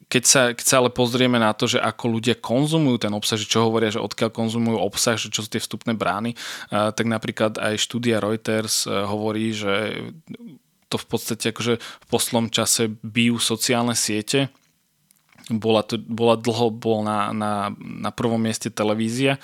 keď 0.10 0.24
sa, 0.26 0.42
keď 0.58 0.66
sa 0.66 0.76
ale 0.82 0.90
pozrieme 0.90 1.38
na 1.38 1.54
to, 1.54 1.70
že 1.70 1.78
ako 1.78 2.18
ľudia 2.18 2.34
konzumujú 2.42 3.06
ten 3.06 3.14
obsah, 3.14 3.38
že 3.38 3.46
čo 3.46 3.70
hovoria, 3.70 3.94
že 3.94 4.02
odkiaľ 4.02 4.34
konzumujú 4.34 4.82
obsah, 4.82 5.14
že 5.22 5.30
čo 5.30 5.46
sú 5.46 5.50
tie 5.54 5.62
vstupné 5.62 5.94
brány, 5.94 6.34
tak 6.74 7.06
napríklad 7.06 7.62
aj 7.62 7.78
štúdia 7.78 8.18
Reuters 8.18 8.90
hovorí, 8.90 9.54
že 9.54 10.02
to 10.90 10.98
v 10.98 11.06
podstate 11.06 11.54
akože 11.54 11.78
v 11.78 12.06
poslom 12.10 12.50
čase 12.50 12.90
bijú 13.06 13.38
sociálne 13.38 13.94
siete. 13.94 14.50
Bola, 15.50 15.82
to, 15.82 15.98
bola 15.98 16.38
dlho 16.38 16.70
bol 16.70 17.02
na, 17.02 17.34
na, 17.34 17.74
na 17.82 18.14
prvom 18.14 18.38
mieste 18.38 18.70
televízia, 18.70 19.42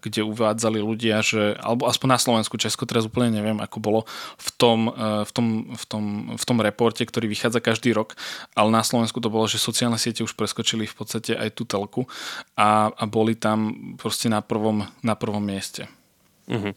kde 0.00 0.24
uvádzali 0.24 0.80
ľudia, 0.80 1.20
že, 1.20 1.60
alebo 1.60 1.84
aspoň 1.84 2.08
na 2.08 2.16
Slovensku, 2.16 2.56
Česko 2.56 2.88
teraz 2.88 3.04
úplne 3.04 3.36
neviem, 3.36 3.60
ako 3.60 3.76
bolo 3.76 4.00
v 4.40 4.48
tom, 4.56 4.88
v 4.96 5.30
tom, 5.36 5.76
v 5.76 5.84
tom, 5.84 6.04
v 6.40 6.44
tom 6.48 6.58
reporte, 6.64 7.04
ktorý 7.04 7.28
vychádza 7.28 7.60
každý 7.60 7.92
rok, 7.92 8.16
ale 8.56 8.72
na 8.72 8.80
Slovensku 8.80 9.20
to 9.20 9.28
bolo, 9.28 9.44
že 9.44 9.60
sociálne 9.60 10.00
siete 10.00 10.24
už 10.24 10.32
preskočili 10.40 10.88
v 10.88 10.96
podstate 10.96 11.36
aj 11.36 11.52
tú 11.52 11.68
telku 11.68 12.08
a, 12.56 12.88
a 12.96 13.04
boli 13.04 13.36
tam 13.36 13.92
proste 14.00 14.32
na 14.32 14.40
prvom, 14.40 14.88
na 15.04 15.20
prvom 15.20 15.44
mieste. 15.44 15.84
Uh-huh. 16.48 16.72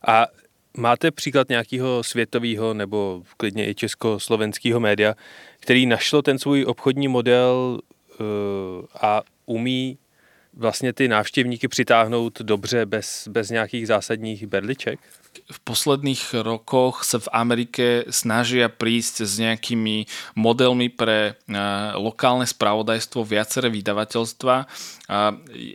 A 0.00 0.32
Máte 0.76 1.10
příklad 1.10 1.48
nějakého 1.48 2.02
světového 2.02 2.74
nebo 2.74 3.22
klidně 3.36 3.68
i 3.68 3.74
československého 3.74 4.80
média, 4.80 5.14
který 5.60 5.86
našlo 5.86 6.22
ten 6.22 6.38
svůj 6.38 6.64
obchodní 6.64 7.08
model 7.08 7.80
uh, 8.20 8.26
a 9.02 9.22
umí 9.46 9.98
vlastně 10.56 10.92
ty 10.92 11.08
návštěvníky 11.08 11.68
přitáhnout 11.68 12.40
dobře 12.40 12.86
bez, 12.86 13.28
bez 13.28 13.50
nějakých 13.50 13.86
zásadních 13.86 14.46
berliček? 14.46 15.00
v 15.50 15.58
posledných 15.66 16.46
rokoch 16.46 17.02
sa 17.02 17.18
v 17.18 17.28
Amerike 17.34 17.86
snažia 18.08 18.70
prísť 18.70 19.26
s 19.26 19.42
nejakými 19.42 20.06
modelmi 20.38 20.88
pre 20.88 21.36
lokálne 21.98 22.46
spravodajstvo, 22.46 23.26
viaceré 23.26 23.68
vydavateľstva. 23.70 24.54
A 25.10 25.18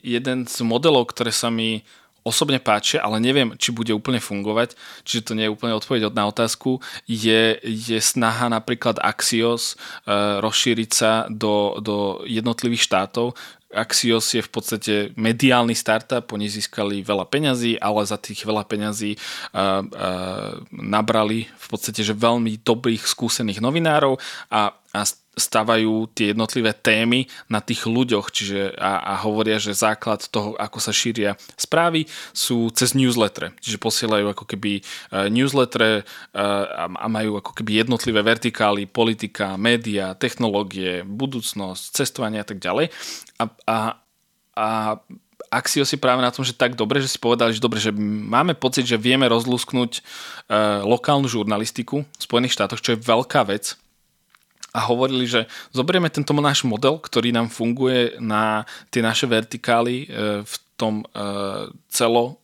jeden 0.03 0.47
z 0.47 0.57
modelov, 0.63 1.11
ktoré 1.11 1.35
sa 1.35 1.51
mi 1.51 1.83
osobne 2.23 2.59
páčia, 2.59 3.01
ale 3.01 3.21
neviem, 3.23 3.55
či 3.55 3.71
bude 3.71 3.91
úplne 3.95 4.19
fungovať, 4.21 4.75
čiže 5.07 5.31
to 5.31 5.33
nie 5.37 5.47
je 5.47 5.53
úplne 5.53 5.75
odpoveď 5.75 6.11
na 6.11 6.27
otázku, 6.29 6.83
je, 7.05 7.57
je 7.63 7.99
snaha 7.99 8.51
napríklad 8.51 8.99
Axios 9.01 9.75
uh, 9.75 10.43
rozšíriť 10.43 10.89
sa 10.91 11.11
do, 11.29 11.79
do 11.79 12.25
jednotlivých 12.27 12.85
štátov. 12.85 13.37
Axios 13.69 14.33
je 14.33 14.41
v 14.41 14.49
podstate 14.49 14.93
mediálny 15.13 15.77
startup, 15.77 16.25
oni 16.33 16.49
získali 16.49 17.05
veľa 17.05 17.29
peňazí, 17.29 17.77
ale 17.77 18.01
za 18.01 18.17
tých 18.17 18.41
veľa 18.41 18.65
peňazí 18.65 19.13
uh, 19.13 19.85
uh, 19.85 20.57
nabrali 20.73 21.45
v 21.45 21.67
podstate 21.69 22.01
že 22.01 22.17
veľmi 22.17 22.65
dobrých 22.65 23.05
skúsených 23.05 23.61
novinárov 23.61 24.17
a, 24.49 24.73
a 24.73 25.01
stavajú 25.39 26.11
tie 26.13 26.35
jednotlivé 26.35 26.75
témy 26.75 27.25
na 27.47 27.63
tých 27.63 27.87
ľuďoch, 27.87 28.29
čiže 28.29 28.75
a, 28.75 29.15
a 29.15 29.23
hovoria, 29.23 29.57
že 29.57 29.71
základ 29.71 30.21
toho, 30.27 30.53
ako 30.59 30.77
sa 30.83 30.91
šíria 30.91 31.39
správy, 31.55 32.05
sú 32.35 32.69
cez 32.75 32.93
newsletter. 32.93 33.55
Čiže 33.63 33.79
posielajú 33.79 34.35
ako 34.35 34.45
keby 34.45 34.83
uh, 34.83 35.31
newsletter 35.31 36.03
uh, 36.03 36.87
a, 36.91 37.07
majú 37.07 37.39
ako 37.39 37.55
keby 37.55 37.81
jednotlivé 37.81 38.19
vertikály, 38.21 38.85
politika, 38.85 39.55
média, 39.55 40.13
technológie, 40.13 41.01
budúcnosť, 41.07 41.95
cestovanie 41.95 42.43
a 42.43 42.47
tak 42.47 42.59
ďalej. 42.59 42.91
A, 43.39 43.43
a, 43.65 43.77
a 44.53 44.67
Axio 45.49 45.81
si 45.81 45.97
práve 45.97 46.21
na 46.21 46.29
tom, 46.29 46.45
že 46.45 46.53
tak 46.53 46.77
dobre, 46.77 47.01
že 47.01 47.09
si 47.09 47.17
povedali, 47.17 47.57
že 47.57 47.63
dobre, 47.63 47.81
že 47.81 47.89
máme 47.95 48.53
pocit, 48.53 48.85
že 48.85 49.01
vieme 49.01 49.25
rozlúsknuť 49.25 49.91
uh, 49.97 50.85
lokálnu 50.85 51.25
žurnalistiku 51.25 52.05
v 52.05 52.21
Spojených 52.21 52.53
štátoch, 52.53 52.83
čo 52.83 52.93
je 52.93 53.01
veľká 53.01 53.49
vec, 53.49 53.73
a 54.69 54.79
hovorili, 54.85 55.25
že 55.25 55.49
zoberieme 55.73 56.13
tento 56.13 56.33
náš 56.37 56.61
model, 56.61 57.01
ktorý 57.01 57.33
nám 57.33 57.49
funguje 57.49 58.21
na 58.21 58.69
tie 58.93 59.01
naše 59.01 59.25
vertikály 59.25 60.05
e, 60.05 60.07
v 60.45 60.55
tom 60.77 61.01
e, 61.01 61.05
celo 61.89 62.37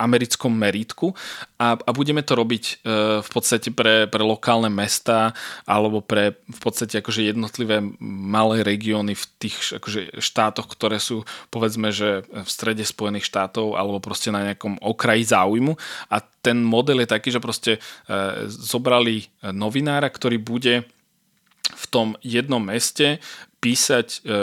americkom 0.00 0.48
meritku 0.50 1.12
a, 1.60 1.76
a 1.76 1.90
budeme 1.92 2.24
to 2.24 2.32
robiť 2.32 2.64
e, 2.64 2.74
v 3.20 3.28
podstate 3.28 3.68
pre, 3.70 4.08
pre 4.08 4.24
lokálne 4.24 4.72
mesta 4.72 5.36
alebo 5.68 6.00
pre 6.00 6.40
v 6.48 6.60
podstate 6.60 7.04
akože 7.04 7.28
jednotlivé 7.28 7.84
malé 8.00 8.64
regióny 8.64 9.12
v 9.12 9.24
tých 9.36 9.76
akože 9.76 10.16
štátoch, 10.16 10.66
ktoré 10.72 10.96
sú 10.96 11.28
povedzme, 11.52 11.92
že 11.92 12.24
v 12.24 12.48
strede 12.48 12.82
Spojených 12.82 13.28
štátov 13.28 13.76
alebo 13.76 14.00
proste 14.00 14.32
na 14.32 14.40
nejakom 14.48 14.80
okraji 14.80 15.28
záujmu. 15.28 15.76
A 16.08 16.24
ten 16.40 16.64
model 16.64 17.04
je 17.04 17.12
taký, 17.12 17.28
že 17.28 17.44
proste 17.44 17.72
e, 17.76 17.80
zobrali 18.48 19.28
novinára, 19.44 20.08
ktorý 20.08 20.40
bude 20.40 20.88
v 21.70 21.84
tom 21.92 22.16
jednom 22.24 22.60
meste 22.60 23.20
písať 23.60 24.24
e, 24.24 24.40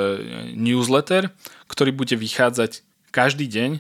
newsletter, 0.54 1.34
ktorý 1.68 1.92
bude 1.92 2.16
vychádzať 2.16 2.86
každý 3.10 3.50
deň 3.50 3.72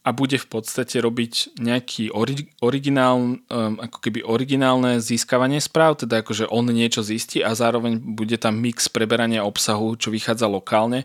a 0.00 0.16
bude 0.16 0.40
v 0.40 0.48
podstate 0.48 0.96
robiť 0.96 1.60
nejaký 1.60 2.08
ori- 2.08 2.48
originál, 2.64 3.36
um, 3.36 3.40
ako 3.76 3.98
keby 4.00 4.24
originálne 4.24 4.96
získavanie 4.96 5.60
správ, 5.60 6.00
teda 6.00 6.24
akože 6.24 6.48
on 6.48 6.72
niečo 6.72 7.04
zistí 7.04 7.44
a 7.44 7.52
zároveň 7.52 8.00
bude 8.00 8.40
tam 8.40 8.56
mix 8.56 8.88
preberania 8.88 9.44
obsahu, 9.44 10.00
čo 10.00 10.08
vychádza 10.08 10.48
lokálne. 10.48 11.04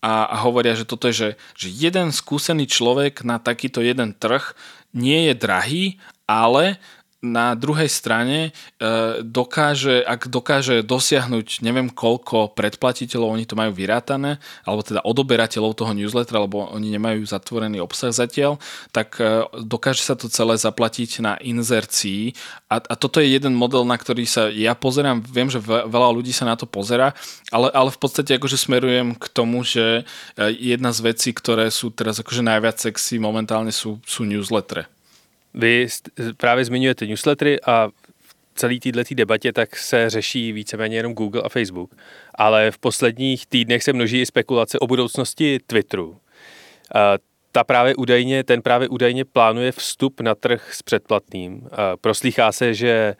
A, 0.00 0.24
a 0.32 0.36
hovoria, 0.48 0.72
že 0.72 0.88
toto 0.88 1.12
je, 1.12 1.14
že, 1.14 1.30
že 1.52 1.68
jeden 1.68 2.08
skúsený 2.08 2.64
človek 2.64 3.20
na 3.28 3.36
takýto 3.36 3.84
jeden 3.84 4.16
trh 4.16 4.56
nie 4.96 5.28
je 5.28 5.34
drahý, 5.36 5.84
ale 6.24 6.80
na 7.20 7.52
druhej 7.52 7.92
strane 7.92 8.48
e, 8.48 8.50
dokáže, 9.20 10.00
ak 10.00 10.32
dokáže 10.32 10.80
dosiahnuť 10.80 11.60
neviem 11.60 11.92
koľko 11.92 12.56
predplatiteľov, 12.56 13.36
oni 13.36 13.44
to 13.44 13.60
majú 13.60 13.76
vyrátané, 13.76 14.40
alebo 14.64 14.80
teda 14.80 15.04
odoberateľov 15.04 15.76
toho 15.76 15.92
newslettera, 15.92 16.40
lebo 16.40 16.72
oni 16.72 16.88
nemajú 16.96 17.20
zatvorený 17.28 17.84
obsah 17.84 18.08
zatiaľ, 18.08 18.56
tak 18.88 19.20
e, 19.20 19.44
dokáže 19.52 20.00
sa 20.00 20.16
to 20.16 20.32
celé 20.32 20.56
zaplatiť 20.56 21.20
na 21.20 21.36
inzercii 21.44 22.32
a, 22.72 22.80
a 22.80 22.94
toto 22.96 23.20
je 23.20 23.28
jeden 23.28 23.52
model, 23.52 23.84
na 23.84 24.00
ktorý 24.00 24.24
sa 24.24 24.48
ja 24.48 24.72
pozerám, 24.72 25.20
viem, 25.20 25.52
že 25.52 25.60
veľa 25.60 26.08
ľudí 26.16 26.32
sa 26.32 26.48
na 26.48 26.56
to 26.56 26.64
pozera, 26.64 27.12
ale, 27.52 27.68
ale 27.76 27.92
v 27.92 28.00
podstate 28.00 28.40
akože 28.40 28.56
smerujem 28.56 29.12
k 29.12 29.24
tomu, 29.28 29.60
že 29.60 30.08
e, 30.40 30.42
jedna 30.56 30.88
z 30.96 31.04
vecí, 31.04 31.36
ktoré 31.36 31.68
sú 31.68 31.92
teraz 31.92 32.16
akože 32.16 32.40
najviac 32.40 32.80
sexy 32.80 33.20
momentálne 33.20 33.76
sú, 33.76 34.00
sú 34.08 34.24
newslettere. 34.24 34.88
Vy 35.54 35.86
právě 36.36 36.64
zmiňujete 36.64 37.06
newslettery 37.06 37.60
a 37.60 37.88
celé 38.54 38.78
této 38.78 39.14
debatě 39.14 39.52
tak 39.52 39.76
se 39.76 40.10
řeší 40.10 40.52
víceméně 40.52 40.96
jenom 40.96 41.14
Google 41.14 41.42
a 41.42 41.48
Facebook. 41.48 41.94
Ale 42.34 42.70
v 42.70 42.78
posledních 42.78 43.46
týdnech 43.46 43.82
se 43.82 43.92
množí 43.92 44.20
i 44.20 44.26
spekulace 44.26 44.78
o 44.78 44.86
budoucnosti 44.86 45.58
Twitteru. 45.66 46.16
Ta 47.52 47.64
právě 47.64 47.94
údajně, 47.94 48.44
ten 48.44 48.62
právě 48.62 48.88
údajně 48.88 49.24
plánuje 49.24 49.72
vstup 49.72 50.20
na 50.20 50.34
trh 50.34 50.74
s 50.74 50.82
předplatným. 50.82 51.68
Proslýchá 52.00 52.52
se, 52.52 52.74
že 52.74 53.16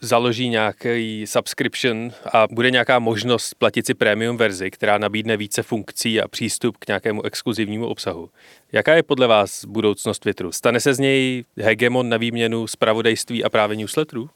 založí 0.00 0.48
nějaký 0.48 1.26
subscription 1.26 2.12
a 2.32 2.46
bude 2.50 2.70
nějaká 2.70 2.98
možnost 2.98 3.54
platit 3.54 3.86
si 3.86 3.94
premium 3.94 4.36
verzi, 4.36 4.70
která 4.70 4.98
nabídne 4.98 5.36
více 5.36 5.62
funkcí 5.62 6.20
a 6.20 6.28
přístup 6.28 6.76
k 6.76 6.86
nějakému 6.86 7.22
exkluzivnímu 7.22 7.86
obsahu. 7.86 8.30
Jaká 8.72 8.94
je 8.94 9.02
podle 9.02 9.26
vás 9.26 9.64
budoucnost 9.64 10.18
Twitteru? 10.18 10.52
Stane 10.52 10.80
se 10.80 10.94
z 10.94 10.98
něj 10.98 11.44
hegemon 11.56 12.08
na 12.08 12.16
výměnu 12.16 12.66
spravodajství 12.66 13.44
a 13.44 13.48
právě 13.48 13.76
newsletterů? 13.76 14.30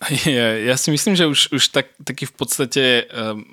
Ja, 0.26 0.56
ja 0.56 0.76
si 0.80 0.90
myslím, 0.90 1.12
že 1.12 1.28
už, 1.28 1.52
už 1.52 1.68
tak, 1.68 1.86
taký 2.04 2.24
v 2.26 2.32
podstate 2.32 3.04
um, 3.12 3.44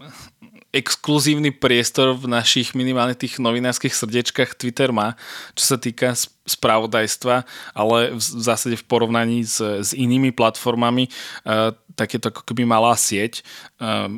exkluzívny 0.76 1.56
priestor 1.56 2.14
v 2.14 2.28
našich 2.28 2.76
minimálne 2.76 3.16
tých 3.16 3.40
novinárskych 3.40 3.96
srdiečkách 3.96 4.60
Twitter 4.60 4.92
má, 4.92 5.16
čo 5.56 5.76
sa 5.76 5.78
týka 5.80 6.12
spravodajstva, 6.48 7.48
ale 7.72 8.16
v 8.16 8.22
zásade 8.22 8.76
v 8.76 8.88
porovnaní 8.88 9.48
s, 9.48 9.60
s 9.60 9.92
inými 9.96 10.36
platformami 10.36 11.08
uh, 11.48 11.72
tak 11.98 12.14
je 12.14 12.20
to 12.22 12.30
ako 12.30 12.42
keby 12.46 12.68
malá 12.68 12.94
sieť. 12.94 13.42
Uh, 13.82 14.12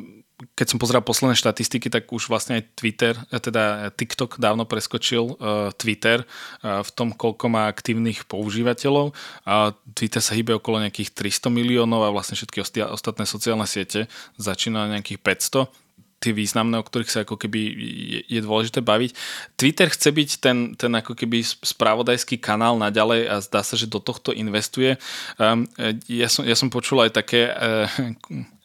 keď 0.56 0.72
som 0.72 0.80
pozeral 0.80 1.04
posledné 1.04 1.36
štatistiky, 1.36 1.92
tak 1.92 2.08
už 2.08 2.32
vlastne 2.32 2.60
aj 2.60 2.72
Twitter, 2.72 3.12
eh, 3.12 3.36
teda 3.36 3.92
TikTok 3.92 4.40
dávno 4.40 4.64
preskočil 4.64 5.36
Twitter 5.76 6.24
v 6.64 6.90
tom, 6.96 7.12
koľko 7.12 7.52
má 7.52 7.68
aktívnych 7.68 8.24
používateľov. 8.24 9.12
A 9.44 9.76
Twitter 9.92 10.24
sa 10.24 10.32
hýbe 10.32 10.56
okolo 10.56 10.80
nejakých 10.80 11.12
300 11.12 11.52
miliónov 11.52 12.08
a 12.08 12.14
vlastne 12.14 12.40
všetky 12.40 12.64
ostatné 12.88 13.28
sociálne 13.28 13.68
siete 13.68 14.08
začína 14.40 14.88
na 14.88 14.96
nejakých 14.96 15.20
500 15.20 15.89
tie 16.20 16.36
významné, 16.36 16.76
o 16.76 16.84
ktorých 16.84 17.10
sa 17.10 17.24
ako 17.24 17.40
keby 17.40 17.60
je, 17.64 18.20
je 18.28 18.40
dôležité 18.44 18.84
baviť. 18.84 19.16
Twitter 19.56 19.88
chce 19.88 20.12
byť 20.12 20.30
ten, 20.38 20.58
ten 20.76 20.92
ako 20.92 21.16
keby 21.16 21.40
spravodajský 21.42 22.36
kanál 22.36 22.76
naďalej 22.76 23.26
a 23.26 23.40
zdá 23.40 23.64
sa, 23.64 23.74
že 23.74 23.88
do 23.88 23.98
tohto 23.98 24.36
investuje. 24.36 25.00
Um, 25.40 25.64
ja, 26.06 26.28
som, 26.28 26.44
ja 26.44 26.52
som 26.52 26.68
počul 26.68 27.00
aj 27.00 27.16
také 27.16 27.48
uh, 27.48 27.88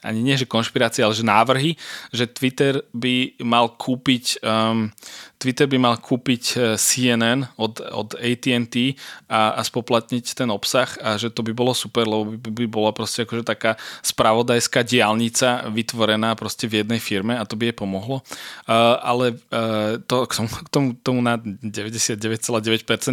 ani 0.05 0.21
nie, 0.21 0.37
že 0.37 0.45
konšpirácie, 0.45 1.01
ale 1.01 1.17
že 1.17 1.25
návrhy, 1.25 1.73
že 2.13 2.29
Twitter 2.29 2.85
by 2.93 3.41
mal 3.41 3.73
kúpiť 3.73 4.45
um, 4.45 4.93
Twitter 5.35 5.67
by 5.67 5.77
mal 5.77 5.95
kúpiť 5.99 6.43
uh, 6.55 6.59
CNN 6.79 7.45
od, 7.59 7.77
od 7.81 8.17
AT&T 8.17 8.97
a, 9.29 9.57
a 9.57 9.61
spoplatniť 9.61 10.25
ten 10.33 10.49
obsah 10.49 10.89
a 11.01 11.19
že 11.19 11.29
to 11.29 11.43
by 11.45 11.51
bolo 11.51 11.75
super, 11.75 12.07
lebo 12.07 12.33
by, 12.33 12.49
by 12.49 12.65
bola 12.65 12.91
proste 12.95 13.27
akože 13.27 13.43
taká 13.45 13.77
spravodajská 14.01 14.81
diálnica 14.81 15.69
vytvorená 15.69 16.33
proste 16.33 16.65
v 16.65 16.81
jednej 16.81 16.97
firme 16.97 17.37
a 17.37 17.43
to 17.45 17.59
by 17.59 17.69
jej 17.69 17.77
pomohlo. 17.77 18.25
Uh, 18.65 18.97
ale 19.03 19.25
uh, 19.53 20.01
to 20.05 20.25
k 20.25 20.33
tomu, 20.33 20.49
k 20.49 20.69
tomu, 20.71 20.87
tomu 20.97 21.19
na 21.21 21.37
99,9% 21.37 22.25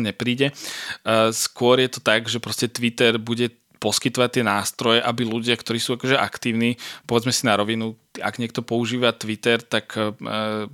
nepríde. 0.00 0.54
Uh, 1.04 1.28
skôr 1.34 1.82
je 1.82 1.90
to 1.92 2.00
tak, 2.00 2.30
že 2.30 2.38
proste 2.38 2.70
Twitter 2.70 3.18
bude 3.18 3.50
poskytovať 3.82 4.30
tie 4.30 4.44
nástroje, 4.46 5.02
aby 5.02 5.26
ľudia, 5.26 5.58
ktorí 5.58 5.82
sú 5.82 5.98
akože 5.98 6.14
aktívni, 6.14 6.78
povedzme 7.10 7.34
si 7.34 7.42
na 7.50 7.58
rovinu, 7.58 7.98
ak 8.22 8.38
niekto 8.38 8.62
používa 8.62 9.10
Twitter, 9.10 9.58
tak 9.58 9.98
e, 9.98 10.14
e, 10.14 10.68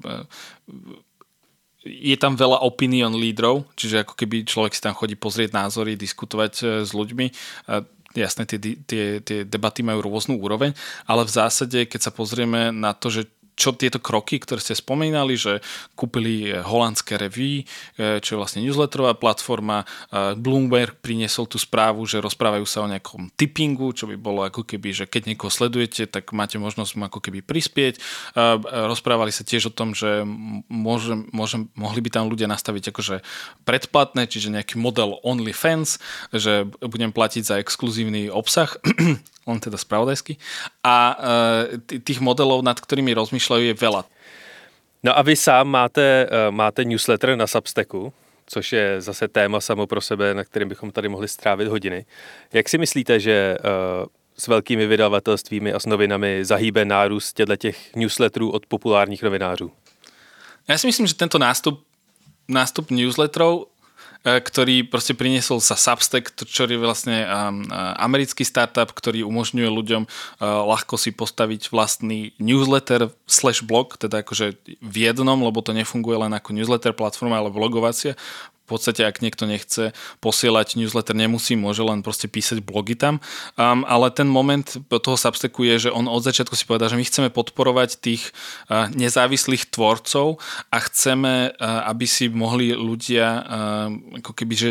je 1.88 2.16
tam 2.20 2.36
veľa 2.36 2.60
opinion 2.68 3.16
lídrov, 3.16 3.64
čiže 3.72 4.04
ako 4.04 4.12
keby 4.12 4.44
človek 4.44 4.76
si 4.76 4.84
tam 4.84 4.92
chodí 4.92 5.16
pozrieť 5.16 5.56
názory, 5.56 5.96
diskutovať 5.96 6.52
e, 6.60 6.64
s 6.84 6.92
ľuďmi. 6.92 7.26
Jasné, 8.16 8.48
tie, 8.48 8.58
tie, 8.88 9.04
tie 9.20 9.38
debaty 9.44 9.84
majú 9.84 10.00
rôznu 10.04 10.40
úroveň, 10.40 10.72
ale 11.04 11.28
v 11.28 11.32
zásade, 11.32 11.84
keď 11.88 12.00
sa 12.08 12.12
pozrieme 12.12 12.72
na 12.72 12.96
to, 12.96 13.12
že 13.12 13.28
čo 13.58 13.74
tieto 13.74 13.98
kroky, 13.98 14.38
ktoré 14.38 14.62
ste 14.62 14.78
spomínali, 14.78 15.34
že 15.34 15.58
kúpili 15.98 16.54
eh, 16.54 16.62
holandské 16.62 17.18
revue, 17.18 17.66
eh, 17.98 18.22
čo 18.22 18.38
je 18.38 18.40
vlastne 18.40 18.62
newsletterová 18.62 19.18
platforma, 19.18 19.82
eh, 19.82 20.38
Bloomberg 20.38 21.02
priniesol 21.02 21.50
tú 21.50 21.58
správu, 21.58 22.06
že 22.06 22.22
rozprávajú 22.22 22.62
sa 22.62 22.86
o 22.86 22.90
nejakom 22.90 23.34
tippingu, 23.34 23.90
čo 23.90 24.06
by 24.06 24.14
bolo 24.14 24.46
ako 24.46 24.62
keby, 24.62 24.94
že 24.94 25.04
keď 25.10 25.34
niekoho 25.34 25.50
sledujete, 25.50 26.06
tak 26.06 26.30
máte 26.30 26.62
možnosť 26.62 26.94
mu 26.94 27.10
ako 27.10 27.18
keby 27.18 27.42
prispieť. 27.42 27.98
Rozprávali 28.68 29.32
sa 29.32 29.42
tiež 29.42 29.72
o 29.72 29.74
tom, 29.74 29.96
že 29.96 30.22
môžem, 30.68 31.26
môžem, 31.32 31.66
mohli 31.72 32.04
by 32.04 32.10
tam 32.12 32.28
ľudia 32.28 32.46
nastaviť 32.46 32.92
akože 32.92 33.16
predplatné, 33.64 34.28
čiže 34.28 34.52
nejaký 34.52 34.76
model 34.76 35.16
OnlyFans, 35.24 35.98
že 36.30 36.68
budem 36.84 37.10
platiť 37.10 37.42
za 37.42 37.56
exkluzívny 37.58 38.28
obsah 38.28 38.76
len 39.48 39.60
teda 39.60 39.80
spravodajsky. 39.80 40.36
A 40.84 41.16
e, 41.72 41.98
tých 42.04 42.20
modelov, 42.20 42.60
nad 42.60 42.76
ktorými 42.76 43.16
rozmýšľajú, 43.16 43.64
je 43.72 43.76
veľa. 43.76 44.04
No 45.02 45.16
a 45.16 45.20
vy 45.24 45.34
sám 45.36 45.64
máte, 45.64 46.28
e, 46.28 46.50
máte 46.50 46.84
newsletter 46.84 47.36
na 47.36 47.46
Substacku, 47.46 48.12
což 48.46 48.72
je 48.72 49.00
zase 49.00 49.28
téma 49.28 49.60
samo 49.60 49.86
pro 49.86 50.00
sebe, 50.00 50.34
na 50.34 50.44
kterém 50.44 50.68
bychom 50.68 50.90
tady 50.90 51.08
mohli 51.08 51.28
strávit 51.28 51.68
hodiny. 51.68 52.04
Jak 52.52 52.68
si 52.68 52.78
myslíte, 52.78 53.20
že 53.20 53.32
e, 53.32 53.56
s 54.38 54.46
velkými 54.46 54.86
vydavatelstvími 54.86 55.72
a 55.72 55.80
s 55.80 55.86
novinami 55.86 56.44
zahýbe 56.44 56.84
nárůst 56.84 57.40
těch 57.58 57.94
newsletterů 57.96 58.50
od 58.50 58.66
populárních 58.66 59.22
novinářů? 59.22 59.72
Ja 60.68 60.76
si 60.76 60.84
myslím, 60.84 61.08
že 61.08 61.16
tento 61.16 61.40
nástup, 61.40 61.80
nástup 62.44 62.92
newsletterov 62.92 63.72
ktorý 64.26 64.82
proste 64.84 65.14
priniesol 65.14 65.62
sa 65.62 65.78
Substack, 65.78 66.34
čo 66.34 66.66
je 66.66 66.74
vlastne 66.74 67.22
americký 67.96 68.42
startup, 68.42 68.90
ktorý 68.90 69.22
umožňuje 69.22 69.68
ľuďom 69.70 70.02
e, 70.04 70.08
ľahko 70.42 70.98
si 70.98 71.14
postaviť 71.14 71.70
vlastný 71.70 72.34
newsletter 72.42 73.14
slash 73.30 73.62
blog, 73.62 73.94
teda 73.94 74.26
akože 74.26 74.58
v 74.82 74.96
jednom, 74.98 75.38
lebo 75.38 75.62
to 75.62 75.70
nefunguje 75.70 76.18
len 76.18 76.34
ako 76.34 76.50
newsletter 76.50 76.92
platforma, 76.92 77.38
ale 77.38 77.54
blogovacia 77.54 78.18
podstate, 78.68 79.02
ak 79.04 79.24
niekto 79.24 79.48
nechce 79.48 79.96
posielať 80.20 80.76
newsletter, 80.76 81.16
nemusí, 81.16 81.56
môže 81.56 81.80
len 81.80 82.04
proste 82.04 82.28
písať 82.28 82.60
blogy 82.60 82.94
tam. 82.94 83.24
Um, 83.56 83.88
ale 83.88 84.12
ten 84.12 84.28
moment 84.28 84.66
toho 84.88 85.16
Substacku 85.16 85.64
je, 85.64 85.88
že 85.88 85.90
on 85.90 86.06
od 86.06 86.20
začiatku 86.20 86.52
si 86.52 86.68
povedal, 86.68 86.92
že 86.92 86.98
my 87.00 87.04
chceme 87.08 87.28
podporovať 87.32 87.98
tých 87.98 88.30
uh, 88.68 88.92
nezávislých 88.92 89.72
tvorcov 89.72 90.36
a 90.68 90.76
chceme, 90.84 91.56
uh, 91.56 91.88
aby 91.88 92.04
si 92.04 92.28
mohli 92.28 92.76
ľudia 92.76 93.26
uh, 93.26 93.42
ako 94.20 94.32
keby, 94.36 94.54
že 94.54 94.70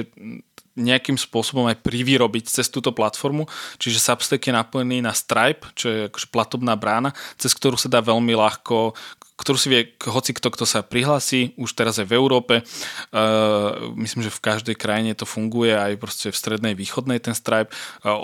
nejakým 0.78 1.18
spôsobom 1.18 1.66
aj 1.66 1.82
privyrobiť 1.82 2.54
cez 2.54 2.70
túto 2.70 2.94
platformu. 2.94 3.50
Čiže 3.82 3.98
Substack 3.98 4.46
je 4.46 4.54
napojený 4.54 5.02
na 5.02 5.12
Stripe, 5.12 5.66
čo 5.74 5.90
je 5.90 6.00
akože 6.14 6.30
platobná 6.30 6.78
brána, 6.78 7.18
cez 7.42 7.52
ktorú 7.58 7.76
sa 7.82 7.90
dá 7.90 8.00
veľmi 8.00 8.38
ľahko 8.38 8.94
ktorú 9.38 9.58
si 9.58 9.70
vie 9.70 9.82
hoci 10.10 10.34
kto, 10.34 10.50
kto 10.50 10.66
sa 10.66 10.82
prihlási, 10.82 11.54
už 11.62 11.78
teraz 11.78 12.02
aj 12.02 12.10
v 12.10 12.18
Európe. 12.18 12.66
Uh, 13.14 13.94
myslím, 13.94 14.26
že 14.26 14.34
v 14.34 14.42
každej 14.42 14.76
krajine 14.76 15.14
to 15.14 15.30
funguje, 15.30 15.78
aj 15.78 15.94
proste 16.02 16.28
v 16.34 16.38
strednej, 16.38 16.74
východnej 16.74 17.22
ten 17.22 17.38
Stripe. 17.38 17.70
Uh, 18.02 18.18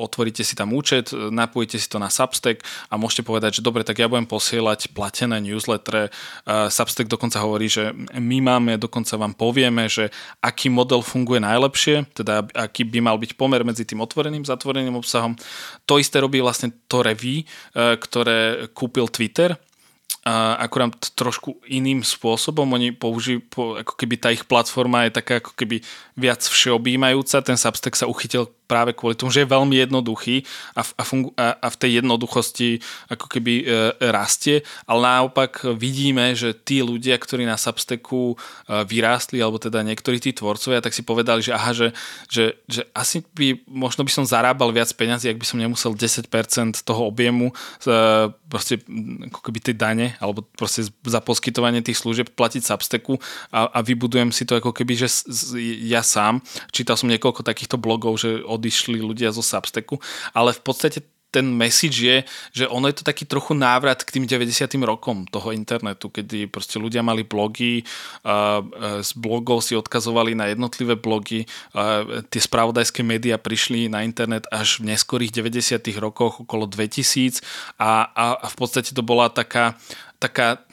otvoríte 0.00 0.40
si 0.40 0.56
tam 0.56 0.72
účet, 0.72 1.12
napojíte 1.12 1.76
si 1.76 1.84
to 1.84 2.00
na 2.00 2.08
Substack 2.08 2.64
a 2.88 2.96
môžete 2.96 3.28
povedať, 3.28 3.60
že 3.60 3.66
dobre, 3.66 3.84
tak 3.84 4.00
ja 4.00 4.08
budem 4.08 4.24
posielať 4.24 4.96
platené 4.96 5.36
newsletter. 5.44 6.08
Uh, 6.48 6.72
Substack 6.72 7.12
dokonca 7.12 7.44
hovorí, 7.44 7.68
že 7.68 7.92
my 8.16 8.40
máme, 8.40 8.80
dokonca 8.80 9.20
vám 9.20 9.36
povieme, 9.36 9.84
že 9.92 10.08
aký 10.40 10.72
model 10.72 11.04
funguje 11.04 11.44
najlepšie, 11.44 12.08
teda 12.16 12.48
aký 12.56 12.88
by 12.88 13.04
mal 13.04 13.20
byť 13.20 13.36
pomer 13.36 13.60
medzi 13.68 13.84
tým 13.84 14.00
otvoreným, 14.00 14.48
zatvoreným 14.48 14.96
obsahom. 14.96 15.36
To 15.84 16.00
isté 16.00 16.24
robí 16.24 16.40
vlastne 16.40 16.72
to 16.88 17.04
Reví, 17.04 17.44
ktoré 17.76 18.72
kúpil 18.72 19.12
Twitter 19.12 19.52
akurát 20.24 20.96
trošku 21.12 21.60
iným 21.68 22.00
spôsobom. 22.00 22.64
Oni 22.72 22.96
použijú, 22.96 23.44
ako 23.52 23.94
keby 23.94 24.14
tá 24.16 24.32
ich 24.32 24.48
platforma 24.48 25.04
je 25.04 25.20
taká 25.20 25.44
ako 25.44 25.52
keby 25.52 25.84
viac 26.16 26.40
všeobjímajúca. 26.40 27.44
Ten 27.44 27.60
Substack 27.60 27.92
sa 27.92 28.08
uchytil 28.08 28.48
práve 28.64 28.96
kvôli 28.96 29.14
tomu, 29.14 29.30
že 29.30 29.44
je 29.44 29.52
veľmi 29.52 29.76
jednoduchý 29.76 30.44
a 30.74 30.80
v, 30.82 30.90
a 30.96 31.02
fungu, 31.04 31.30
a, 31.36 31.56
a 31.60 31.68
v 31.68 31.76
tej 31.76 31.90
jednoduchosti 32.00 32.80
ako 33.12 33.26
keby 33.28 33.54
e, 33.60 33.64
rastie, 34.08 34.64
ale 34.88 35.00
naopak 35.04 35.64
vidíme, 35.76 36.32
že 36.32 36.56
tí 36.56 36.80
ľudia, 36.80 37.16
ktorí 37.20 37.44
na 37.44 37.60
Substacku 37.60 38.34
e, 38.34 38.36
vyrástli, 38.88 39.38
alebo 39.40 39.60
teda 39.60 39.84
niektorí 39.84 40.18
tí 40.18 40.32
tvorcovia, 40.32 40.80
tak 40.80 40.96
si 40.96 41.04
povedali, 41.04 41.44
že 41.44 41.52
aha, 41.52 41.72
že, 41.76 41.88
že, 42.28 42.56
že 42.64 42.88
asi 42.96 43.20
by, 43.36 43.68
možno 43.68 44.02
by 44.02 44.12
som 44.12 44.24
zarábal 44.24 44.72
viac 44.72 44.88
peňazí, 44.96 45.28
ak 45.28 45.40
by 45.40 45.46
som 45.46 45.60
nemusel 45.60 45.92
10% 45.92 46.28
toho 46.82 47.02
objemu 47.04 47.52
e, 47.52 47.54
proste 48.48 48.80
ako 49.28 49.40
keby 49.44 49.58
tie 49.60 49.74
dane, 49.74 50.06
alebo 50.22 50.46
proste 50.56 50.86
za 50.88 51.20
poskytovanie 51.20 51.84
tých 51.84 52.00
služieb 52.00 52.32
platiť 52.32 52.62
Substacku 52.64 53.20
a, 53.50 53.68
a 53.68 53.78
vybudujem 53.84 54.32
si 54.32 54.48
to 54.48 54.56
ako 54.56 54.72
keby, 54.72 54.94
že 54.94 55.08
ja 55.84 56.00
sám. 56.00 56.40
Čítal 56.70 56.94
som 56.94 57.10
niekoľko 57.10 57.42
takýchto 57.42 57.76
blogov, 57.76 58.16
že 58.22 58.40
odišli 58.54 59.02
ľudia 59.02 59.34
zo 59.34 59.42
Substacku, 59.42 59.98
ale 60.32 60.54
v 60.54 60.62
podstate 60.62 61.02
ten 61.34 61.50
message 61.50 61.98
je, 61.98 62.16
že 62.54 62.64
ono 62.70 62.86
je 62.86 63.02
to 63.02 63.04
taký 63.10 63.26
trochu 63.26 63.58
návrat 63.58 64.06
k 64.06 64.14
tým 64.14 64.24
90. 64.30 64.70
rokom 64.86 65.26
toho 65.26 65.50
internetu, 65.50 66.06
kedy 66.06 66.46
proste 66.46 66.78
ľudia 66.78 67.02
mali 67.02 67.26
blogy, 67.26 67.82
z 69.02 69.10
blogov 69.18 69.66
si 69.66 69.74
odkazovali 69.74 70.38
na 70.38 70.54
jednotlivé 70.54 70.94
blogy, 70.94 71.50
tie 72.30 72.40
spravodajské 72.40 73.02
médiá 73.02 73.34
prišli 73.34 73.90
na 73.90 74.06
internet 74.06 74.46
až 74.54 74.78
v 74.78 74.94
neskorých 74.94 75.34
90. 75.34 75.90
rokoch, 75.98 76.46
okolo 76.46 76.70
2000 76.70 77.42
a, 77.82 78.06
a, 78.14 78.24
a 78.38 78.46
v 78.46 78.54
podstate 78.54 78.94
to 78.94 79.02
bola 79.02 79.26
taká 79.26 79.74
taká, 80.24 80.64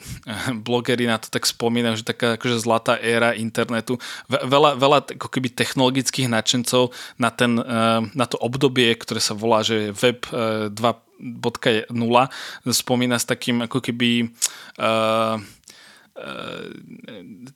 blogery 0.66 1.04
na 1.04 1.20
to 1.20 1.28
tak 1.28 1.44
spomínajú, 1.44 2.00
že 2.00 2.08
taká 2.08 2.40
akože 2.40 2.64
zlatá 2.64 2.96
éra 2.96 3.36
internetu. 3.36 4.00
Veľa, 4.28 4.80
veľa 4.80 4.98
ako 5.20 5.28
keby 5.28 5.52
technologických 5.52 6.32
nadšencov 6.32 6.96
na, 7.20 7.28
ten, 7.28 7.60
eh, 7.60 8.00
na 8.16 8.26
to 8.26 8.40
obdobie, 8.40 8.88
ktoré 8.96 9.20
sa 9.20 9.36
volá, 9.36 9.60
že 9.60 9.92
web 9.92 10.24
2.0 10.32 11.92
eh, 11.92 12.28
spomína 12.72 13.20
s 13.20 13.28
takým 13.28 13.62
ako 13.68 13.78
keby 13.78 14.32
uh, 14.82 15.38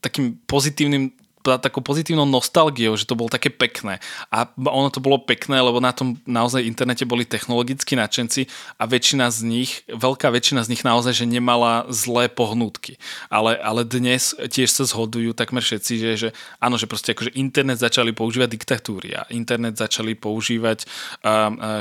takým 0.01 0.40
pozitívnym 0.49 1.12
takou 1.55 1.78
pozitívnou 1.86 2.26
nostalgiou, 2.26 2.99
že 2.99 3.07
to 3.07 3.14
bolo 3.14 3.30
také 3.30 3.55
pekné. 3.55 4.03
A 4.34 4.51
ono 4.59 4.90
to 4.90 4.99
bolo 4.99 5.22
pekné, 5.22 5.62
lebo 5.62 5.78
na 5.78 5.94
tom 5.94 6.18
naozaj 6.26 6.66
internete 6.66 7.07
boli 7.07 7.22
technologicky 7.22 7.94
nadšenci 7.94 8.51
a 8.76 8.84
väčšina 8.90 9.30
z 9.30 9.38
nich, 9.47 9.70
veľká 9.86 10.26
väčšina 10.34 10.66
z 10.66 10.70
nich 10.74 10.82
naozaj, 10.82 11.22
že 11.22 11.30
nemala 11.30 11.86
zlé 11.94 12.26
pohnutky. 12.26 12.99
Ale, 13.30 13.55
ale 13.62 13.86
dnes 13.86 14.34
tiež 14.34 14.74
sa 14.74 14.82
zhodujú 14.82 15.30
takmer 15.38 15.62
všetci, 15.62 15.92
že, 16.03 16.11
že 16.18 16.28
áno, 16.59 16.74
že 16.74 16.90
proste 16.90 17.14
akože 17.14 17.38
internet 17.38 17.78
začali 17.78 18.11
používať 18.11 18.49
diktatúry 18.51 19.14
a 19.14 19.22
internet 19.30 19.78
začali 19.78 20.18
používať 20.18 20.88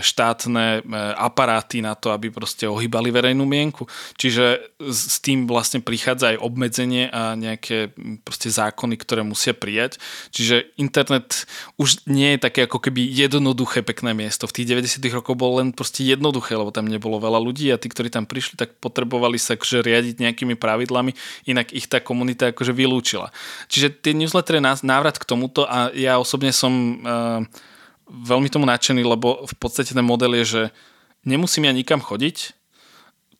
štátne 0.03 0.83
uh, 0.83 1.15
aparáty 1.17 1.79
na 1.81 1.95
to, 1.95 2.11
aby 2.11 2.29
proste 2.29 2.67
ohýbali 2.67 3.09
verejnú 3.09 3.47
mienku. 3.47 3.87
Čiže 4.19 4.75
s 4.83 5.17
tým 5.23 5.47
vlastne 5.47 5.79
prichádza 5.79 6.35
aj 6.35 6.43
obmedzenie 6.43 7.07
a 7.09 7.33
nejaké 7.39 7.95
proste 8.27 8.51
zákony, 8.51 8.99
ktoré 8.99 9.23
musia 9.23 9.54
prijať. 9.55 9.97
Čiže 10.35 10.75
internet 10.75 11.47
už 11.79 12.05
nie 12.05 12.35
je 12.35 12.39
také 12.43 12.67
ako 12.67 12.83
keby 12.83 13.01
jednoduché 13.07 13.81
pekné 13.81 14.11
miesto. 14.11 14.45
V 14.45 14.61
tých 14.61 14.75
90 14.75 14.99
rokoch 15.15 15.39
bolo 15.39 15.63
len 15.63 15.71
proste 15.71 16.03
jednoduché, 16.03 16.59
lebo 16.59 16.75
tam 16.75 16.85
nebolo 16.85 17.17
veľa 17.17 17.39
ľudí 17.39 17.71
a 17.71 17.79
tí, 17.79 17.87
ktorí 17.87 18.11
tam 18.11 18.27
prišli, 18.27 18.59
tak 18.59 18.75
potrebovali 18.83 19.39
sa 19.39 19.55
akože 19.55 19.81
riadiť 19.81 20.19
nejakými 20.19 20.59
pravidlami, 20.59 21.15
inak 21.47 21.71
ich 21.71 21.87
tá 21.87 22.03
komunita 22.03 22.51
akože 22.51 22.75
vylúčila. 22.75 23.31
Čiže 23.71 23.95
tie 24.03 24.13
newslettery 24.13 24.59
nás 24.59 24.83
návrat 24.83 25.15
k 25.15 25.25
tomuto 25.25 25.63
a 25.63 25.89
ja 25.95 26.19
osobne 26.19 26.51
som 26.51 26.99
uh, 27.01 27.41
veľmi 28.09 28.51
tomu 28.51 28.67
nadšený, 28.67 29.01
lebo 29.01 29.47
v 29.47 29.55
podstate 29.57 29.95
ten 29.95 30.05
model 30.05 30.37
je, 30.43 30.45
že 30.45 30.61
nemusím 31.25 31.65
ja 31.65 31.73
nikam 31.73 32.03
chodiť, 32.03 32.64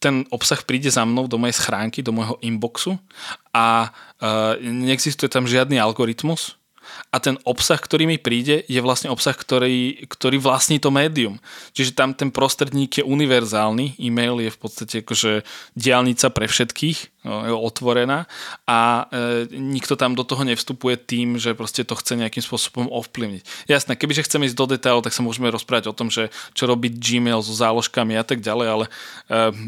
ten 0.06 0.22
obsah 0.30 0.62
príde 0.62 0.93
za 0.93 1.01
mnou 1.01 1.26
do 1.26 1.41
mojej 1.41 1.58
schránky, 1.58 2.06
do 2.06 2.14
môjho 2.14 2.38
inboxu 2.45 3.01
a 3.49 3.89
uh, 4.22 4.53
neexistuje 4.62 5.26
tam 5.26 5.49
žiadny 5.49 5.82
algoritmus, 5.82 6.62
a 7.13 7.17
ten 7.19 7.39
obsah, 7.47 7.79
ktorý 7.79 8.09
mi 8.09 8.17
príde, 8.19 8.63
je 8.67 8.79
vlastne 8.83 9.11
obsah, 9.11 9.36
ktorý, 9.36 10.05
ktorý 10.09 10.38
vlastní 10.41 10.81
to 10.81 10.91
médium. 10.91 11.39
Čiže 11.71 11.95
tam 11.95 12.11
ten 12.11 12.29
prostredník 12.29 12.99
je 12.99 13.03
univerzálny, 13.03 13.99
e-mail 13.99 14.41
je 14.43 14.51
v 14.51 14.59
podstate 14.59 14.95
akože 15.01 15.45
diálnica 15.75 16.27
pre 16.31 16.45
všetkých, 16.49 17.25
no, 17.25 17.36
je 17.45 17.53
otvorená 17.53 18.29
a 18.69 19.09
e, 19.09 19.47
nikto 19.55 19.97
tam 19.97 20.13
do 20.13 20.23
toho 20.23 20.43
nevstupuje 20.43 20.95
tým, 20.97 21.41
že 21.41 21.57
proste 21.57 21.83
to 21.83 21.97
chce 21.97 22.15
nejakým 22.15 22.43
spôsobom 22.43 22.88
ovplyvniť. 22.89 23.69
Jasné, 23.69 23.95
kebyže 23.95 24.25
chceme 24.27 24.45
ísť 24.49 24.57
do 24.57 24.65
detailov, 24.75 25.05
tak 25.05 25.15
sa 25.15 25.25
môžeme 25.25 25.49
rozprávať 25.49 25.91
o 25.91 25.97
tom, 25.97 26.13
že 26.13 26.33
čo 26.53 26.69
robí 26.69 26.91
Gmail 26.91 27.41
so 27.41 27.53
záložkami 27.53 28.15
a 28.15 28.23
tak 28.23 28.39
ďalej, 28.39 28.67
ale 28.67 28.86
e, 28.86 28.91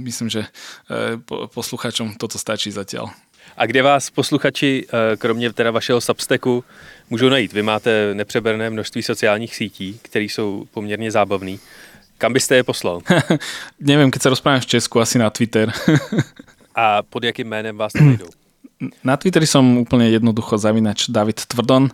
myslím, 0.08 0.28
že 0.28 0.46
e, 0.88 1.18
poslucháčom 1.52 2.16
toto 2.16 2.40
stačí 2.40 2.70
zatiaľ. 2.72 3.12
A 3.58 3.66
kde 3.66 3.82
vás 3.82 4.10
posluchači, 4.10 4.86
e, 5.14 5.18
kromě 5.18 5.54
teda 5.54 5.72
vašeho 5.72 6.02
Substacku, 6.02 6.64
můžou 7.10 7.30
najít? 7.30 7.54
Vy 7.54 7.64
máte 7.64 8.14
nepřeberné 8.14 8.70
množství 8.70 9.04
sociálních 9.04 9.56
sítí, 9.56 10.00
které 10.02 10.26
jsou 10.26 10.66
poměrně 10.74 11.12
zábavné. 11.12 11.58
Kam 12.18 12.34
byste 12.34 12.56
je 12.56 12.64
poslal? 12.64 13.02
Neviem, 13.80 14.10
keď 14.12 14.22
sa 14.22 14.34
rozprávam 14.34 14.62
v 14.62 14.66
Česku, 14.66 14.98
asi 15.00 15.22
na 15.22 15.30
Twitter. 15.30 15.70
A 16.76 17.06
pod 17.06 17.24
jakým 17.24 17.48
jménem 17.48 17.78
vás 17.78 17.94
tam 17.94 18.08
najdou? 18.08 18.30
Na 19.02 19.18
Twitteri 19.18 19.50
som 19.50 19.82
úplne 19.82 20.06
jednoducho 20.14 20.58
zavinač 20.62 21.10
David 21.10 21.50
Tvrdon 21.50 21.90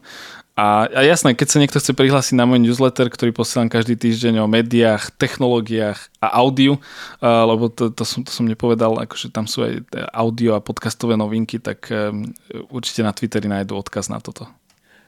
a, 0.54 0.86
a 0.86 1.02
jasné, 1.02 1.34
keď 1.34 1.48
sa 1.50 1.58
niekto 1.58 1.82
chce 1.82 1.98
prihlásiť 1.98 2.38
na 2.38 2.46
môj 2.46 2.62
newsletter, 2.62 3.10
ktorý 3.10 3.34
posielam 3.34 3.74
každý 3.74 3.98
týždeň 3.98 4.46
o 4.46 4.46
médiách, 4.46 5.10
technológiách 5.18 5.98
a 6.22 6.30
audiu, 6.46 6.78
uh, 6.78 7.50
lebo 7.50 7.74
to, 7.74 7.90
to, 7.90 8.06
som, 8.06 8.22
to 8.22 8.30
som 8.30 8.46
nepovedal, 8.46 9.02
akože 9.02 9.34
tam 9.34 9.50
sú 9.50 9.66
aj 9.66 9.82
audio 10.14 10.54
a 10.54 10.62
podcastové 10.62 11.18
novinky, 11.18 11.58
tak 11.58 11.90
um, 11.90 12.30
určite 12.70 13.02
na 13.02 13.10
Twitteri 13.18 13.50
nájdu 13.50 13.74
odkaz 13.74 14.14
na 14.14 14.22
toto. 14.22 14.46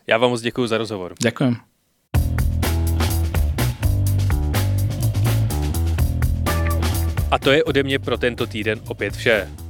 Ja 0.09 0.17
vám 0.17 0.33
moc 0.33 0.41
děkuji 0.41 0.65
za 0.65 0.77
rozhovor. 0.77 1.13
Ďakujem. 1.21 1.61
A 7.31 7.39
to 7.39 7.51
je 7.51 7.63
ode 7.63 7.83
mě 7.83 7.99
pro 7.99 8.17
tento 8.17 8.47
týden 8.47 8.81
opět 8.87 9.13
vše. 9.13 9.64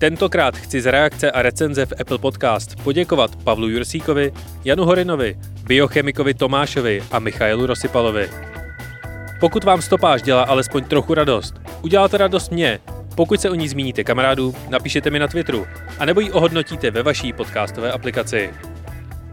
Tentokrát 0.00 0.56
chci 0.56 0.80
z 0.80 0.90
reakce 0.90 1.30
a 1.30 1.42
recenze 1.42 1.86
v 1.86 1.92
Apple 2.00 2.18
Podcast 2.18 2.76
poděkovat 2.84 3.36
Pavlu 3.36 3.68
Jursíkovi, 3.68 4.32
Janu 4.64 4.84
Horinovi, 4.84 5.38
biochemikovi 5.66 6.34
Tomášovi 6.34 7.02
a 7.10 7.18
Michailu 7.18 7.66
Rosypalovi. 7.66 8.30
Pokud 9.40 9.64
vám 9.64 9.82
stopáž 9.82 10.22
dělá 10.22 10.42
alespoň 10.42 10.84
trochu 10.84 11.14
radost, 11.14 11.54
uděláte 11.82 12.18
radost 12.18 12.52
mě. 12.52 12.78
Pokud 13.14 13.40
se 13.40 13.50
o 13.50 13.54
ní 13.54 13.68
zmíníte 13.68 14.04
kamarádu, 14.04 14.54
napíšete 14.68 15.10
mi 15.10 15.18
na 15.18 15.28
Twitteru, 15.28 15.66
anebo 15.98 16.20
ji 16.20 16.30
ohodnotíte 16.30 16.90
ve 16.90 17.02
vaší 17.02 17.32
podcastové 17.32 17.92
aplikaci. 17.92 18.50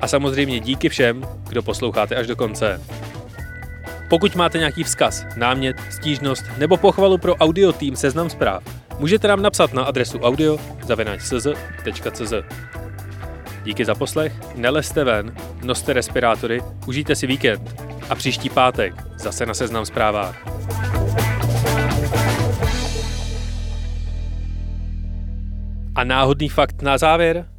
A 0.02 0.08
samozřejmě 0.08 0.60
díky 0.60 0.90
všem, 0.90 1.28
kdo 1.50 1.64
posloucháte 1.64 2.16
až 2.16 2.28
do 2.28 2.36
konce. 2.36 2.82
Pokud 4.10 4.36
máte 4.36 4.58
nějaký 4.58 4.84
vzkaz, 4.84 5.26
námět, 5.36 5.78
stížnost 5.92 6.44
nebo 6.58 6.78
pochvalu 6.78 7.18
pro 7.18 7.36
audio 7.36 7.72
tým 7.72 7.96
Seznam 7.96 8.30
zpráv, 8.30 8.64
můžete 9.00 9.28
nám 9.28 9.42
napsat 9.42 9.74
na 9.74 9.84
adresu 9.84 10.20
audio.cz. 10.20 11.48
Díky 13.64 13.86
za 13.86 13.96
poslech, 13.96 14.34
neleste 14.56 15.04
ven, 15.04 15.36
noste 15.64 15.94
respirátory, 15.94 16.62
užijte 16.88 17.16
si 17.16 17.28
víkend 17.28 17.82
a 18.10 18.16
příští 18.16 18.50
pátek 18.50 18.94
zase 19.18 19.46
na 19.46 19.54
Seznam 19.54 19.86
zprávách. 19.86 20.58
A 25.96 26.04
náhodný 26.04 26.50
fakt 26.50 26.82
na 26.82 26.98
závěr? 26.98 27.50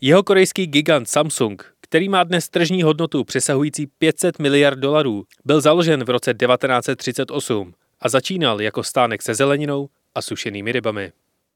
Jeho 0.00 0.22
korejský 0.22 0.66
gigant 0.66 1.08
Samsung, 1.08 1.74
který 1.80 2.08
má 2.08 2.24
dnes 2.24 2.48
tržní 2.48 2.82
hodnotu 2.82 3.24
přesahující 3.24 3.86
500 3.86 4.38
miliard 4.38 4.78
dolarů, 4.78 5.24
byl 5.44 5.60
založen 5.60 6.04
v 6.04 6.10
roce 6.10 6.34
1938 6.34 7.72
a 8.00 8.08
začínal 8.08 8.60
jako 8.60 8.82
stánek 8.82 9.22
se 9.22 9.34
zeleninou 9.34 9.88
a 10.14 10.22
sušenými 10.22 10.72
rybami. 10.72 11.12